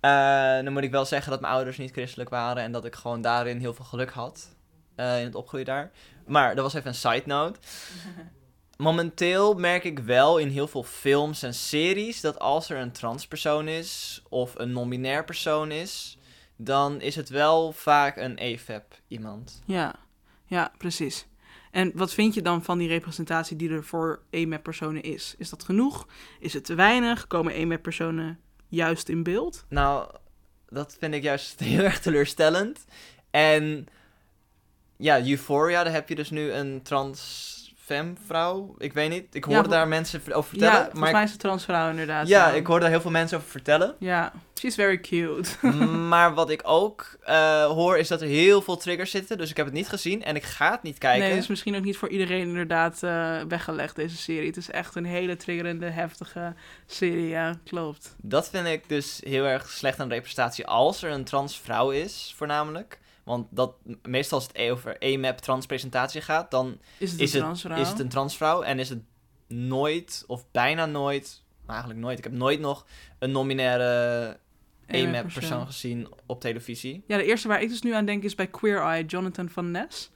Eh, 0.00 0.10
dan 0.62 0.72
moet 0.72 0.82
ik 0.82 0.90
wel 0.90 1.04
zeggen 1.04 1.30
dat 1.30 1.40
mijn 1.40 1.52
ouders 1.52 1.78
niet 1.78 1.90
christelijk 1.90 2.30
waren 2.30 2.62
en 2.62 2.72
dat 2.72 2.84
ik 2.84 2.94
gewoon 2.94 3.20
daarin 3.20 3.58
heel 3.58 3.74
veel 3.74 3.84
geluk 3.84 4.10
had. 4.10 4.56
Eh, 4.94 5.18
in 5.18 5.24
het 5.24 5.34
opgroeien 5.34 5.66
daar. 5.66 5.90
Maar 6.26 6.54
dat 6.54 6.64
was 6.64 6.74
even 6.74 6.88
een 6.88 6.94
side 6.94 7.22
note. 7.26 7.58
Momenteel 8.76 9.54
merk 9.54 9.84
ik 9.84 9.98
wel 9.98 10.38
in 10.38 10.48
heel 10.48 10.68
veel 10.68 10.82
films 10.82 11.42
en 11.42 11.54
series 11.54 12.20
dat 12.20 12.38
als 12.38 12.70
er 12.70 12.78
een 12.78 12.92
transpersoon 12.92 13.68
is 13.68 14.22
of 14.28 14.54
een 14.58 14.72
non-binair 14.72 15.24
persoon 15.24 15.70
is, 15.70 16.18
dan 16.56 17.00
is 17.00 17.16
het 17.16 17.28
wel 17.28 17.72
vaak 17.72 18.16
een 18.16 18.38
AFAB 18.38 18.94
iemand. 19.08 19.62
Ja, 19.64 19.94
ja, 20.46 20.72
precies. 20.78 21.26
En 21.70 21.92
wat 21.94 22.12
vind 22.14 22.34
je 22.34 22.42
dan 22.42 22.64
van 22.64 22.78
die 22.78 22.88
representatie 22.88 23.56
die 23.56 23.70
er 23.70 23.84
voor 23.84 24.22
EMAP-personen 24.30 25.02
is? 25.02 25.34
Is 25.38 25.50
dat 25.50 25.62
genoeg? 25.62 26.06
Is 26.40 26.52
het 26.52 26.64
te 26.64 26.74
weinig? 26.74 27.26
Komen 27.26 27.52
EMAP-personen 27.52 28.40
juist 28.68 29.08
in 29.08 29.22
beeld? 29.22 29.64
Nou, 29.68 30.10
dat 30.68 30.96
vind 30.98 31.14
ik 31.14 31.22
juist 31.22 31.60
heel 31.70 31.82
erg 31.82 32.00
teleurstellend. 32.00 32.84
En 33.30 33.86
ja, 35.00 35.20
Euphoria, 35.20 35.84
daar 35.84 35.92
heb 35.92 36.08
je 36.08 36.14
dus 36.14 36.30
nu 36.30 36.52
een 36.52 36.82
trans 36.82 37.58
femme 37.90 38.12
vrouw. 38.26 38.74
Ik 38.78 38.92
weet 38.92 39.10
niet. 39.10 39.34
Ik 39.34 39.44
hoorde 39.44 39.68
daar 39.68 39.88
mensen 39.88 40.20
over 40.32 40.48
vertellen. 40.48 40.74
ja, 40.74 40.80
volgens 40.80 41.00
maar 41.00 41.12
mij 41.12 41.22
is 41.22 41.30
het 41.30 41.40
transvrouw 41.40 41.90
inderdaad. 41.90 42.28
ja, 42.28 42.50
ik 42.50 42.66
hoorde 42.66 42.82
daar 42.82 42.90
heel 42.90 43.00
veel 43.00 43.10
mensen 43.10 43.38
over 43.38 43.50
vertellen. 43.50 43.94
Ja, 43.98 44.32
she's 44.58 44.74
very 44.74 45.00
cute. 45.00 45.66
maar 46.12 46.34
wat 46.34 46.50
ik 46.50 46.60
ook 46.64 47.16
eh, 47.22 47.64
hoor 47.64 47.98
is 47.98 48.08
dat 48.08 48.20
er 48.20 48.26
heel 48.26 48.62
veel 48.62 48.76
triggers 48.76 49.10
zitten. 49.10 49.38
Dus 49.38 49.50
ik 49.50 49.56
heb 49.56 49.66
het 49.66 49.74
niet 49.74 49.88
gezien 49.88 50.24
en 50.24 50.36
ik 50.36 50.42
ga 50.42 50.70
het 50.70 50.82
niet 50.82 50.98
kijken. 50.98 51.20
Nee, 51.20 51.30
het 51.30 51.42
is 51.42 51.48
misschien 51.48 51.76
ook 51.76 51.84
niet 51.84 51.96
voor 51.96 52.08
iedereen 52.08 52.48
inderdaad 52.48 53.02
eh, 53.02 53.40
weggelegd, 53.48 53.96
deze 53.96 54.16
serie. 54.16 54.46
Het 54.46 54.56
is 54.56 54.70
echt 54.70 54.94
een 54.94 55.04
hele 55.04 55.36
triggerende, 55.36 55.86
heftige 55.86 56.54
serie, 56.86 57.28
ja, 57.28 57.54
klopt. 57.64 58.14
Dat 58.16 58.50
vind 58.50 58.66
ik 58.66 58.88
dus 58.88 59.20
heel 59.24 59.44
erg 59.44 59.68
slecht 59.70 60.00
aan 60.00 60.08
de 60.08 60.14
representatie 60.14 60.66
als 60.66 61.02
er 61.02 61.10
een 61.10 61.24
trans 61.24 61.60
vrouw 61.60 61.90
is, 61.90 62.34
voornamelijk. 62.36 62.98
Want 63.24 63.46
dat, 63.50 63.74
meestal 64.02 64.38
als 64.38 64.46
het 64.46 64.56
e- 64.56 64.70
over 64.70 64.98
AMAP 64.98 65.38
transpresentatie 65.38 66.20
gaat, 66.20 66.50
dan 66.50 66.78
Is 66.98 67.10
het 67.12 67.20
Is 67.20 67.32
een 67.32 67.36
het- 67.38 67.44
transvrouw? 67.46 67.80
is 67.80 67.88
het 67.88 67.98
een 67.98 68.08
transvrouw 68.08 68.62
en 68.62 68.78
is 68.78 68.88
het 68.88 69.02
nooit, 69.48 70.24
of 70.26 70.44
bijna 70.50 70.86
nooit, 70.86 71.42
nou 71.60 71.70
eigenlijk 71.70 72.00
nooit, 72.00 72.18
ik 72.18 72.24
heb 72.24 72.32
nooit 72.32 72.60
nog 72.60 72.86
een 73.18 73.30
nominaire 73.30 74.38
AMAP 74.88 75.32
persoon 75.32 75.66
gezien 75.66 76.08
op 76.26 76.40
televisie. 76.40 77.02
Ja, 77.06 77.16
de 77.16 77.24
eerste 77.24 77.48
waar 77.48 77.62
ik 77.62 77.68
dus 77.68 77.82
nu 77.82 77.92
aan 77.94 78.04
denk 78.04 78.22
is 78.22 78.34
bij 78.34 78.46
Queer 78.46 78.80
Eye, 78.82 79.04
Jonathan 79.04 79.48
van 79.48 79.70
Ness. 79.70 80.10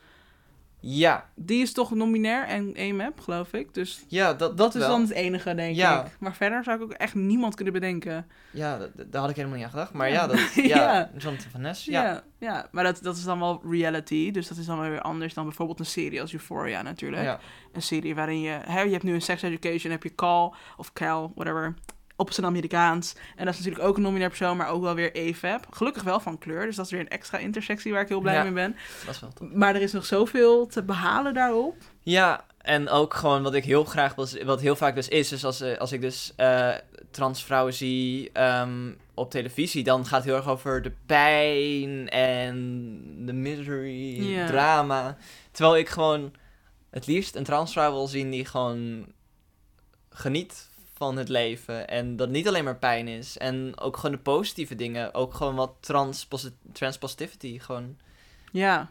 Ja, 0.87 1.28
Die 1.35 1.62
is 1.62 1.72
toch 1.72 1.91
nominair 1.95 2.47
en 2.47 2.74
AMAP, 2.78 3.20
geloof 3.20 3.53
ik. 3.53 3.74
Dus 3.74 4.05
ja 4.09 4.35
dat, 4.35 4.57
dat 4.57 4.74
is 4.74 4.80
wel. 4.80 4.91
dan 4.91 5.01
het 5.01 5.11
enige, 5.11 5.55
denk 5.55 5.76
Ja. 5.76 6.05
ik. 6.05 6.16
Maar 6.18 6.35
verder 6.35 6.64
zou 6.64 6.76
ik 6.76 6.82
ook 6.82 6.93
echt 6.93 7.14
niemand 7.14 7.55
kunnen 7.55 7.72
bedenken. 7.74 8.26
Ja, 8.51 8.78
daar 9.07 9.20
had 9.20 9.30
ik 9.30 9.37
helemaal 9.37 9.57
niet 9.57 9.64
aan 9.66 9.70
gedacht. 9.72 9.93
Maar 9.93 10.09
Ja. 10.09 10.14
ja, 10.14 10.26
dat, 10.26 10.55
ja. 10.74 11.11
Jonathan 11.18 11.51
van 11.51 11.61
Ness, 11.61 11.85
Ja, 11.85 12.03
ja. 12.05 12.22
ja, 12.39 12.68
maar 12.70 12.85
dat, 12.85 12.99
dat 13.03 13.16
is 13.16 13.24
dan 13.24 13.39
wel 13.39 13.62
reality. 13.70 14.30
Dus 14.30 14.49
dat 14.49 14.59
is 14.59 14.66
dan 14.66 14.80
weer 14.80 15.01
anders 15.01 15.35
dan 15.35 15.45
bijvoorbeeld 15.45 15.78
een 15.78 15.87
serie 15.87 16.20
als 16.20 16.32
Euphoria 16.32 16.82
natuurlijk. 16.82 17.39
Een 17.72 17.82
serie 17.82 18.14
waarin 18.14 18.41
je... 18.41 18.59
Hè, 18.64 18.80
je 18.80 18.91
hebt 18.93 19.03
nu 19.05 19.14
een 19.14 19.22
sex 19.22 19.43
education, 19.43 19.93
heb 19.93 20.03
je 20.03 20.14
Cal 20.14 20.55
of 20.76 20.93
Cal, 20.93 21.32
whatever... 21.35 21.74
Op 22.17 22.33
zijn 22.33 22.47
Amerikaans. 22.47 23.15
En 23.37 23.45
dat 23.45 23.55
is 23.55 23.61
natuurlijk 23.61 23.89
ook 23.89 23.97
een 23.97 24.03
nominair 24.03 24.29
persoon, 24.29 24.57
maar 24.57 24.69
ook 24.69 24.83
wel 24.83 24.95
weer 24.95 25.12
AFAB. 25.29 25.67
Gelukkig 25.71 26.03
wel 26.03 26.21
van 26.21 26.39
kleur, 26.39 26.67
dus 26.67 26.77
dat 26.77 26.85
is 26.85 26.91
weer 26.91 27.01
een 27.01 27.09
extra 27.09 27.39
intersectie 27.39 27.93
waar 27.93 28.03
ik 28.03 28.09
heel 28.09 28.21
blij 28.21 28.35
Ja. 28.35 28.43
mee 28.43 28.53
ben. 28.53 28.77
dat 29.07 29.15
is 29.15 29.21
wel. 29.21 29.33
Maar 29.53 29.75
er 29.75 29.83
is 29.83 29.93
nog 29.93 30.05
zoveel 30.07 30.67
te 30.67 30.83
behalen 30.83 31.35
daarop. 31.35 31.77
Ja, 32.01 32.45
en 32.59 32.89
ook 32.89 33.15
gewoon 33.15 33.43
wat 33.43 33.55
ik 33.55 33.65
heel 33.65 33.85
graag 33.85 34.15
wil, 34.15 34.29
wat 34.45 34.61
heel 34.61 34.77
vaak 34.77 34.95
dus 34.95 35.09
is, 35.09 35.33
is 35.33 35.45
als, 35.45 35.61
eh, 35.61 35.79
als 35.79 35.93
ik 35.93 36.01
dus 36.01 36.33
eh 36.37 36.75
transvrouwen 37.11 37.75
zie 37.75 38.31
ehm, 38.33 38.93
op 39.15 39.31
televisie, 39.31 39.85
dan 39.85 40.07
gaat 40.07 40.17
het 40.17 40.25
heel 40.25 40.37
erg 40.37 40.49
over 40.49 40.83
de 40.83 40.93
pijn 41.07 42.09
en 42.09 43.03
de 43.27 43.33
misery, 43.33 44.47
drama. 44.47 45.17
Terwijl 45.51 45.77
ik 45.77 45.89
gewoon 45.89 46.33
het 46.91 47.07
liefst 47.07 47.35
een 47.35 47.45
transvrouw 47.45 47.93
wil 47.93 48.07
zien 48.07 48.31
die 48.31 48.45
gewoon 48.45 49.07
geniet 50.11 50.69
het 51.12 51.28
leven. 51.28 51.88
En 51.88 52.16
dat 52.16 52.28
niet 52.28 52.48
alleen 52.48 52.64
maar 52.64 52.78
pijn 52.78 53.09
is. 53.09 53.38
En 53.38 53.80
ook 53.80 53.96
gewoon 53.96 54.16
de 54.16 54.22
positieve 54.22 54.74
dingen. 54.74 55.14
Ook 55.14 55.34
gewoon 55.34 55.55
wat 55.55 55.72
trans, 55.80 56.28
transpositivity. 56.72 57.59
Gewoon. 57.59 57.96
Ja. 58.52 58.90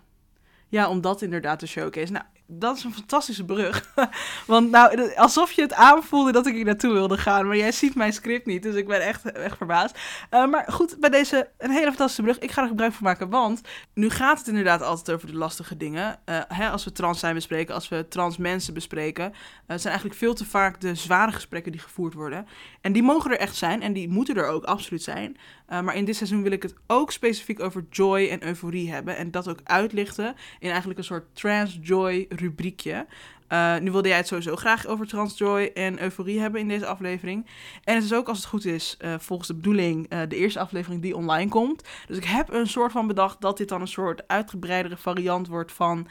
Ja, 0.68 0.90
om 0.90 1.02
dat 1.02 1.22
inderdaad 1.22 1.60
te 1.60 1.68
showcase. 1.68 2.12
Nou, 2.12 2.26
dat 2.60 2.78
is 2.78 2.84
een 2.84 2.94
fantastische 2.94 3.46
brug. 3.46 3.94
Want 4.48 4.70
nou, 4.70 5.16
alsof 5.16 5.52
je 5.52 5.62
het 5.62 5.74
aanvoelde 5.74 6.32
dat 6.32 6.46
ik 6.46 6.54
hier 6.54 6.66
naartoe 6.66 6.94
wilde 6.94 7.18
gaan. 7.18 7.48
Maar 7.48 7.58
jij 7.58 7.72
ziet 7.72 7.96
mijn 7.96 8.14
script 8.14 8.46
niet, 8.46 8.64
dus 8.64 8.76
ik 8.76 8.88
ben 8.88 9.02
echt, 9.02 9.32
echt 9.32 9.58
verbaasd. 9.58 10.00
Eh, 10.30 10.46
maar 10.46 10.66
goed, 10.72 11.00
bij 11.00 11.10
deze 11.10 11.50
een 11.58 11.72
hele 11.72 11.88
fantastische 11.88 12.22
brug. 12.22 12.40
Ik 12.40 12.52
ga 12.52 12.62
er 12.62 12.68
gebruik 12.68 12.94
van 12.94 13.04
maken, 13.04 13.30
want 13.30 13.62
nu 13.94 14.10
gaat 14.10 14.38
het 14.38 14.48
inderdaad 14.48 14.82
altijd 14.82 15.16
over 15.18 15.32
de 15.32 15.38
lastige 15.38 15.78
dingen. 15.78 16.20
Eh, 16.26 16.40
hè, 16.48 16.70
als 16.70 16.84
we 16.84 16.92
trans 16.92 17.20
zijn 17.20 17.34
bespreken, 17.34 17.76
als 17.76 17.90
we 17.90 18.08
trans 18.08 18.38
mensen 18.38 18.74
bespreken. 18.74 19.24
het 19.68 19.82
zijn 19.82 19.94
eigenlijk 19.94 20.16
veel 20.16 20.34
te 20.34 20.46
vaak 20.46 20.82
de 20.82 20.96
zware 20.96 21.32
gesprekken 21.32 21.72
die 21.72 21.82
gevoerd 21.82 22.14
worden. 22.14 22.48
En 22.82 22.94
die 22.94 23.04
mogen 23.04 23.32
er 23.32 23.40
echt 23.40 23.56
zijn 23.56 23.82
en 23.82 23.94
die 23.94 24.10
moeten 24.10 24.36
er 24.36 24.48
ook 24.48 24.64
absoluut 24.64 25.04
zijn. 25.04 25.38
Uh, 25.74 25.82
maar 25.82 25.96
in 25.96 26.06
dit 26.06 26.16
seizoen 26.16 26.44
wil 26.44 26.52
ik 26.52 26.64
het 26.64 26.76
ook 26.88 27.12
specifiek 27.12 27.60
over 27.60 27.86
joy 27.90 28.28
en 28.28 28.44
euforie 28.44 28.92
hebben. 28.92 29.18
En 29.18 29.32
dat 29.32 29.48
ook 29.48 29.60
uitlichten 29.64 30.36
in 30.60 30.70
eigenlijk 30.70 31.00
een 31.00 31.06
soort 31.06 31.36
trans-joy 31.36 32.26
rubriekje. 32.30 33.06
Uh, 33.50 33.78
nu 33.78 33.92
wilde 33.92 34.08
jij 34.08 34.18
het 34.18 34.28
sowieso 34.28 34.56
graag 34.56 34.86
over 34.86 35.08
trans-joy 35.08 35.72
en 35.74 36.02
euforie 36.02 36.40
hebben 36.40 36.62
in 36.62 36.68
deze 36.68 36.86
aflevering. 36.86 37.48
En 37.84 37.96
het 37.96 38.04
is 38.04 38.14
ook, 38.14 38.28
als 38.28 38.38
het 38.38 38.48
goed 38.48 38.66
is, 38.66 38.98
uh, 39.02 39.16
volgens 39.20 39.48
de 39.48 39.56
bedoeling 39.56 40.08
de 40.10 40.36
eerste 40.36 40.60
aflevering 40.60 41.02
die 41.02 41.16
online 41.16 41.50
komt. 41.50 41.84
Dus 42.08 42.18
ik 42.18 42.24
heb 42.24 42.54
een 42.54 42.68
soort 42.68 42.92
van 42.92 43.08
bedacht 43.08 43.42
dat 43.42 43.58
dit 43.58 43.70
dan 43.70 43.82
een 43.82 43.88
soort 43.88 44.28
uitgebreidere 44.28 44.98
variant 44.98 45.48
wordt 45.48 45.72
van 45.72 46.08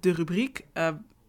de 0.00 0.12
rubriek. 0.12 0.64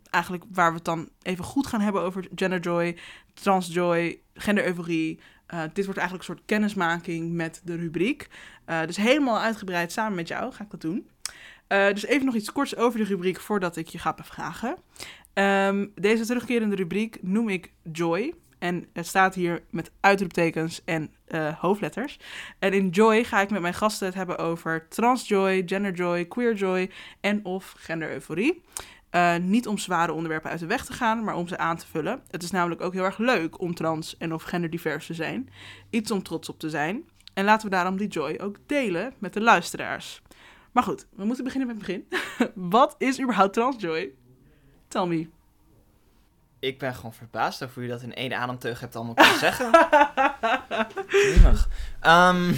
eigenlijk 0.09 0.43
waar 0.53 0.69
we 0.69 0.75
het 0.75 0.85
dan 0.85 1.09
even 1.21 1.43
goed 1.43 1.67
gaan 1.67 1.81
hebben 1.81 2.01
over 2.01 2.27
genderjoy, 2.35 2.97
transjoy, 3.33 4.19
gendereuforie. 4.33 5.19
Uh, 5.53 5.61
dit 5.73 5.85
wordt 5.85 5.99
eigenlijk 5.99 6.29
een 6.29 6.35
soort 6.35 6.47
kennismaking 6.47 7.31
met 7.31 7.61
de 7.63 7.75
rubriek. 7.75 8.27
Uh, 8.67 8.85
dus 8.85 8.97
helemaal 8.97 9.39
uitgebreid 9.39 9.91
samen 9.91 10.15
met 10.15 10.27
jou 10.27 10.53
ga 10.53 10.63
ik 10.63 10.69
dat 10.69 10.81
doen. 10.81 11.09
Uh, 11.67 11.87
dus 11.87 12.05
even 12.05 12.25
nog 12.25 12.35
iets 12.35 12.51
korts 12.51 12.75
over 12.75 12.99
de 12.99 13.05
rubriek 13.05 13.39
voordat 13.39 13.75
ik 13.75 13.87
je 13.87 13.97
ga 13.97 14.13
bevragen. 14.13 14.77
Um, 15.33 15.91
deze 15.95 16.25
terugkerende 16.25 16.75
rubriek 16.75 17.17
noem 17.21 17.49
ik 17.49 17.71
Joy. 17.91 18.33
En 18.59 18.85
het 18.93 19.07
staat 19.07 19.35
hier 19.35 19.63
met 19.69 19.91
uitroeptekens 19.99 20.81
en 20.85 21.13
hoofdletters. 21.57 22.19
En 22.59 22.73
in 22.73 22.89
Joy 22.89 23.23
ga 23.23 23.41
ik 23.41 23.49
met 23.49 23.61
mijn 23.61 23.73
gasten 23.73 24.07
het 24.07 24.15
hebben 24.15 24.37
over 24.37 24.87
transjoy, 24.87 25.63
genderjoy, 25.65 26.25
queerjoy 26.25 26.89
en 27.21 27.45
of 27.45 27.73
gendereuforie. 27.77 28.63
Uh, 29.11 29.35
niet 29.35 29.67
om 29.67 29.77
zware 29.77 30.13
onderwerpen 30.13 30.49
uit 30.51 30.59
de 30.59 30.65
weg 30.65 30.85
te 30.85 30.93
gaan, 30.93 31.23
maar 31.23 31.35
om 31.35 31.47
ze 31.47 31.57
aan 31.57 31.77
te 31.77 31.87
vullen. 31.87 32.21
Het 32.29 32.43
is 32.43 32.51
namelijk 32.51 32.81
ook 32.81 32.93
heel 32.93 33.03
erg 33.03 33.17
leuk 33.17 33.61
om 33.61 33.75
trans 33.75 34.17
en 34.17 34.33
of 34.33 34.43
genderdivers 34.43 35.05
te 35.05 35.13
zijn. 35.13 35.49
Iets 35.89 36.11
om 36.11 36.23
trots 36.23 36.49
op 36.49 36.59
te 36.59 36.69
zijn. 36.69 37.09
En 37.33 37.45
laten 37.45 37.69
we 37.69 37.75
daarom 37.75 37.97
die 37.97 38.07
joy 38.07 38.39
ook 38.41 38.55
delen 38.65 39.13
met 39.17 39.33
de 39.33 39.41
luisteraars. 39.41 40.21
Maar 40.71 40.83
goed, 40.83 41.07
we 41.15 41.25
moeten 41.25 41.43
beginnen 41.43 41.67
met 41.67 41.77
het 41.77 41.85
begin. 41.85 42.07
Wat 42.69 42.95
is 42.97 43.21
überhaupt 43.21 43.53
transjoy? 43.53 44.11
Tell 44.87 45.05
me. 45.05 45.29
Ik 46.59 46.79
ben 46.79 46.95
gewoon 46.95 47.13
verbaasd 47.13 47.63
over 47.63 47.75
hoe 47.75 47.83
je 47.83 47.89
dat 47.89 48.01
in 48.01 48.13
één 48.13 48.33
ademteug 48.33 48.79
hebt 48.79 48.95
allemaal 48.95 49.13
kunnen 49.13 49.39
zeggen. 49.39 49.71
Grimmig. 51.07 51.69
Um, 52.03 52.55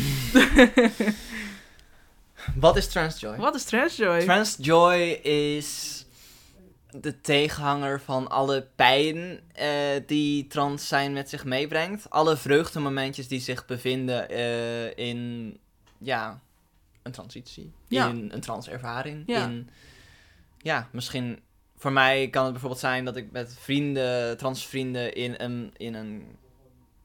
Wat 2.56 2.78
is 2.78 2.88
transjoy? 2.88 3.38
Wat 3.38 3.56
is 3.56 3.64
Transjoy? 3.64 4.20
Transjoy 4.20 5.20
is 5.24 6.06
de 7.02 7.22
tegenhanger 7.22 8.02
van 8.02 8.28
alle 8.30 8.68
pijn 8.76 9.39
eh, 9.54 9.70
die 10.06 10.48
trans 10.48 10.88
zijn 10.88 11.14
met 11.14 11.30
zich 11.30 11.46
meebrengt. 11.46 12.10
Alle 12.10 12.38
vreugdemomentjes 12.38 13.28
die 13.28 13.39
zich 13.39 13.66
bevinden 13.66 14.30
eh, 14.30 14.98
in 15.08 15.58
ja, 15.98 16.42
een 17.04 17.12
transitie. 17.12 17.72
Ja. 17.88 18.08
In 18.10 18.30
een 18.34 18.42
transervaring. 18.42 19.24
Ja. 19.26 19.44
In, 19.46 19.70
ja, 20.58 20.89
misschien 20.92 21.39
voor 21.78 21.92
mij 21.92 22.28
kan 22.30 22.44
het 22.44 22.52
bijvoorbeeld 22.52 22.82
zijn 22.82 23.06
dat 23.06 23.16
ik 23.16 23.32
met 23.32 23.56
vrienden, 23.60 24.38
transvrienden 24.38 25.14
in 25.14 25.34
een, 25.38 25.72
in 25.78 25.94
een 25.94 26.26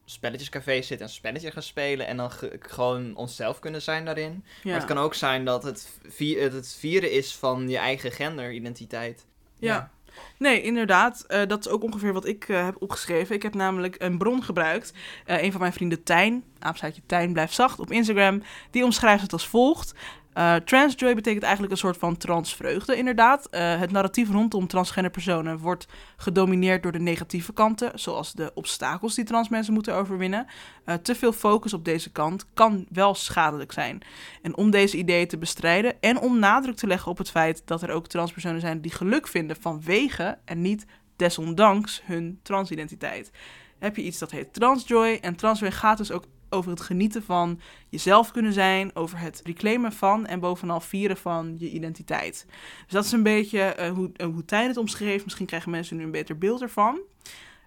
spelletjescafé 0.05 0.83
zit 0.83 1.01
en 1.01 1.09
spelletje 1.09 1.51
gaan 1.51 1.63
spelen 1.63 2.07
en 2.07 2.17
dan 2.17 2.31
ge- 2.31 2.57
gewoon 2.61 3.17
onszelf 3.17 3.59
kunnen 3.59 3.83
zijn 3.83 4.05
daarin. 4.05 4.45
ja. 4.63 4.71
Maar 4.71 4.75
het 4.81 4.85
kan 4.89 4.99
ook 4.99 5.15
zijn 5.15 5.45
dat 5.45 5.63
het, 5.63 5.91
vi- 6.09 6.39
het 6.39 6.53
het 6.53 6.77
vieren 6.79 7.13
is 7.13 7.35
van 7.37 7.69
je 7.69 7.77
eigen 7.79 8.13
genderidentiteit. 8.13 9.27
Ja. 9.59 9.91
Nee, 10.39 10.63
inderdaad. 10.63 11.25
eh, 11.27 11.47
dat 11.47 11.67
is 11.67 11.69
ook 11.73 11.83
ongeveer 11.83 12.13
wat 12.13 12.27
ik 12.27 12.49
eh, 12.49 12.65
heb 12.65 12.77
opgeschreven. 12.79 13.35
Ik 13.35 13.43
heb 13.43 13.55
namelijk 13.55 13.95
een 13.99 14.19
bron 14.19 14.43
gebruikt. 14.43 14.93
Eh, 15.25 15.43
een 15.43 15.51
van 15.53 15.61
mijn 15.61 15.73
vrienden, 15.73 16.03
Tijn, 16.03 16.45
apenstaartje 16.59 17.03
Tijn 17.07 17.33
blijft 17.33 17.55
zacht, 17.55 17.79
op 17.81 17.91
Instagram. 17.91 18.43
Die 18.71 18.85
omschrijft 18.85 19.23
het 19.23 19.33
als 19.33 19.49
volgt. 19.49 19.95
Eh, 20.37 20.55
transjoy 20.55 21.15
betekent 21.15 21.43
eigenlijk 21.43 21.73
een 21.73 21.79
soort 21.79 21.97
van 21.97 22.17
transvreugde, 22.17 22.97
inderdaad. 22.97 23.49
Eh, 23.49 23.79
het 23.79 23.91
narratief 23.91 24.31
rondom 24.31 24.67
transgender 24.67 25.11
personen 25.11 25.59
wordt 25.59 25.87
gedomineerd 26.17 26.83
door 26.83 26.93
de 26.93 26.99
negatieve 26.99 27.53
kanten, 27.53 27.99
zoals 27.99 28.33
de 28.33 28.51
obstakels 28.55 29.15
die 29.15 29.25
trans 29.25 29.49
mensen 29.49 29.73
moeten 29.73 29.95
overwinnen. 29.95 30.47
Eh, 30.85 30.95
te 30.95 31.15
veel 31.15 31.33
focus 31.33 31.73
op 31.73 31.85
deze 31.85 32.13
kant 32.13 32.47
kan 32.55 32.87
wel 32.89 33.15
schadelijk 33.15 33.73
zijn. 33.73 34.03
En 34.43 34.57
om 34.57 34.71
deze 34.71 34.97
ideeën 34.97 35.29
te 35.29 35.39
bestrijden 35.39 36.01
en 36.01 36.19
om 36.19 36.39
nadruk 36.39 36.77
te 36.77 36.87
leggen 36.87 37.11
op 37.11 37.19
het 37.19 37.31
feit 37.31 37.63
dat 37.65 37.83
er 37.83 37.91
ook 37.91 38.07
transpersonen 38.07 38.61
zijn 38.61 38.81
die 38.81 38.93
geluk 38.93 39.29
vinden 39.29 39.57
vanwege 39.61 40.39
en 40.45 40.61
niet 40.61 40.87
desondanks 41.17 42.03
hun 42.05 42.41
transidentiteit, 42.43 43.31
heb 43.79 43.97
je 43.97 44.03
iets 44.03 44.19
dat 44.19 44.31
heet 44.31 44.53
transjoy. 44.53 45.19
En 45.21 45.37
transjoy 45.37 45.71
gaat 45.71 45.99
dus 45.99 46.13
ook 46.13 46.25
over 46.57 46.71
het 46.71 46.81
genieten 46.81 47.23
van 47.23 47.61
jezelf 47.89 48.31
kunnen 48.31 48.53
zijn, 48.53 48.91
over 48.95 49.19
het 49.19 49.41
reclaimen 49.45 49.93
van 49.93 50.27
en 50.27 50.41
bovenal 50.41 50.81
vieren 50.81 51.17
van 51.17 51.55
je 51.59 51.71
identiteit. 51.71 52.47
Dus 52.85 52.93
dat 52.93 53.05
is 53.05 53.13
een 53.13 53.23
beetje 53.23 53.61
eh, 53.61 53.93
hoe, 53.93 54.11
uh, 54.17 54.27
hoe 54.27 54.45
Tijn 54.45 54.69
het 54.69 54.77
omschreef. 54.77 55.25
Misschien 55.25 55.47
krijgen 55.47 55.71
mensen 55.71 55.97
nu 55.97 56.05
een 56.05 56.11
beter 56.11 56.39
beeld 56.39 56.63
ervan. 56.63 57.01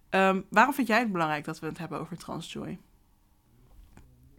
Um, 0.09 0.45
waarom 0.49 0.73
vind 0.73 0.87
jij 0.87 0.99
het 0.99 1.11
belangrijk 1.11 1.45
dat 1.45 1.59
we 1.59 1.65
het 1.65 1.77
hebben 1.77 1.99
over 1.99 2.17
transjoy? 2.17 2.77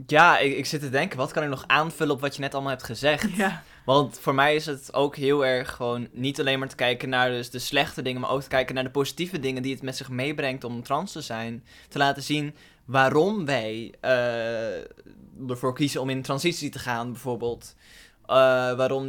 Ja, 0.07 0.39
ik, 0.39 0.57
ik 0.57 0.67
zit 0.67 0.81
te 0.81 0.91
denken, 0.91 1.19
wat 1.19 1.33
kan 1.33 1.43
ik 1.43 1.49
nog 1.49 1.65
aanvullen 1.67 2.15
op 2.15 2.21
wat 2.21 2.35
je 2.35 2.41
net 2.41 2.53
allemaal 2.55 2.73
hebt 2.73 2.85
gezegd? 2.85 3.37
Ja. 3.37 3.63
Want 3.85 4.19
voor 4.21 4.35
mij 4.35 4.55
is 4.55 4.67
het 4.67 4.95
ook 4.95 5.17
heel 5.17 5.47
erg 5.47 5.71
gewoon 5.71 6.09
niet 6.13 6.41
alleen 6.41 6.59
maar 6.59 6.69
te 6.69 6.77
kijken 6.77 7.09
naar 7.09 7.31
dus 7.31 7.51
de 7.51 7.59
slechte 7.59 8.03
dingen, 8.03 8.21
maar 8.21 8.31
ook 8.31 8.43
te 8.43 8.49
kijken 8.49 8.75
naar 8.75 8.85
de 8.85 8.91
positieve 8.91 9.41
dingen 9.41 9.63
die 9.63 9.75
het 9.75 9.83
met 9.83 9.97
zich 9.97 10.09
meebrengt 10.09 10.65
om 10.65 10.83
trans 10.83 11.13
te 11.13 11.21
zijn. 11.21 11.65
Te 11.89 11.99
laten 11.99 12.23
zien 12.23 12.55
waarom 12.85 13.45
wij 13.45 13.95
uh, 14.05 15.51
ervoor 15.51 15.75
kiezen 15.75 16.01
om 16.01 16.11
in 16.11 16.23
transitie 16.23 16.71
te 16.71 16.79
gaan, 16.79 17.13
bijvoorbeeld. 17.13 17.75
Uh, 18.23 18.37
waarom 18.77 19.07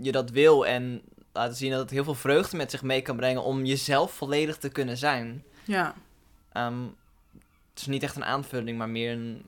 je 0.00 0.12
dat 0.12 0.30
wil 0.30 0.66
en 0.66 1.02
laten 1.32 1.56
zien 1.56 1.70
dat 1.70 1.80
het 1.80 1.90
heel 1.90 2.04
veel 2.04 2.14
vreugde 2.14 2.56
met 2.56 2.70
zich 2.70 2.82
mee 2.82 3.02
kan 3.02 3.16
brengen 3.16 3.42
om 3.42 3.64
jezelf 3.64 4.12
volledig 4.12 4.56
te 4.56 4.68
kunnen 4.68 4.96
zijn. 4.96 5.44
Ja. 5.64 5.94
Um, 6.56 6.96
het 7.70 7.80
is 7.80 7.86
niet 7.86 8.02
echt 8.02 8.16
een 8.16 8.24
aanvulling, 8.24 8.78
maar 8.78 8.88
meer 8.88 9.12
een 9.12 9.42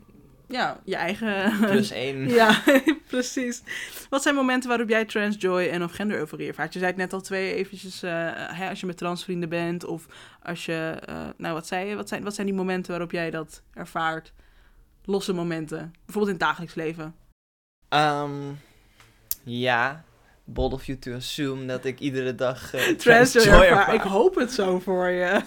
ja, 0.52 0.80
je 0.84 0.96
eigen... 0.96 1.58
Plus 1.60 1.90
één. 2.06 2.28
ja, 2.28 2.62
precies. 3.06 3.62
Wat 4.10 4.22
zijn 4.22 4.34
momenten 4.34 4.68
waarop 4.68 4.88
jij 4.88 5.04
transjoy 5.04 5.62
en 5.66 5.82
of 5.82 5.92
gender-euforie 5.92 6.48
ervaart? 6.48 6.72
Je 6.72 6.78
zei 6.78 6.90
het 6.90 7.00
net 7.00 7.12
al 7.12 7.20
twee 7.20 7.54
eventjes, 7.54 8.04
uh, 8.04 8.10
hè, 8.34 8.68
als 8.68 8.80
je 8.80 8.86
met 8.86 8.96
transvrienden 8.96 9.48
bent 9.48 9.84
of 9.84 10.06
als 10.42 10.64
je... 10.64 10.98
Uh, 11.08 11.28
nou, 11.36 11.54
wat 11.54 11.66
zei 11.66 11.88
je? 11.88 11.96
Wat 11.96 12.08
zijn, 12.08 12.22
wat 12.22 12.34
zijn 12.34 12.46
die 12.46 12.56
momenten 12.56 12.90
waarop 12.90 13.10
jij 13.10 13.30
dat 13.30 13.62
ervaart? 13.74 14.32
Losse 15.04 15.32
momenten. 15.32 15.92
Bijvoorbeeld 16.04 16.34
in 16.34 16.38
het 16.40 16.48
dagelijks 16.48 16.74
leven. 16.74 17.14
Um, 17.88 18.60
ja, 19.44 20.04
bold 20.44 20.72
of 20.72 20.84
you 20.84 20.98
to 20.98 21.14
assume 21.14 21.66
dat 21.66 21.84
ik 21.84 22.00
iedere 22.00 22.34
dag 22.34 22.74
uh, 22.74 22.80
transjoy 23.04 23.44
ervaar. 23.44 23.94
Ik 23.94 24.00
hoop 24.00 24.34
het 24.34 24.52
zo 24.52 24.78
voor 24.78 25.08
je. 25.08 25.40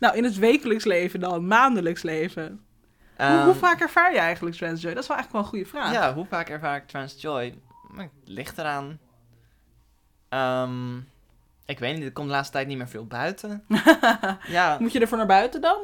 Nou, 0.00 0.16
in 0.16 0.24
het 0.24 0.38
wekelijks 0.38 0.84
leven 0.84 1.20
dan, 1.20 1.46
maandelijks 1.46 2.02
leven. 2.02 2.64
Um, 3.20 3.26
hoe, 3.26 3.44
hoe, 3.44 3.54
vaak 3.54 3.80
ervaar 3.80 4.12
je 4.12 4.18
eigenlijk 4.18 4.56
transjoy? 4.56 4.94
Dat 4.94 5.02
is 5.02 5.08
wel 5.08 5.16
eigenlijk 5.16 5.32
wel 5.32 5.40
een 5.40 5.64
goede 5.64 5.78
vraag. 5.78 5.92
Ja, 5.92 6.14
hoe 6.14 6.26
vaak 6.26 6.48
ervaar 6.48 6.76
ik 6.76 6.86
transjoy? 6.86 7.54
Het 7.96 8.10
ligt 8.24 8.58
eraan. 8.58 8.98
Um, 10.28 11.08
ik 11.66 11.78
weet 11.78 11.96
niet, 11.96 12.04
er 12.04 12.12
komt 12.12 12.26
de 12.26 12.32
laatste 12.32 12.52
tijd 12.52 12.66
niet 12.66 12.76
meer 12.76 12.88
veel 12.88 13.06
buiten. 13.06 13.64
ja. 14.46 14.76
Moet 14.80 14.92
je 14.92 15.00
ervoor 15.00 15.18
naar 15.18 15.26
buiten 15.26 15.60
dan? 15.60 15.78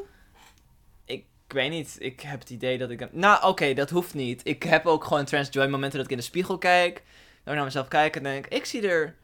Ik, 1.05 1.24
ik 1.47 1.53
weet 1.53 1.70
niet, 1.70 1.97
ik 1.99 2.20
heb 2.20 2.41
het 2.41 2.51
idee 2.51 2.78
dat 2.78 2.91
ik... 2.91 3.12
Nou, 3.12 3.37
oké, 3.37 3.47
okay, 3.47 3.74
dat 3.74 3.91
hoeft 3.91 4.14
niet. 4.14 4.41
Ik 4.45 4.62
heb 4.62 4.87
ook 4.87 5.05
gewoon 5.05 5.24
transjoy 5.24 5.66
momenten 5.66 5.99
dat 5.99 6.07
ik 6.07 6.12
in 6.12 6.18
de 6.18 6.22
spiegel 6.22 6.59
kijk. 6.59 6.95
Dat 6.95 7.53
ik 7.53 7.55
naar 7.55 7.64
mezelf 7.64 7.89
kijk 7.89 8.16
en 8.16 8.22
denk, 8.22 8.47
ik 8.47 8.64
zie 8.64 8.89
er 8.89 9.14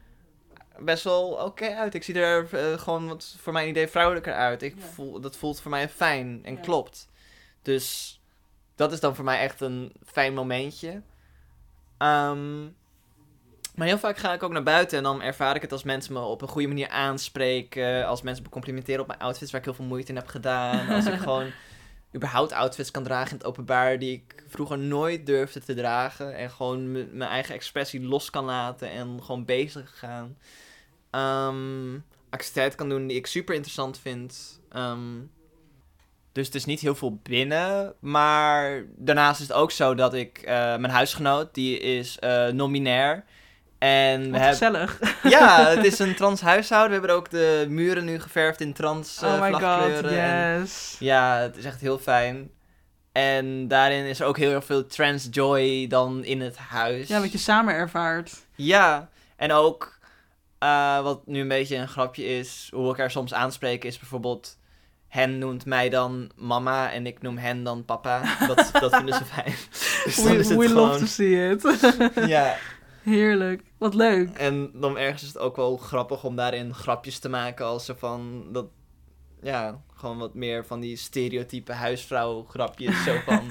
best 0.79 1.03
wel 1.03 1.27
oké 1.27 1.43
okay 1.43 1.73
uit. 1.73 1.93
Ik 1.93 2.03
zie 2.03 2.15
er 2.15 2.47
uh, 2.53 2.79
gewoon 2.79 3.07
wat 3.07 3.35
voor 3.39 3.53
mijn 3.53 3.67
idee 3.67 3.87
vrouwelijker 3.87 4.33
uit. 4.33 4.61
Ik 4.61 4.75
ja. 4.77 4.85
voel, 4.85 5.19
dat 5.19 5.37
voelt 5.37 5.61
voor 5.61 5.71
mij 5.71 5.89
fijn 5.89 6.39
en 6.43 6.53
ja. 6.53 6.59
klopt. 6.59 7.11
Dus 7.63 8.19
dat 8.75 8.91
is 8.91 8.99
dan 8.99 9.15
voor 9.15 9.25
mij 9.25 9.39
echt 9.39 9.61
een 9.61 9.93
fijn 10.05 10.33
momentje. 10.33 11.01
Um, 11.97 12.75
maar 13.75 13.87
heel 13.87 13.97
vaak 13.97 14.17
ga 14.17 14.33
ik 14.33 14.43
ook 14.43 14.51
naar 14.51 14.63
buiten 14.63 14.97
en 14.97 15.03
dan 15.03 15.21
ervaar 15.21 15.55
ik 15.55 15.61
het 15.61 15.71
als 15.71 15.83
mensen 15.83 16.13
me 16.13 16.19
op 16.19 16.41
een 16.41 16.47
goede 16.47 16.67
manier 16.67 16.89
aanspreken. 16.89 18.05
Als 18.05 18.21
mensen 18.21 18.43
me 18.43 18.49
complimenteren 18.49 19.01
op 19.01 19.07
mijn 19.07 19.19
outfits 19.19 19.51
waar 19.51 19.59
ik 19.59 19.65
heel 19.65 19.75
veel 19.75 19.85
moeite 19.85 20.09
in 20.09 20.15
heb 20.15 20.27
gedaan. 20.27 20.89
Als 20.89 21.05
ik 21.05 21.19
gewoon 21.27 21.51
überhaupt 22.15 22.51
outfits 22.51 22.91
kan 22.91 23.03
dragen 23.03 23.31
in 23.31 23.37
het 23.37 23.45
openbaar 23.45 23.99
die 23.99 24.13
ik 24.13 24.43
vroeger 24.47 24.77
nooit 24.77 25.25
durfde 25.25 25.59
te 25.59 25.73
dragen. 25.73 26.35
En 26.35 26.49
gewoon 26.49 26.91
mijn 26.91 27.29
eigen 27.29 27.55
expressie 27.55 28.01
los 28.01 28.29
kan 28.29 28.45
laten 28.45 28.89
en 28.89 29.23
gewoon 29.23 29.45
bezig 29.45 29.99
gaan. 29.99 30.37
Um, 31.11 32.05
activiteiten 32.29 32.77
kan 32.77 32.89
doen 32.89 33.07
die 33.07 33.17
ik 33.17 33.27
super 33.27 33.55
interessant 33.55 33.99
vind. 33.99 34.61
Um, 34.75 35.31
dus 36.33 36.45
het 36.45 36.55
is 36.55 36.65
niet 36.65 36.79
heel 36.79 36.95
veel 36.95 37.19
binnen. 37.23 37.93
Maar 37.99 38.83
daarnaast 38.95 39.41
is 39.41 39.47
het 39.47 39.57
ook 39.57 39.71
zo 39.71 39.95
dat 39.95 40.13
ik... 40.13 40.39
Uh, 40.41 40.49
mijn 40.51 40.89
huisgenoot, 40.89 41.53
die 41.53 41.79
is 41.79 42.17
uh, 42.23 42.47
non-binair. 42.47 43.23
En 43.77 44.21
Wat 44.21 44.29
we 44.31 44.37
hebben... 44.37 44.87
gezellig. 44.87 44.99
Ja, 45.23 45.65
het 45.67 45.85
is 45.85 45.99
een 46.05 46.15
trans 46.15 46.41
huishouden. 46.41 46.89
We 46.89 46.97
hebben 46.97 47.15
ook 47.15 47.29
de 47.29 47.65
muren 47.69 48.05
nu 48.05 48.19
geverfd 48.19 48.61
in 48.61 48.73
trans 48.73 49.23
uh, 49.23 49.33
Oh 49.33 49.41
my 49.41 49.49
vlagkleuren. 49.49 50.03
god, 50.03 50.11
en, 50.11 50.59
yes. 50.59 50.95
ja, 50.99 51.37
het 51.37 51.57
is 51.57 51.65
echt 51.65 51.81
heel 51.81 51.99
fijn. 51.99 52.51
En 53.11 53.67
daarin 53.67 54.05
is 54.05 54.19
er 54.19 54.25
ook 54.25 54.37
heel 54.37 54.51
erg 54.51 54.65
veel 54.65 54.85
trans 54.85 55.27
joy 55.31 55.87
dan 55.87 56.23
in 56.23 56.41
het 56.41 56.57
huis. 56.57 57.07
Ja, 57.07 57.19
wat 57.19 57.31
je 57.31 57.37
samen 57.37 57.73
ervaart. 57.73 58.45
Ja, 58.55 59.09
en 59.35 59.51
ook... 59.51 60.01
Uh, 60.63 61.01
wat 61.01 61.27
nu 61.27 61.39
een 61.39 61.47
beetje 61.47 61.75
een 61.75 61.87
grapje 61.87 62.25
is, 62.25 62.69
hoe 62.71 62.91
ik 62.91 62.99
er 62.99 63.11
soms 63.11 63.33
aanspreek, 63.33 63.83
is 63.83 63.99
bijvoorbeeld 63.99 64.57
hen 65.13 65.37
noemt 65.37 65.65
mij 65.65 65.89
dan 65.89 66.31
mama 66.35 66.91
en 66.91 67.05
ik 67.05 67.21
noem 67.21 67.37
hen 67.37 67.63
dan 67.63 67.85
papa. 67.85 68.21
Dat, 68.47 68.69
dat 68.79 68.95
vinden 68.95 69.15
ze 69.15 69.25
fijn. 69.25 69.53
Dus 70.05 70.23
we 70.23 70.37
we 70.37 70.67
gewoon... 70.67 70.87
love 70.87 70.99
to 70.99 71.05
see 71.05 71.51
it. 71.51 71.87
ja. 72.35 72.55
Heerlijk. 73.03 73.63
Wat 73.77 73.93
leuk. 73.93 74.29
En 74.29 74.71
dan 74.73 74.97
ergens 74.97 75.21
is 75.21 75.27
het 75.27 75.37
ook 75.37 75.55
wel 75.55 75.77
grappig 75.77 76.23
om 76.23 76.35
daarin 76.35 76.73
grapjes 76.73 77.19
te 77.19 77.29
maken 77.29 77.65
als 77.65 77.85
ze 77.85 77.95
van 77.95 78.45
dat... 78.51 78.65
Ja, 79.41 79.81
gewoon 79.93 80.17
wat 80.17 80.33
meer 80.33 80.65
van 80.65 80.79
die 80.79 80.95
stereotype 80.95 81.73
huisvrouw 81.73 82.43
grapjes. 82.43 83.03
zo 83.03 83.15
van... 83.25 83.47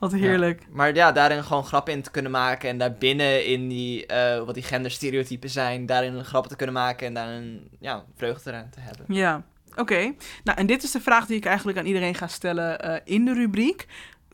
wat 0.00 0.12
heerlijk. 0.12 0.60
Ja. 0.60 0.66
Maar 0.70 0.94
ja, 0.94 1.12
daarin 1.12 1.44
gewoon 1.44 1.64
grappen 1.64 1.92
in 1.92 2.02
te 2.02 2.10
kunnen 2.10 2.32
maken. 2.32 2.68
En 2.68 2.78
daarbinnen 2.78 3.46
in 3.46 3.68
die, 3.68 4.12
uh, 4.12 4.44
wat 4.44 4.54
die 4.54 4.62
genderstereotypen 4.62 5.50
zijn, 5.50 5.86
daarin 5.86 6.24
grappen 6.24 6.50
te 6.50 6.56
kunnen 6.56 6.74
maken. 6.74 7.06
En 7.06 7.14
daarin, 7.14 7.68
ja, 7.80 8.04
vreugde 8.16 8.66
te 8.70 8.80
hebben. 8.80 9.04
Ja. 9.08 9.44
Oké, 9.76 10.14
nou 10.44 10.58
en 10.58 10.66
dit 10.66 10.82
is 10.82 10.90
de 10.90 11.00
vraag 11.00 11.26
die 11.26 11.36
ik 11.36 11.44
eigenlijk 11.44 11.78
aan 11.78 11.86
iedereen 11.86 12.14
ga 12.14 12.26
stellen 12.26 12.86
uh, 12.86 12.96
in 13.04 13.24
de 13.24 13.32
rubriek. 13.34 13.86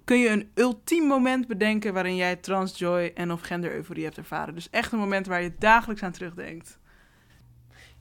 Kun 0.04 0.18
je 0.18 0.28
een 0.28 0.50
ultiem 0.54 1.04
moment 1.04 1.46
bedenken 1.46 1.92
waarin 1.92 2.16
jij 2.16 2.36
transjoy 2.36 3.12
en 3.14 3.32
of 3.32 3.40
gender-euforie 3.40 4.04
hebt 4.04 4.16
ervaren? 4.16 4.54
Dus 4.54 4.70
echt 4.70 4.92
een 4.92 4.98
moment 4.98 5.26
waar 5.26 5.42
je 5.42 5.54
dagelijks 5.58 6.02
aan 6.02 6.12
terugdenkt. 6.12 6.78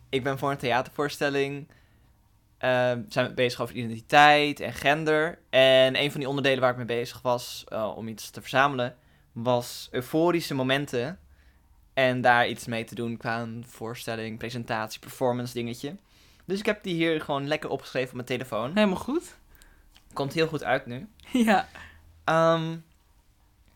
Ik 0.09 0.23
ben 0.23 0.38
voor 0.38 0.51
een 0.51 0.57
theatervoorstelling. 0.57 1.67
Uh, 2.61 2.91
zijn 3.09 3.35
bezig 3.35 3.61
over 3.61 3.75
identiteit 3.75 4.59
en 4.59 4.73
gender. 4.73 5.39
En 5.49 6.01
een 6.01 6.11
van 6.11 6.19
die 6.19 6.29
onderdelen 6.29 6.59
waar 6.59 6.71
ik 6.71 6.77
mee 6.77 6.85
bezig 6.85 7.21
was 7.21 7.63
uh, 7.73 7.93
om 7.95 8.07
iets 8.07 8.29
te 8.29 8.41
verzamelen, 8.41 8.95
was 9.31 9.88
euforische 9.91 10.53
momenten. 10.53 11.19
En 11.93 12.21
daar 12.21 12.47
iets 12.47 12.65
mee 12.65 12.83
te 12.83 12.95
doen 12.95 13.17
qua 13.17 13.41
een 13.41 13.63
voorstelling, 13.67 14.38
presentatie, 14.38 14.99
performance 14.99 15.53
dingetje. 15.53 15.95
Dus 16.47 16.59
ik 16.59 16.65
heb 16.65 16.83
die 16.83 16.93
hier 16.93 17.21
gewoon 17.21 17.47
lekker 17.47 17.69
opgeschreven 17.69 18.09
op 18.09 18.15
mijn 18.15 18.27
telefoon. 18.27 18.71
Helemaal 18.73 18.95
goed. 18.95 19.37
Komt 20.13 20.33
heel 20.33 20.47
goed 20.47 20.63
uit 20.63 20.85
nu. 20.85 21.07
Ja. 21.31 21.67
Um, 22.53 22.85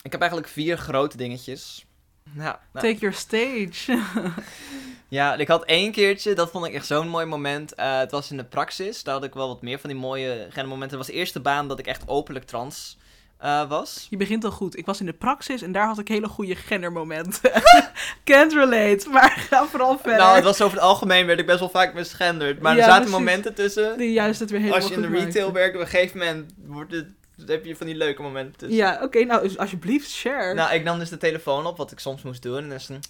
ik 0.01 0.11
heb 0.11 0.22
eigenlijk 0.22 0.51
vier 0.51 0.78
grote 0.78 1.17
dingetjes. 1.17 1.86
Ja, 2.24 2.59
nou, 2.74 2.88
Take 2.88 2.99
your 2.99 3.15
stage. 3.15 4.03
ja, 5.07 5.36
ik 5.36 5.47
had 5.47 5.63
één 5.63 5.91
keertje, 5.91 6.34
dat 6.34 6.51
vond 6.51 6.65
ik 6.65 6.74
echt 6.74 6.86
zo'n 6.86 7.07
mooi 7.07 7.26
moment. 7.26 7.76
Eh, 7.76 7.97
het 7.97 8.11
was 8.11 8.32
in 8.32 8.38
de 8.38 8.43
praxis, 8.43 9.03
daar 9.03 9.13
had 9.13 9.24
ik 9.24 9.34
wel 9.34 9.47
wat 9.47 9.61
meer 9.61 9.80
van 9.80 9.89
die 9.89 9.99
mooie 9.99 10.47
gendermomenten. 10.49 10.97
Het 10.97 11.07
was 11.07 11.15
de 11.15 11.19
eerste 11.19 11.39
baan 11.39 11.67
dat 11.67 11.80
ik 11.80 11.88
echt 11.88 12.07
openlijk 12.07 12.45
trans 12.45 12.97
eh, 13.42 13.70
was. 13.70 14.08
Je 14.10 14.18
begint 14.18 14.44
al 14.44 14.52
goed. 14.52 14.78
Ik 14.78 14.86
was 14.86 15.00
in 15.00 15.06
de 15.06 15.14
praxis 15.14 15.62
en 15.62 15.72
daar 15.72 15.86
had 15.86 16.00
ik 16.00 16.08
hele 16.08 16.28
goede 16.28 16.56
gendermomenten. 16.56 17.52
Can't 18.24 18.54
relate, 18.54 19.10
maar 19.10 19.46
ga 19.50 19.66
vooral 19.66 19.98
verder. 19.98 20.20
Nou, 20.20 20.36
het 20.36 20.44
was 20.44 20.62
over 20.62 20.78
het 20.78 20.86
algemeen, 20.86 21.26
werd 21.26 21.39
ik 21.39 21.46
best 21.46 21.60
wel 21.60 21.70
vaak 21.70 21.94
misgenderd. 21.94 22.62
Maar 22.62 22.76
Ja, 22.76 22.78
er 22.78 22.84
zaten 22.84 23.02
precies. 23.02 23.20
momenten 23.20 23.54
tussen. 23.54 23.98
Die 23.98 24.12
juist 24.12 24.39
het 24.39 24.50
weer 24.50 24.60
helemaal 24.60 24.82
Als 24.82 24.89
je 24.89 24.96
in 24.96 25.02
de 25.02 25.08
retail 25.08 25.52
werkt, 25.52 25.76
op 25.76 25.82
een 25.82 25.88
gegeven 25.88 26.18
moment 26.18 26.54
wordt 26.66 26.92
het, 26.92 27.08
heb 27.46 27.66
je 27.66 27.76
van 27.76 27.86
die 27.86 27.96
leuke 27.96 28.22
momenten 28.22 28.58
tussen. 28.58 28.78
Ja, 28.78 29.00
oké, 29.04 29.24
nou 29.24 29.42
dus 29.42 29.58
alsjeblieft, 29.58 30.10
share. 30.10 30.54
Nou, 30.54 30.74
ik 30.74 30.84
nam 30.84 31.00
dus 31.00 31.10
de 31.10 31.18
telefoon 31.18 31.66
op, 31.66 31.78
wat 31.78 31.92
ik 31.92 32.00
soms 32.00 32.22
moest 32.22 32.42
doen. 32.42 32.58
En 32.58 32.68
dan 32.68 32.78
is 32.78 32.89
een, 32.89 33.04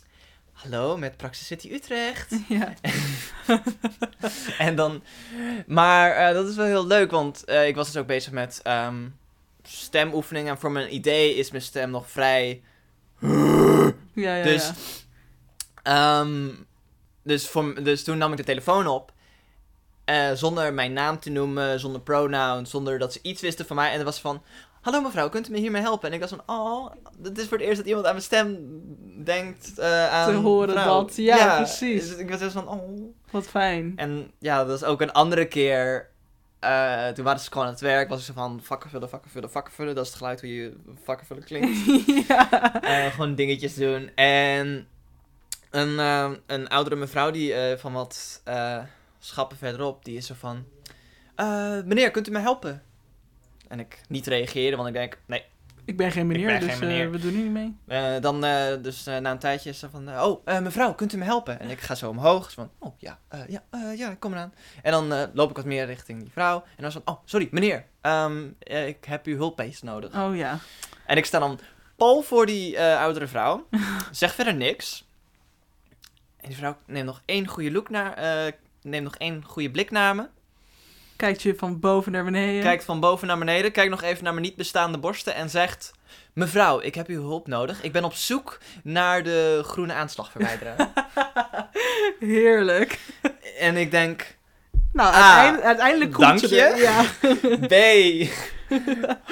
hallo, 0.53 0.97
met 0.97 1.17
Praxis 1.17 1.47
City 1.47 1.71
Utrecht. 1.71 2.35
ja. 2.47 2.73
en 4.57 4.75
dan, 4.75 5.03
maar 5.67 6.11
eh, 6.11 6.33
dat 6.33 6.47
is 6.47 6.55
wel 6.55 6.65
heel 6.65 6.87
leuk, 6.87 7.11
want 7.11 7.43
eh, 7.43 7.67
ik 7.67 7.75
was 7.75 7.91
dus 7.91 8.01
ook 8.01 8.07
bezig 8.07 8.31
met 8.31 8.59
ehm, 8.63 8.95
stemoefeningen. 9.63 10.51
En 10.51 10.57
voor 10.59 10.71
mijn 10.71 10.93
idee 10.95 11.35
is 11.35 11.51
mijn 11.51 11.63
stem 11.63 11.89
nog 11.89 12.09
vrij... 12.09 12.61
Ja, 14.13 14.35
ja, 14.35 14.43
Dus, 14.43 14.71
ja. 15.83 16.19
ehm, 16.19 16.49
dus, 17.23 17.47
voor, 17.47 17.83
dus 17.83 18.03
toen 18.03 18.17
nam 18.17 18.31
ik 18.31 18.37
de 18.37 18.43
telefoon 18.43 18.87
op. 18.87 19.11
eh, 20.05 20.31
zonder 20.33 20.73
mijn 20.73 20.93
naam 20.93 21.19
te 21.19 21.29
noemen, 21.29 21.79
zonder 21.79 22.01
pronouns, 22.01 22.69
zonder 22.69 22.99
dat 22.99 23.13
ze 23.13 23.19
iets 23.21 23.41
wisten 23.41 23.65
van 23.65 23.75
mij. 23.75 23.89
En 23.89 23.95
het 23.95 24.03
was 24.03 24.19
van, 24.21 24.43
hallo 24.81 25.01
mevrouw, 25.01 25.29
kunt 25.29 25.47
u 25.49 25.51
me 25.51 25.57
hiermee 25.57 25.81
helpen? 25.81 26.07
En 26.09 26.13
ik 26.13 26.19
was 26.21 26.29
van, 26.29 26.41
oh, 26.45 26.91
dit 27.17 27.37
is 27.37 27.47
voor 27.47 27.57
het 27.57 27.65
eerst 27.65 27.77
dat 27.77 27.87
iemand 27.87 28.05
aan 28.05 28.11
mijn 28.11 28.23
stem 28.23 28.57
denkt 29.23 29.79
eh, 29.79 30.09
aan 30.13 30.31
Te 30.31 30.35
horen 30.37 30.69
vrouw. 30.69 31.01
dat, 31.01 31.15
ja, 31.15 31.55
precies. 31.55 32.09
Dus 32.09 32.17
ik 32.17 32.29
was 32.29 32.39
dus 32.39 32.53
van, 32.53 32.67
oh. 32.67 33.13
Wat 33.31 33.47
fijn. 33.47 33.93
En 33.95 34.31
ja, 34.39 34.65
dat 34.65 34.75
is 34.81 34.83
ook 34.87 35.01
een 35.01 35.11
andere 35.11 35.45
keer. 35.45 36.09
Eh, 36.61 37.07
toen 37.07 37.23
waren 37.23 37.39
ze 37.39 37.51
gewoon 37.51 37.65
aan 37.65 37.71
het 37.71 37.81
werk, 37.81 38.09
was 38.09 38.19
ik 38.19 38.25
zo 38.25 38.33
van 38.33 38.59
vakken 38.63 38.89
vullen, 38.89 39.09
vakken 39.09 39.31
vullen, 39.31 39.51
vakken 39.51 39.73
vullen. 39.73 39.95
Dat 39.95 40.03
is 40.03 40.09
het 40.09 40.19
geluid 40.19 40.41
hoe 40.41 40.55
je 40.55 40.75
vakken 41.03 41.27
vullen 41.27 41.43
klinkt. 41.43 41.85
ja. 42.27 42.81
Eh, 42.81 43.11
gewoon 43.11 43.35
dingetjes 43.35 43.75
doen. 43.75 44.15
En 44.15 44.87
een, 45.69 45.99
eh, 45.99 46.31
een 46.45 46.67
oudere 46.67 46.95
mevrouw 46.95 47.31
die 47.31 47.77
van 47.77 47.93
wat 47.93 48.43
schappen 49.19 49.57
verderop, 49.57 50.05
die 50.05 50.17
is 50.17 50.25
zo 50.25 50.33
van... 50.37 50.65
meneer, 51.85 52.11
kunt 52.11 52.27
u 52.27 52.31
me 52.31 52.39
helpen? 52.39 52.83
En 53.67 53.79
ik 53.79 54.01
niet 54.07 54.27
reageren, 54.27 54.77
want 54.77 54.89
ik 54.89 54.95
denk, 54.95 55.17
nee. 55.25 55.43
Ik 55.85 55.97
ben 55.97 56.11
geen 56.11 56.27
meneer, 56.27 56.45
ben 56.45 56.59
dus 56.59 56.69
geen 56.69 56.79
meneer. 56.79 57.05
eh, 57.05 57.11
we 57.11 57.19
doen 57.19 57.31
hier 57.31 57.43
niet 57.43 57.51
mee. 57.51 57.75
Eh, 57.87 58.21
dan, 58.21 58.43
eh, 58.43 58.81
dus 58.81 59.03
na 59.03 59.31
een 59.31 59.39
tijdje 59.39 59.69
is 59.69 59.79
ze 59.79 59.89
van, 59.89 60.19
oh, 60.21 60.59
mevrouw, 60.59 60.93
kunt 60.93 61.13
u 61.13 61.17
me 61.17 61.23
helpen? 61.23 61.59
En 61.59 61.69
ik 61.69 61.79
ga 61.79 61.95
zo 61.95 62.09
omhoog, 62.09 62.51
van, 62.51 62.71
oh, 62.79 62.93
ja, 62.97 63.19
ja, 63.47 63.63
ja, 63.91 64.15
kom 64.19 64.31
eraan. 64.33 64.53
En 64.81 64.91
dan 64.91 65.29
loop 65.33 65.49
ik 65.49 65.55
wat 65.55 65.65
meer 65.65 65.85
richting 65.85 66.19
die 66.21 66.31
vrouw. 66.31 66.55
En 66.55 66.75
dan 66.77 66.85
is 66.87 66.93
van, 66.93 67.01
oh, 67.05 67.21
sorry, 67.25 67.47
meneer, 67.51 67.85
ehm, 68.01 68.47
eh, 68.59 68.87
ik 68.87 69.05
heb 69.05 69.25
uw 69.25 69.35
hulpbeest 69.35 69.83
nodig. 69.83 70.15
Oh 70.15 70.35
ja. 70.35 70.59
En 71.05 71.17
ik 71.17 71.25
sta 71.25 71.39
dan 71.39 71.59
pal 71.95 72.21
voor 72.21 72.45
die 72.45 72.81
oudere 72.81 73.27
vrouw. 73.27 73.67
zeg 74.11 74.33
verder 74.33 74.55
niks. 74.55 75.07
En 76.37 76.47
die 76.47 76.57
vrouw 76.57 76.77
neemt 76.85 77.05
nog 77.05 77.21
één 77.25 77.47
goede 77.47 77.71
look 77.71 77.89
naar... 77.89 78.53
neemt 78.81 79.03
nog 79.03 79.15
één 79.15 79.43
goede 79.45 79.71
blik 79.71 79.91
naar 79.91 80.15
me. 80.15 80.27
Kijkt 81.21 81.41
je 81.41 81.55
van 81.55 81.79
boven 81.79 82.11
naar 82.11 82.23
beneden. 82.23 82.61
Kijkt 82.61 82.83
van 82.83 82.99
boven 82.99 83.27
naar 83.27 83.37
beneden. 83.37 83.71
Kijkt 83.71 83.89
nog 83.89 84.01
even 84.01 84.23
naar 84.23 84.33
mijn 84.33 84.45
niet 84.45 84.55
bestaande 84.55 84.97
borsten. 84.97 85.35
En 85.35 85.49
zegt... 85.49 85.91
Mevrouw, 86.33 86.79
ik 86.81 86.95
heb 86.95 87.07
uw 87.07 87.21
hulp 87.21 87.47
nodig. 87.47 87.83
Ik 87.83 87.91
ben 87.91 88.03
op 88.03 88.13
zoek 88.13 88.57
naar 88.83 89.23
de 89.23 89.61
groene 89.65 89.93
aanslagverwijderaar. 89.93 90.89
Heerlijk. 92.19 92.99
en 93.59 93.77
ik 93.77 93.91
denk... 93.91 94.35
Nou, 94.93 95.13
Ah, 95.13 95.15
uiteindelijk, 95.15 95.65
uiteindelijk 95.65 96.11
komt 96.13 96.27
dank 96.27 96.39
je. 96.39 96.61
er. 96.61 96.77
Ja. 96.81 97.03
B. 97.67 97.73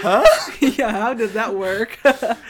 huh? 0.01 0.25
ja, 0.77 1.01
how 1.05 1.17
did 1.17 1.33
that 1.33 1.51
work? 1.51 1.99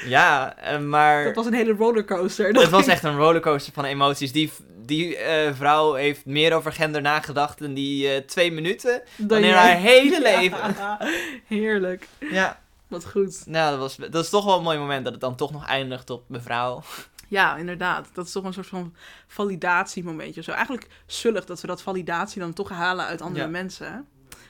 Ja, 0.06 0.56
eh, 0.58 0.80
maar... 0.80 1.24
Dat 1.24 1.36
was 1.36 1.46
een 1.46 1.54
hele 1.54 1.74
rollercoaster. 1.74 2.48
Het 2.48 2.70
was 2.70 2.88
echt 2.88 3.04
een 3.04 3.18
rollercoaster 3.18 3.74
van 3.74 3.86
emoties. 3.86 4.32
Die, 4.32 4.52
die 4.90 5.18
eh, 5.18 5.54
vrouw 5.54 5.94
heeft 5.94 6.26
meer 6.26 6.54
over 6.54 6.72
gender 6.74 7.02
nagedacht 7.02 7.62
in 7.62 7.74
die 7.74 8.10
eh, 8.10 8.18
twee 8.26 8.52
minuten 8.52 9.02
Dan 9.18 9.28
dan 9.28 9.44
in 9.44 9.54
haar 9.54 9.76
hele 9.78 10.22
leven. 10.32 10.76
Heerlijk. 11.48 12.08
Ja, 12.20 12.60
Wat 12.88 13.06
goed. 13.06 13.44
nou, 13.46 13.70
dat, 13.72 13.80
was, 13.80 13.96
dat 14.12 14.24
is 14.24 14.30
toch 14.30 14.46
wel 14.46 14.58
een 14.58 14.64
mooi 14.64 14.78
moment 14.78 15.04
dat 15.04 15.14
het 15.14 15.22
dan 15.22 15.36
toch 15.36 15.52
nog 15.52 15.68
eindigt 15.68 16.10
op 16.10 16.24
mevrouw. 16.28 16.82
Ja, 17.28 17.56
inderdaad. 17.58 18.10
Dat 18.14 18.26
is 18.26 18.32
toch 18.32 18.44
een 18.44 18.54
soort 18.54 18.68
van 18.68 18.94
validatiemomentje. 19.28 20.44
Zo 20.44 20.52
eigenlijk 20.52 20.88
zullig 21.06 21.46
dat 21.46 21.62
we 21.62 21.68
dat 21.68 21.82
validatie 21.82 22.42
dan 22.42 22.54
toch 22.54 22.70
halen 22.70 23.06
uit 23.06 23.22
andere 23.22 23.46
Ja. 23.46 23.52
mensen. 23.52 24.08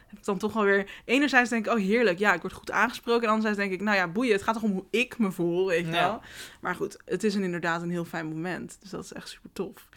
Heb 0.07 0.17
ik 0.19 0.25
dan 0.25 0.37
toch 0.37 0.53
wel 0.53 0.63
weer... 0.63 0.89
Enerzijds 1.05 1.49
denk 1.49 1.65
ik, 1.65 1.71
oh 1.73 1.79
heerlijk, 1.79 2.19
ja, 2.19 2.33
ik 2.33 2.41
word 2.41 2.53
goed 2.53 2.71
aangesproken. 2.71 3.23
En 3.23 3.27
anderzijds 3.29 3.57
denk 3.57 3.71
ik, 3.71 3.81
nou 3.81 3.97
ja, 3.97 4.07
boeien. 4.07 4.33
Het 4.33 4.43
gaat 4.43 4.53
toch 4.53 4.63
om 4.63 4.71
hoe 4.71 4.85
ik 4.89 5.17
me 5.17 5.31
voel, 5.31 5.67
weet 5.67 5.85
je 5.85 5.91
Ja. 5.91 6.07
wel. 6.07 6.21
Maar 6.59 6.75
goed, 6.75 6.97
het 7.05 7.23
is 7.23 7.35
een, 7.35 7.43
inderdaad 7.43 7.81
een 7.81 7.89
heel 7.91 8.05
fijn 8.05 8.25
moment. 8.27 8.77
Dus 8.81 8.89
dat 8.89 9.03
is 9.03 9.13
echt 9.13 9.29
super 9.29 9.49
tof. 9.53 9.87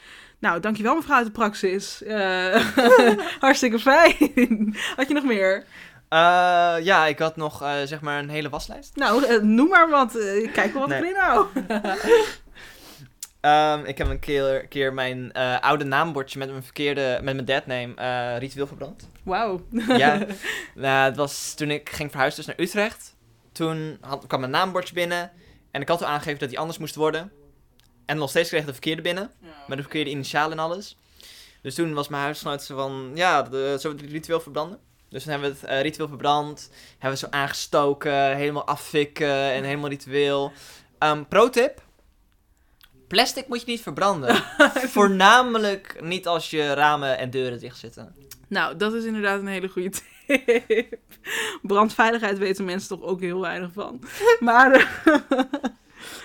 Nou, 0.43 0.61
dankjewel 0.61 0.95
mevrouw 0.95 1.17
uit 1.17 1.27
de 1.27 1.33
praxis. 1.33 2.03
Eh, 2.03 2.55
hartstikke 3.41 3.79
fijn. 3.79 4.77
Had 4.97 5.09
je 5.09 5.15
nog 5.15 5.25
meer? 5.25 5.65
Eh, 6.09 6.75
ja, 6.83 7.07
ik 7.07 7.19
had 7.19 7.37
nog 7.37 7.63
eh, 7.63 7.73
zeg 7.85 8.01
maar 8.01 8.19
een 8.19 8.29
hele 8.29 8.49
waslijst. 8.49 8.97
Nou, 8.97 9.43
noem 9.45 9.69
maar 9.69 9.89
wat. 9.91 10.13
Kijk 10.53 10.73
wel 10.73 10.81
wat 10.81 10.89
Nee. 10.89 10.99
ik 10.99 11.05
erin 11.05 11.17
hou. 11.21 11.47
Ehm, 13.41 13.85
ik 13.85 13.99
heb 13.99 14.09
een 14.09 14.19
keer, 14.19 14.67
keer 14.69 14.95
mijn 14.95 15.33
oude 15.61 15.85
naambordje 15.85 16.39
met 16.39 16.51
mijn 16.51 16.63
verkeerde, 16.63 17.19
met 17.23 17.35
mijn 17.35 17.45
deadname 17.45 17.95
ritueel 18.39 18.67
verbrand. 18.67 19.09
Wauw. 19.23 19.67
Ja, 19.89 20.19
nou, 20.75 21.05
het 21.05 21.17
was 21.17 21.55
toen 21.55 21.71
ik 21.71 21.89
ging 21.89 22.11
verhuizen 22.11 22.45
dus 22.45 22.55
naar 22.55 22.67
Utrecht. 22.67 23.15
Toen 23.53 23.99
had, 24.01 24.27
kwam 24.27 24.41
mijn 24.41 24.53
naambordje 24.53 24.95
binnen. 24.95 25.31
En 25.71 25.81
ik 25.81 25.89
had 25.89 26.03
al 26.03 26.09
aangegeven 26.09 26.39
dat 26.39 26.49
die 26.49 26.59
anders 26.59 26.79
moest 26.79 26.95
worden. 26.95 27.33
En 28.13 28.19
nog 28.19 28.31
steeds 28.31 28.49
kreeg 28.49 28.61
ik 28.61 28.67
de 28.67 28.73
verkeerde 28.73 29.03
binnen. 29.03 29.31
Met 29.67 29.77
de 29.77 29.83
verkeerde 29.83 30.11
initialen 30.11 30.59
en 30.59 30.65
alles. 30.65 30.97
Dus 31.63 31.75
toen 31.75 31.95
was 31.95 32.09
mijn 32.09 32.23
huisgenoot 32.23 32.63
zo 32.63 32.77
van, 32.77 33.11
ja, 33.15 33.43
de, 33.43 33.77
zullen 33.79 33.97
we 33.97 34.03
het 34.03 34.13
ritueel 34.13 34.41
verbranden? 34.41 34.79
Dus 35.09 35.23
toen 35.23 35.33
hebben 35.33 35.51
we 35.51 35.57
het 35.61 35.69
eh, 35.69 35.81
ritueel 35.81 36.09
verbrand. 36.09 36.71
Hebben 36.99 37.21
we 37.21 37.27
zo 37.27 37.33
aangestoken, 37.37 38.37
helemaal 38.37 38.67
afvikken 38.67 39.51
en 39.53 39.65
helemaal 39.65 39.89
ritueel. 39.89 40.53
Ehm 40.99 41.25
pro 41.29 41.49
tip. 41.49 41.83
Plastic 43.09 43.49
moet 43.49 43.61
je 43.61 43.71
niet 43.71 43.81
verbranden. 43.81 44.37
Voornamelijk 44.97 45.97
niet 46.01 46.27
als 46.27 46.51
je 46.51 46.73
ramen 46.73 47.19
en 47.19 47.31
deuren 47.31 47.61
dicht 47.61 47.79
zitten. 47.79 48.15
Nou, 48.49 48.77
dat 48.77 48.93
is 48.93 49.05
inderdaad 49.05 49.41
een 49.41 49.47
hele 49.47 49.69
goede 49.69 49.91
tip. 49.91 50.99
Brandveiligheid 51.63 52.39
weten 52.39 52.65
mensen 52.65 52.89
toch 52.89 53.03
ook 53.03 53.21
heel 53.21 53.41
weinig 53.41 53.73
van. 53.73 54.01
Maar, 54.41 54.73
eh, 55.05 55.15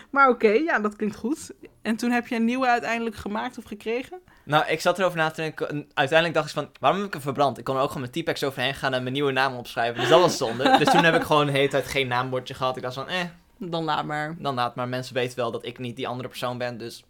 maar 0.10 0.30
oké, 0.30 0.48
ja, 0.50 0.80
dat 0.80 0.96
klinkt 0.96 1.16
goed. 1.16 1.52
En 1.82 1.96
toen 1.96 2.12
heb 2.12 2.28
je 2.28 2.36
een 2.36 2.46
nieuwe 2.46 2.68
uiteindelijk 2.68 3.16
gemaakt 3.16 3.58
of 3.58 3.64
gekregen? 3.64 4.20
Nou, 4.44 4.66
ik 4.68 4.82
zat 4.82 5.00
erover 5.00 5.18
na 5.18 5.30
te 5.30 5.42
denken. 5.42 5.70
en 5.70 5.90
Uiteindelijk 5.94 6.38
dacht 6.38 6.48
ik 6.50 6.54
van, 6.56 6.70
waarom 6.80 7.00
heb 7.00 7.08
ik 7.08 7.14
hem 7.14 7.22
verbrand? 7.24 7.58
Ik 7.58 7.64
kon 7.64 7.76
er 7.76 7.82
ook 7.82 7.92
gewoon 7.92 8.10
met 8.12 8.22
T-Pex 8.22 8.44
overheen 8.44 8.74
gaan 8.74 8.94
en 8.94 9.02
mijn 9.02 9.14
nieuwe 9.14 9.32
naam 9.32 9.56
opschrijven. 9.56 10.00
Dus 10.00 10.10
dat 10.10 10.22
was 10.22 10.38
zonde. 10.38 10.64
dus 10.80 10.90
toen 10.90 11.04
heb 11.04 11.16
ik 11.16 11.24
gewoon 11.24 11.46
de 11.46 11.52
hele 11.52 11.68
tijd 11.68 11.88
geen 11.88 12.08
naambordje 12.08 12.54
gehad. 12.54 12.76
Ik 12.76 12.82
dacht 12.82 12.96
van, 12.96 13.08
eh, 13.08 13.22
Dan 13.58 13.84
laat 13.84 14.06
maar. 14.06 14.36
dan 14.40 14.56
laat 14.56 14.76
maar. 14.76 14.88
Mensen 14.88 15.14
weten 15.14 15.38
wel 15.38 15.52
dat 15.52 15.66
ik 15.66 15.78
niet 15.80 15.96
die 15.96 16.08
andere 16.08 16.30
persoon 16.30 16.58
ben, 16.58 16.78
dus... 16.78 17.04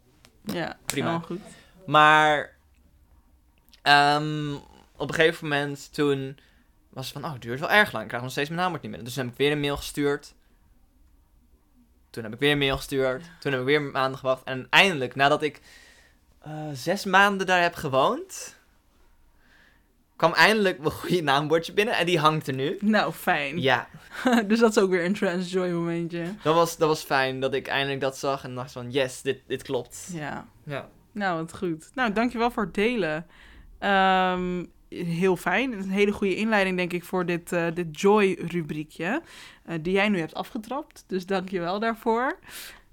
Ja, 0.44 0.78
Prima. 0.86 1.20
goed. 1.20 1.40
Maar 1.86 2.56
ehm, 3.82 4.54
op 4.96 5.10
een 5.10 5.14
gegeven 5.16 5.48
moment 5.48 5.94
toen 5.94 6.38
was 6.90 7.06
het 7.06 7.14
van, 7.14 7.26
oh, 7.26 7.34
het 7.34 7.42
duurt 7.42 7.60
wel 7.60 7.72
erg 7.72 7.92
lang. 7.92 8.02
Ik 8.02 8.08
krijg 8.08 8.24
nog 8.24 8.32
steeds 8.32 8.50
mijn 8.50 8.62
naambord 8.62 8.84
niet 8.84 8.92
meer. 8.92 9.04
Dus 9.04 9.14
toen 9.14 9.24
heb 9.24 9.32
ik 9.32 9.38
weer 9.40 9.52
een 9.52 9.60
mail 9.60 9.78
gestuurd. 9.78 10.34
Toen 12.18 12.26
heb 12.26 12.36
ik 12.36 12.42
weer 12.42 12.52
een 12.52 12.58
mail 12.58 12.78
gestuurd. 12.78 13.24
Toen 13.40 13.52
heb 13.52 13.62
ik 13.62 13.68
weer 13.68 13.82
maanden 13.82 14.20
gewacht. 14.20 14.44
En 14.44 14.68
eindelijk, 14.70 15.16
nadat 15.16 15.42
ik 15.42 15.62
eh, 16.40 16.52
zes 16.74 17.06
maanden 17.06 17.48
daar 17.48 17.62
heb 17.62 17.76
gewoond, 17.76 18.58
kwam 20.16 20.34
eindelijk 20.34 20.80
mijn 20.80 20.92
goede 20.92 21.22
naambordje 21.22 21.74
binnen. 21.74 21.98
En 21.98 22.06
die 22.06 22.20
hangt 22.20 22.48
er 22.48 22.54
nu. 22.54 22.78
Nou, 22.80 23.14
fijn. 23.14 23.62
Ja, 23.62 23.88
dus 24.48 24.60
dat 24.60 24.70
is 24.70 24.84
ook 24.84 24.90
weer 24.90 25.06
een 25.06 25.14
transjoy 25.14 25.70
momentje. 25.70 26.34
dat 26.44 26.56
was, 26.56 26.78
dat 26.78 26.88
was 26.88 27.04
fijn 27.04 27.40
dat 27.40 27.54
ik 27.54 27.68
eindelijk 27.68 28.02
dat 28.02 28.18
zag. 28.18 28.44
En 28.44 28.56
dacht 28.56 28.72
van, 28.72 28.92
yes, 28.92 29.22
dit, 29.22 29.42
dit 29.48 29.64
klopt. 29.64 30.10
Ja. 30.12 30.48
Ja. 30.64 30.90
Nou, 31.12 31.40
wat 31.40 31.58
goed. 31.58 31.90
Nou, 31.94 32.14
dankjewel 32.14 32.52
voor 32.52 32.64
het 32.64 32.74
delen. 32.74 33.26
Ehm, 33.80 34.66
heel 34.90 35.36
fijn. 35.36 35.72
Een 35.72 35.90
hele 35.90 36.12
goede 36.12 36.36
inleiding, 36.36 36.78
denk 36.78 36.94
ik, 36.94 37.04
voor 37.04 37.26
dit, 37.26 37.52
eh, 37.52 37.66
dit 37.74 38.00
Joy-rubriekje. 38.02 39.22
eh, 39.66 39.76
die 39.82 39.94
jij 39.94 40.10
nu 40.10 40.20
hebt 40.20 40.34
afgetrapt. 40.34 41.04
Dus 41.08 41.26
dankjewel 41.26 41.80
daarvoor. 41.80 42.40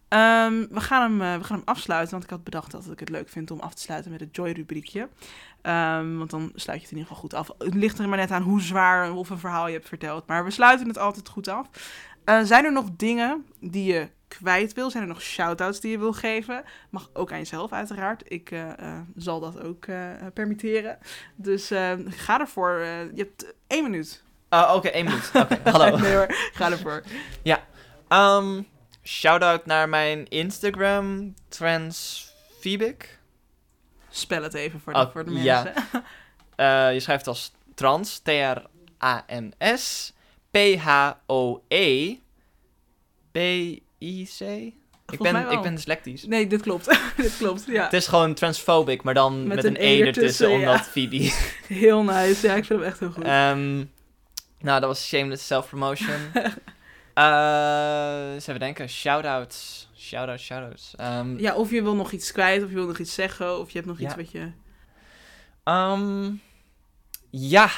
Ehm, 0.08 0.66
we, 0.70 0.80
gaan 0.80 1.02
hem, 1.02 1.32
eh, 1.32 1.38
we 1.38 1.44
gaan 1.44 1.56
hem 1.56 1.66
afsluiten, 1.66 2.10
want 2.10 2.24
ik 2.24 2.30
had 2.30 2.44
bedacht 2.44 2.70
dat 2.70 2.90
ik 2.90 3.00
het 3.00 3.08
leuk 3.08 3.28
vind 3.28 3.50
om 3.50 3.60
af 3.60 3.74
te 3.74 3.82
sluiten 3.82 4.10
met 4.10 4.20
het 4.20 4.36
Joy-rubriekje. 4.36 5.08
Ehm, 5.62 6.16
want 6.16 6.30
dan 6.30 6.52
sluit 6.54 6.78
je 6.80 6.84
het 6.84 6.92
in 6.92 6.98
ieder 6.98 7.14
geval 7.14 7.16
goed 7.16 7.34
af. 7.34 7.48
Het 7.58 7.74
ligt 7.74 7.98
er 7.98 8.08
maar 8.08 8.18
net 8.18 8.30
aan 8.30 8.42
hoe 8.42 8.60
zwaar 8.60 9.12
of 9.12 9.30
een 9.30 9.38
verhaal 9.38 9.66
je 9.66 9.72
hebt 9.72 9.88
verteld. 9.88 10.26
Maar 10.26 10.44
we 10.44 10.50
sluiten 10.50 10.88
het 10.88 10.98
altijd 10.98 11.28
goed 11.28 11.48
af. 11.48 11.68
Zijn 12.24 12.64
er 12.64 12.72
nog 12.72 12.88
dingen 12.96 13.46
die 13.60 13.84
je 13.92 14.08
kwijt 14.38 14.72
wil? 14.72 14.90
Zijn 14.90 15.02
er 15.02 15.08
nog 15.08 15.22
shout-outs 15.22 15.80
die 15.80 15.90
je 15.90 15.98
wil 15.98 16.12
geven? 16.12 16.64
Mag 16.90 17.10
ook 17.12 17.32
aan 17.32 17.38
jezelf 17.38 17.72
uiteraard. 17.72 18.22
Ik 18.26 18.50
eh, 18.50 18.70
eh, 18.78 19.00
zal 19.16 19.40
dat 19.40 19.60
ook 19.60 19.86
eh, 19.86 20.10
permitteren. 20.34 20.98
Dus 21.36 21.66
ga 22.06 22.40
ervoor. 22.40 22.78
Je 22.80 23.12
hebt 23.14 23.54
één 23.66 23.82
minuut. 23.82 24.22
Oh, 24.50 24.72
oké, 24.74 24.88
één 24.88 25.04
minuut. 25.04 25.30
Oké, 25.42 25.60
hallo. 25.70 25.96
nee 25.96 26.14
hoor, 26.14 26.26
ga 26.52 26.70
ervoor. 26.70 27.02
Um, 28.08 28.66
shout-out 29.02 29.66
naar 29.66 29.88
mijn 29.88 30.28
Instagram, 30.28 31.34
Transphobic. 31.48 33.18
Spel 34.08 34.42
het 34.42 34.54
even 34.54 34.80
voor 34.80 34.92
de, 34.92 34.98
Oh, 34.98 35.10
voor 35.12 35.24
de 35.24 35.30
ja. 35.32 35.62
mensen. 35.62 35.82
Eh, 36.54 36.92
je 36.92 37.00
schrijft 37.00 37.26
als 37.26 37.52
trans, 37.74 38.18
T-R-A-N-S, 38.18 40.12
P-H-O-E, 40.50 42.16
B-I-C. 44.04 44.40
Ik 45.12 45.18
ben, 45.18 45.50
ik 45.50 45.62
ben 45.62 45.74
dyslectisch. 45.74 46.24
Nee, 46.24 46.46
dit 46.46 46.62
klopt. 46.62 46.98
dit 47.16 47.36
klopt, 47.36 47.64
ja. 47.66 47.84
Het 47.84 47.92
is 47.92 48.06
gewoon 48.06 48.34
transphobic, 48.34 49.02
maar 49.02 49.14
dan 49.14 49.46
Met 49.46 49.56
met, 49.56 49.64
een 49.64 49.76
E 49.76 50.00
E 50.00 50.06
ertussen, 50.06 50.50
ja. 50.50 50.56
omdat 50.56 50.80
Phoebe. 50.80 51.32
Heel 51.68 52.02
nice. 52.02 52.46
Ja, 52.46 52.54
ik 52.54 52.64
vind 52.64 52.80
hem 52.80 52.82
echt 52.82 53.00
heel 53.00 53.10
goed. 53.10 53.24
Ehm, 53.24 53.74
nou, 54.60 54.80
dat 54.80 54.84
was 54.84 55.06
shameless 55.06 55.46
self-promotion. 55.46 56.16
Eens 58.34 58.46
even 58.46 58.60
denken. 58.60 58.88
Shout-outs. 58.88 59.88
Shout-outs, 59.96 60.44
shout-outs. 60.44 60.94
Ehm, 60.96 61.38
ja, 61.38 61.54
of 61.54 61.70
je 61.70 61.82
wil 61.82 61.94
nog 61.94 62.12
iets 62.12 62.32
kwijt, 62.32 62.62
of 62.62 62.68
je 62.68 62.74
wil 62.74 62.86
nog 62.86 62.98
iets 62.98 63.14
zeggen, 63.14 63.58
of 63.58 63.70
je 63.70 63.78
hebt 63.78 63.90
nog 63.90 63.98
iets 63.98 64.14
wat 64.14 64.30
je... 64.30 64.50
Ehm, 65.64 66.30
ja. 67.30 67.70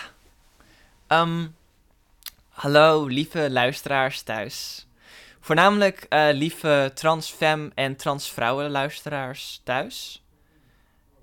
Hallo, 2.49 3.07
lieve 3.07 3.51
luisteraars 3.51 4.23
thuis. 4.23 4.86
Voornamelijk 5.47 6.07
eh, 6.09 6.29
lieve 6.33 6.91
transfem 6.95 7.73
en 7.75 7.97
transvrouwen 7.97 8.71
luisteraars 8.71 9.61
thuis. 9.65 10.25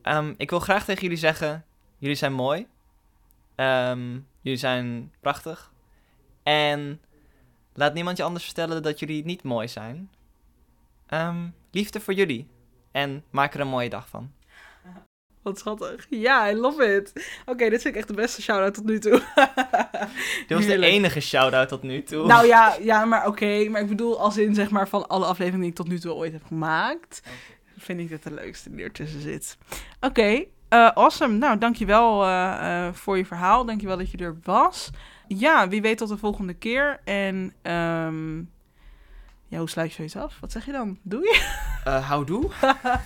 Ehm, 0.01 0.33
ik 0.37 0.49
wil 0.49 0.59
graag 0.59 0.85
tegen 0.85 1.01
jullie 1.01 1.17
zeggen, 1.17 1.65
jullie 1.97 2.15
zijn 2.15 2.33
mooi. 2.33 2.67
Ehm, 3.55 4.19
jullie 4.41 4.59
zijn 4.59 5.13
prachtig. 5.19 5.71
En 6.43 7.01
laat 7.73 7.93
niemand 7.93 8.17
je 8.17 8.23
anders 8.23 8.45
vertellen 8.45 8.83
dat 8.83 8.99
jullie 8.99 9.25
niet 9.25 9.43
mooi 9.43 9.67
zijn. 9.67 10.11
Ehm, 11.07 11.47
liefde 11.71 11.99
voor 11.99 12.13
jullie. 12.13 12.47
En 12.91 13.23
maak 13.29 13.53
er 13.53 13.59
een 13.59 13.67
mooie 13.67 13.89
dag 13.89 14.07
van. 14.09 14.33
Wat 15.43 15.59
schattig. 15.59 16.05
Ja, 16.09 16.49
I 16.49 16.55
love 16.55 16.95
it. 16.95 17.13
Oké, 17.45 17.69
dit 17.69 17.81
vind 17.81 17.93
ik 17.93 17.95
echt 17.95 18.07
de 18.07 18.13
beste 18.13 18.41
shout-out 18.41 18.73
tot 18.73 18.85
nu 18.85 18.99
toe. 18.99 19.11
Dit 20.47 20.57
was 20.57 20.65
de 20.65 20.85
enige 20.85 21.19
shout-out 21.19 21.67
tot 21.67 21.83
nu 21.83 22.03
toe. 22.03 22.25
Nou 22.25 22.47
ja, 22.47 22.75
ja 22.81 23.05
maar 23.05 23.27
oké. 23.27 23.69
maar 23.69 23.81
ik 23.81 23.87
bedoel, 23.87 24.19
als 24.19 24.37
in 24.37 24.55
zeg 24.55 24.69
maar 24.69 24.87
van 24.87 25.07
alle 25.07 25.25
afleveringen 25.25 25.61
die 25.61 25.69
ik 25.69 25.75
tot 25.75 25.87
nu 25.87 25.99
toe 25.99 26.13
ooit 26.13 26.31
heb 26.31 26.43
gemaakt, 26.45 27.21
vind 27.77 27.99
ik 27.99 28.09
dit 28.09 28.23
de 28.23 28.33
leukste 28.33 28.75
die 28.75 28.83
ertussen 28.83 29.21
zit. 29.21 29.57
Oké, 29.99 30.45
eh, 30.69 30.87
awesome. 30.87 31.37
Nou, 31.37 31.57
dankjewel 31.57 32.23
eh 32.23 32.87
eh 32.87 32.93
voor 32.93 33.17
je 33.17 33.25
verhaal. 33.25 33.65
Dankjewel 33.65 33.97
dat 33.97 34.11
je 34.11 34.17
er 34.17 34.37
was. 34.43 34.89
Ja, 35.27 35.67
wie 35.67 35.81
weet 35.81 35.97
tot 35.97 36.09
de 36.09 36.17
volgende 36.17 36.53
keer. 36.53 36.99
En 37.03 37.53
ehm 37.61 38.41
ja, 39.53 39.59
hoe 39.59 39.69
sluit 39.69 39.89
je 39.89 39.95
zoiets 39.95 40.15
af? 40.15 40.37
Wat 40.39 40.51
zeg 40.51 40.65
je 40.65 40.71
dan? 40.71 40.97
Doei? 41.01 41.39
Eh, 41.83 42.09
houdoe. 42.09 42.49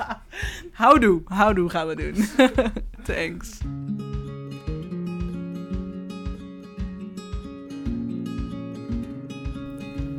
Houdoe. 0.71 1.21
Houdoe 1.25 1.69
gaan 1.69 1.87
we 1.87 1.95
doen. 1.95 2.27
Thanks. 3.15 3.57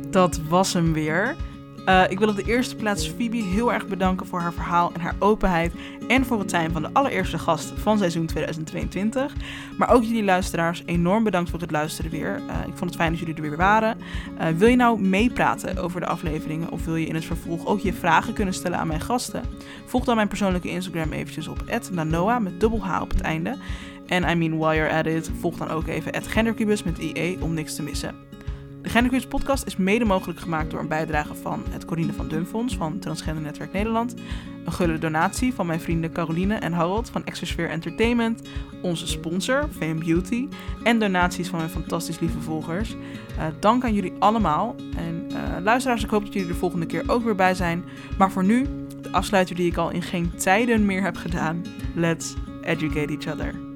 Dat 0.09 0.39
was 0.47 0.73
hem 0.73 0.93
weer. 0.93 1.35
Eh, 1.89 2.03
ik 2.09 2.19
wil 2.19 2.27
op 2.29 2.35
de 2.35 2.43
eerste 2.43 2.75
plaats 2.75 3.07
Phoebe 3.07 3.37
heel 3.37 3.73
erg 3.73 3.87
bedanken 3.87 4.27
voor 4.27 4.39
haar 4.39 4.53
verhaal 4.53 4.91
en 4.93 4.99
haar 4.99 5.15
openheid. 5.19 5.73
En 6.07 6.25
voor 6.25 6.39
het 6.39 6.49
zijn 6.49 6.71
van 6.71 6.81
de 6.81 6.89
allereerste 6.93 7.37
gast 7.37 7.73
van 7.75 7.97
seizoen 7.97 8.25
2022. 8.25 9.33
Maar 9.77 9.89
ook 9.89 10.03
jullie 10.03 10.23
luisteraars, 10.23 10.83
enorm 10.85 11.23
bedankt 11.23 11.49
voor 11.49 11.59
het 11.59 11.71
luisteren 11.71 12.11
weer. 12.11 12.41
Eh, 12.47 12.67
ik 12.67 12.77
vond 12.77 12.89
het 12.89 12.95
fijn 12.95 13.11
dat 13.11 13.19
jullie 13.19 13.35
er 13.35 13.41
weer 13.41 13.57
waren. 13.57 13.97
Eh, 14.37 14.47
wil 14.47 14.67
je 14.67 14.75
nou 14.75 15.01
meepraten 15.01 15.77
over 15.77 15.99
de 15.99 16.07
afleveringen? 16.07 16.71
Of 16.71 16.85
wil 16.85 16.95
je 16.95 17.07
in 17.07 17.15
het 17.15 17.25
vervolg 17.25 17.65
ook 17.65 17.79
je 17.79 17.93
vragen 17.93 18.33
kunnen 18.33 18.53
stellen 18.53 18.77
aan 18.77 18.87
mijn 18.87 19.01
gasten? 19.01 19.43
Volg 19.85 20.05
dan 20.05 20.15
mijn 20.15 20.27
persoonlijke 20.27 20.69
Instagram 20.69 21.11
eventjes 21.11 21.47
op 21.47 21.63
@nanoa 21.91 22.39
met 22.39 22.59
dubbel 22.59 22.85
H 22.85 23.01
op 23.01 23.09
het 23.09 23.21
einde. 23.21 23.57
En 24.07 24.29
I 24.29 24.35
mean, 24.35 24.57
while 24.57 24.75
you're 24.75 24.93
at 24.93 25.05
it, 25.05 25.31
volg 25.39 25.57
dan 25.57 25.69
ook 25.69 25.87
even 25.87 26.23
@gendercubus 26.23 26.83
met 26.83 26.97
IE 26.97 27.37
om 27.41 27.53
niks 27.53 27.75
te 27.75 27.83
missen. 27.83 28.28
De 28.81 28.89
Gendercubus 28.89 29.27
podcast 29.27 29.65
is 29.65 29.77
mede 29.77 30.05
mogelijk 30.05 30.39
gemaakt 30.39 30.71
door 30.71 30.79
een 30.79 30.87
bijdrage 30.87 31.35
van 31.35 31.63
het 31.69 31.85
Corine 31.85 32.13
van 32.13 32.27
Dun 32.27 32.45
Fonds 32.45 32.77
van 32.77 32.99
Transgender 32.99 33.43
Netwerk 33.43 33.73
Nederland, 33.73 34.15
een 34.65 34.71
gulle 34.71 34.97
donatie 34.97 35.53
van 35.53 35.65
mijn 35.65 35.79
vrienden 35.79 36.11
Caroline 36.11 36.55
en 36.55 36.73
Harold 36.73 37.09
van 37.09 37.25
Exosphere 37.25 37.67
Entertainment, 37.67 38.41
onze 38.81 39.07
sponsor 39.07 39.67
Fame 39.77 39.93
Beauty 40.05 40.47
en 40.83 40.99
donaties 40.99 41.47
van 41.47 41.59
mijn 41.59 41.71
fantastisch 41.71 42.19
lieve 42.19 42.39
volgers. 42.39 42.95
Eh, 43.37 43.45
dank 43.59 43.83
aan 43.83 43.93
jullie 43.93 44.13
allemaal. 44.19 44.75
En 44.97 45.25
eh, 45.29 45.63
luisteraars, 45.63 46.03
ik 46.03 46.09
hoop 46.09 46.23
dat 46.23 46.33
jullie 46.33 46.47
de 46.47 46.53
volgende 46.53 46.85
keer 46.85 47.03
ook 47.07 47.23
weer 47.23 47.35
bij 47.35 47.53
zijn. 47.53 47.83
Maar 48.17 48.31
voor 48.31 48.43
nu, 48.43 48.65
de 49.01 49.11
afsluiter 49.11 49.55
die 49.55 49.71
ik 49.71 49.77
al 49.77 49.89
in 49.89 50.01
geen 50.01 50.31
tijden 50.35 50.85
meer 50.85 51.01
heb 51.01 51.15
gedaan. 51.15 51.65
Let's 51.95 52.35
educate 52.61 53.17
each 53.17 53.33
other. 53.33 53.68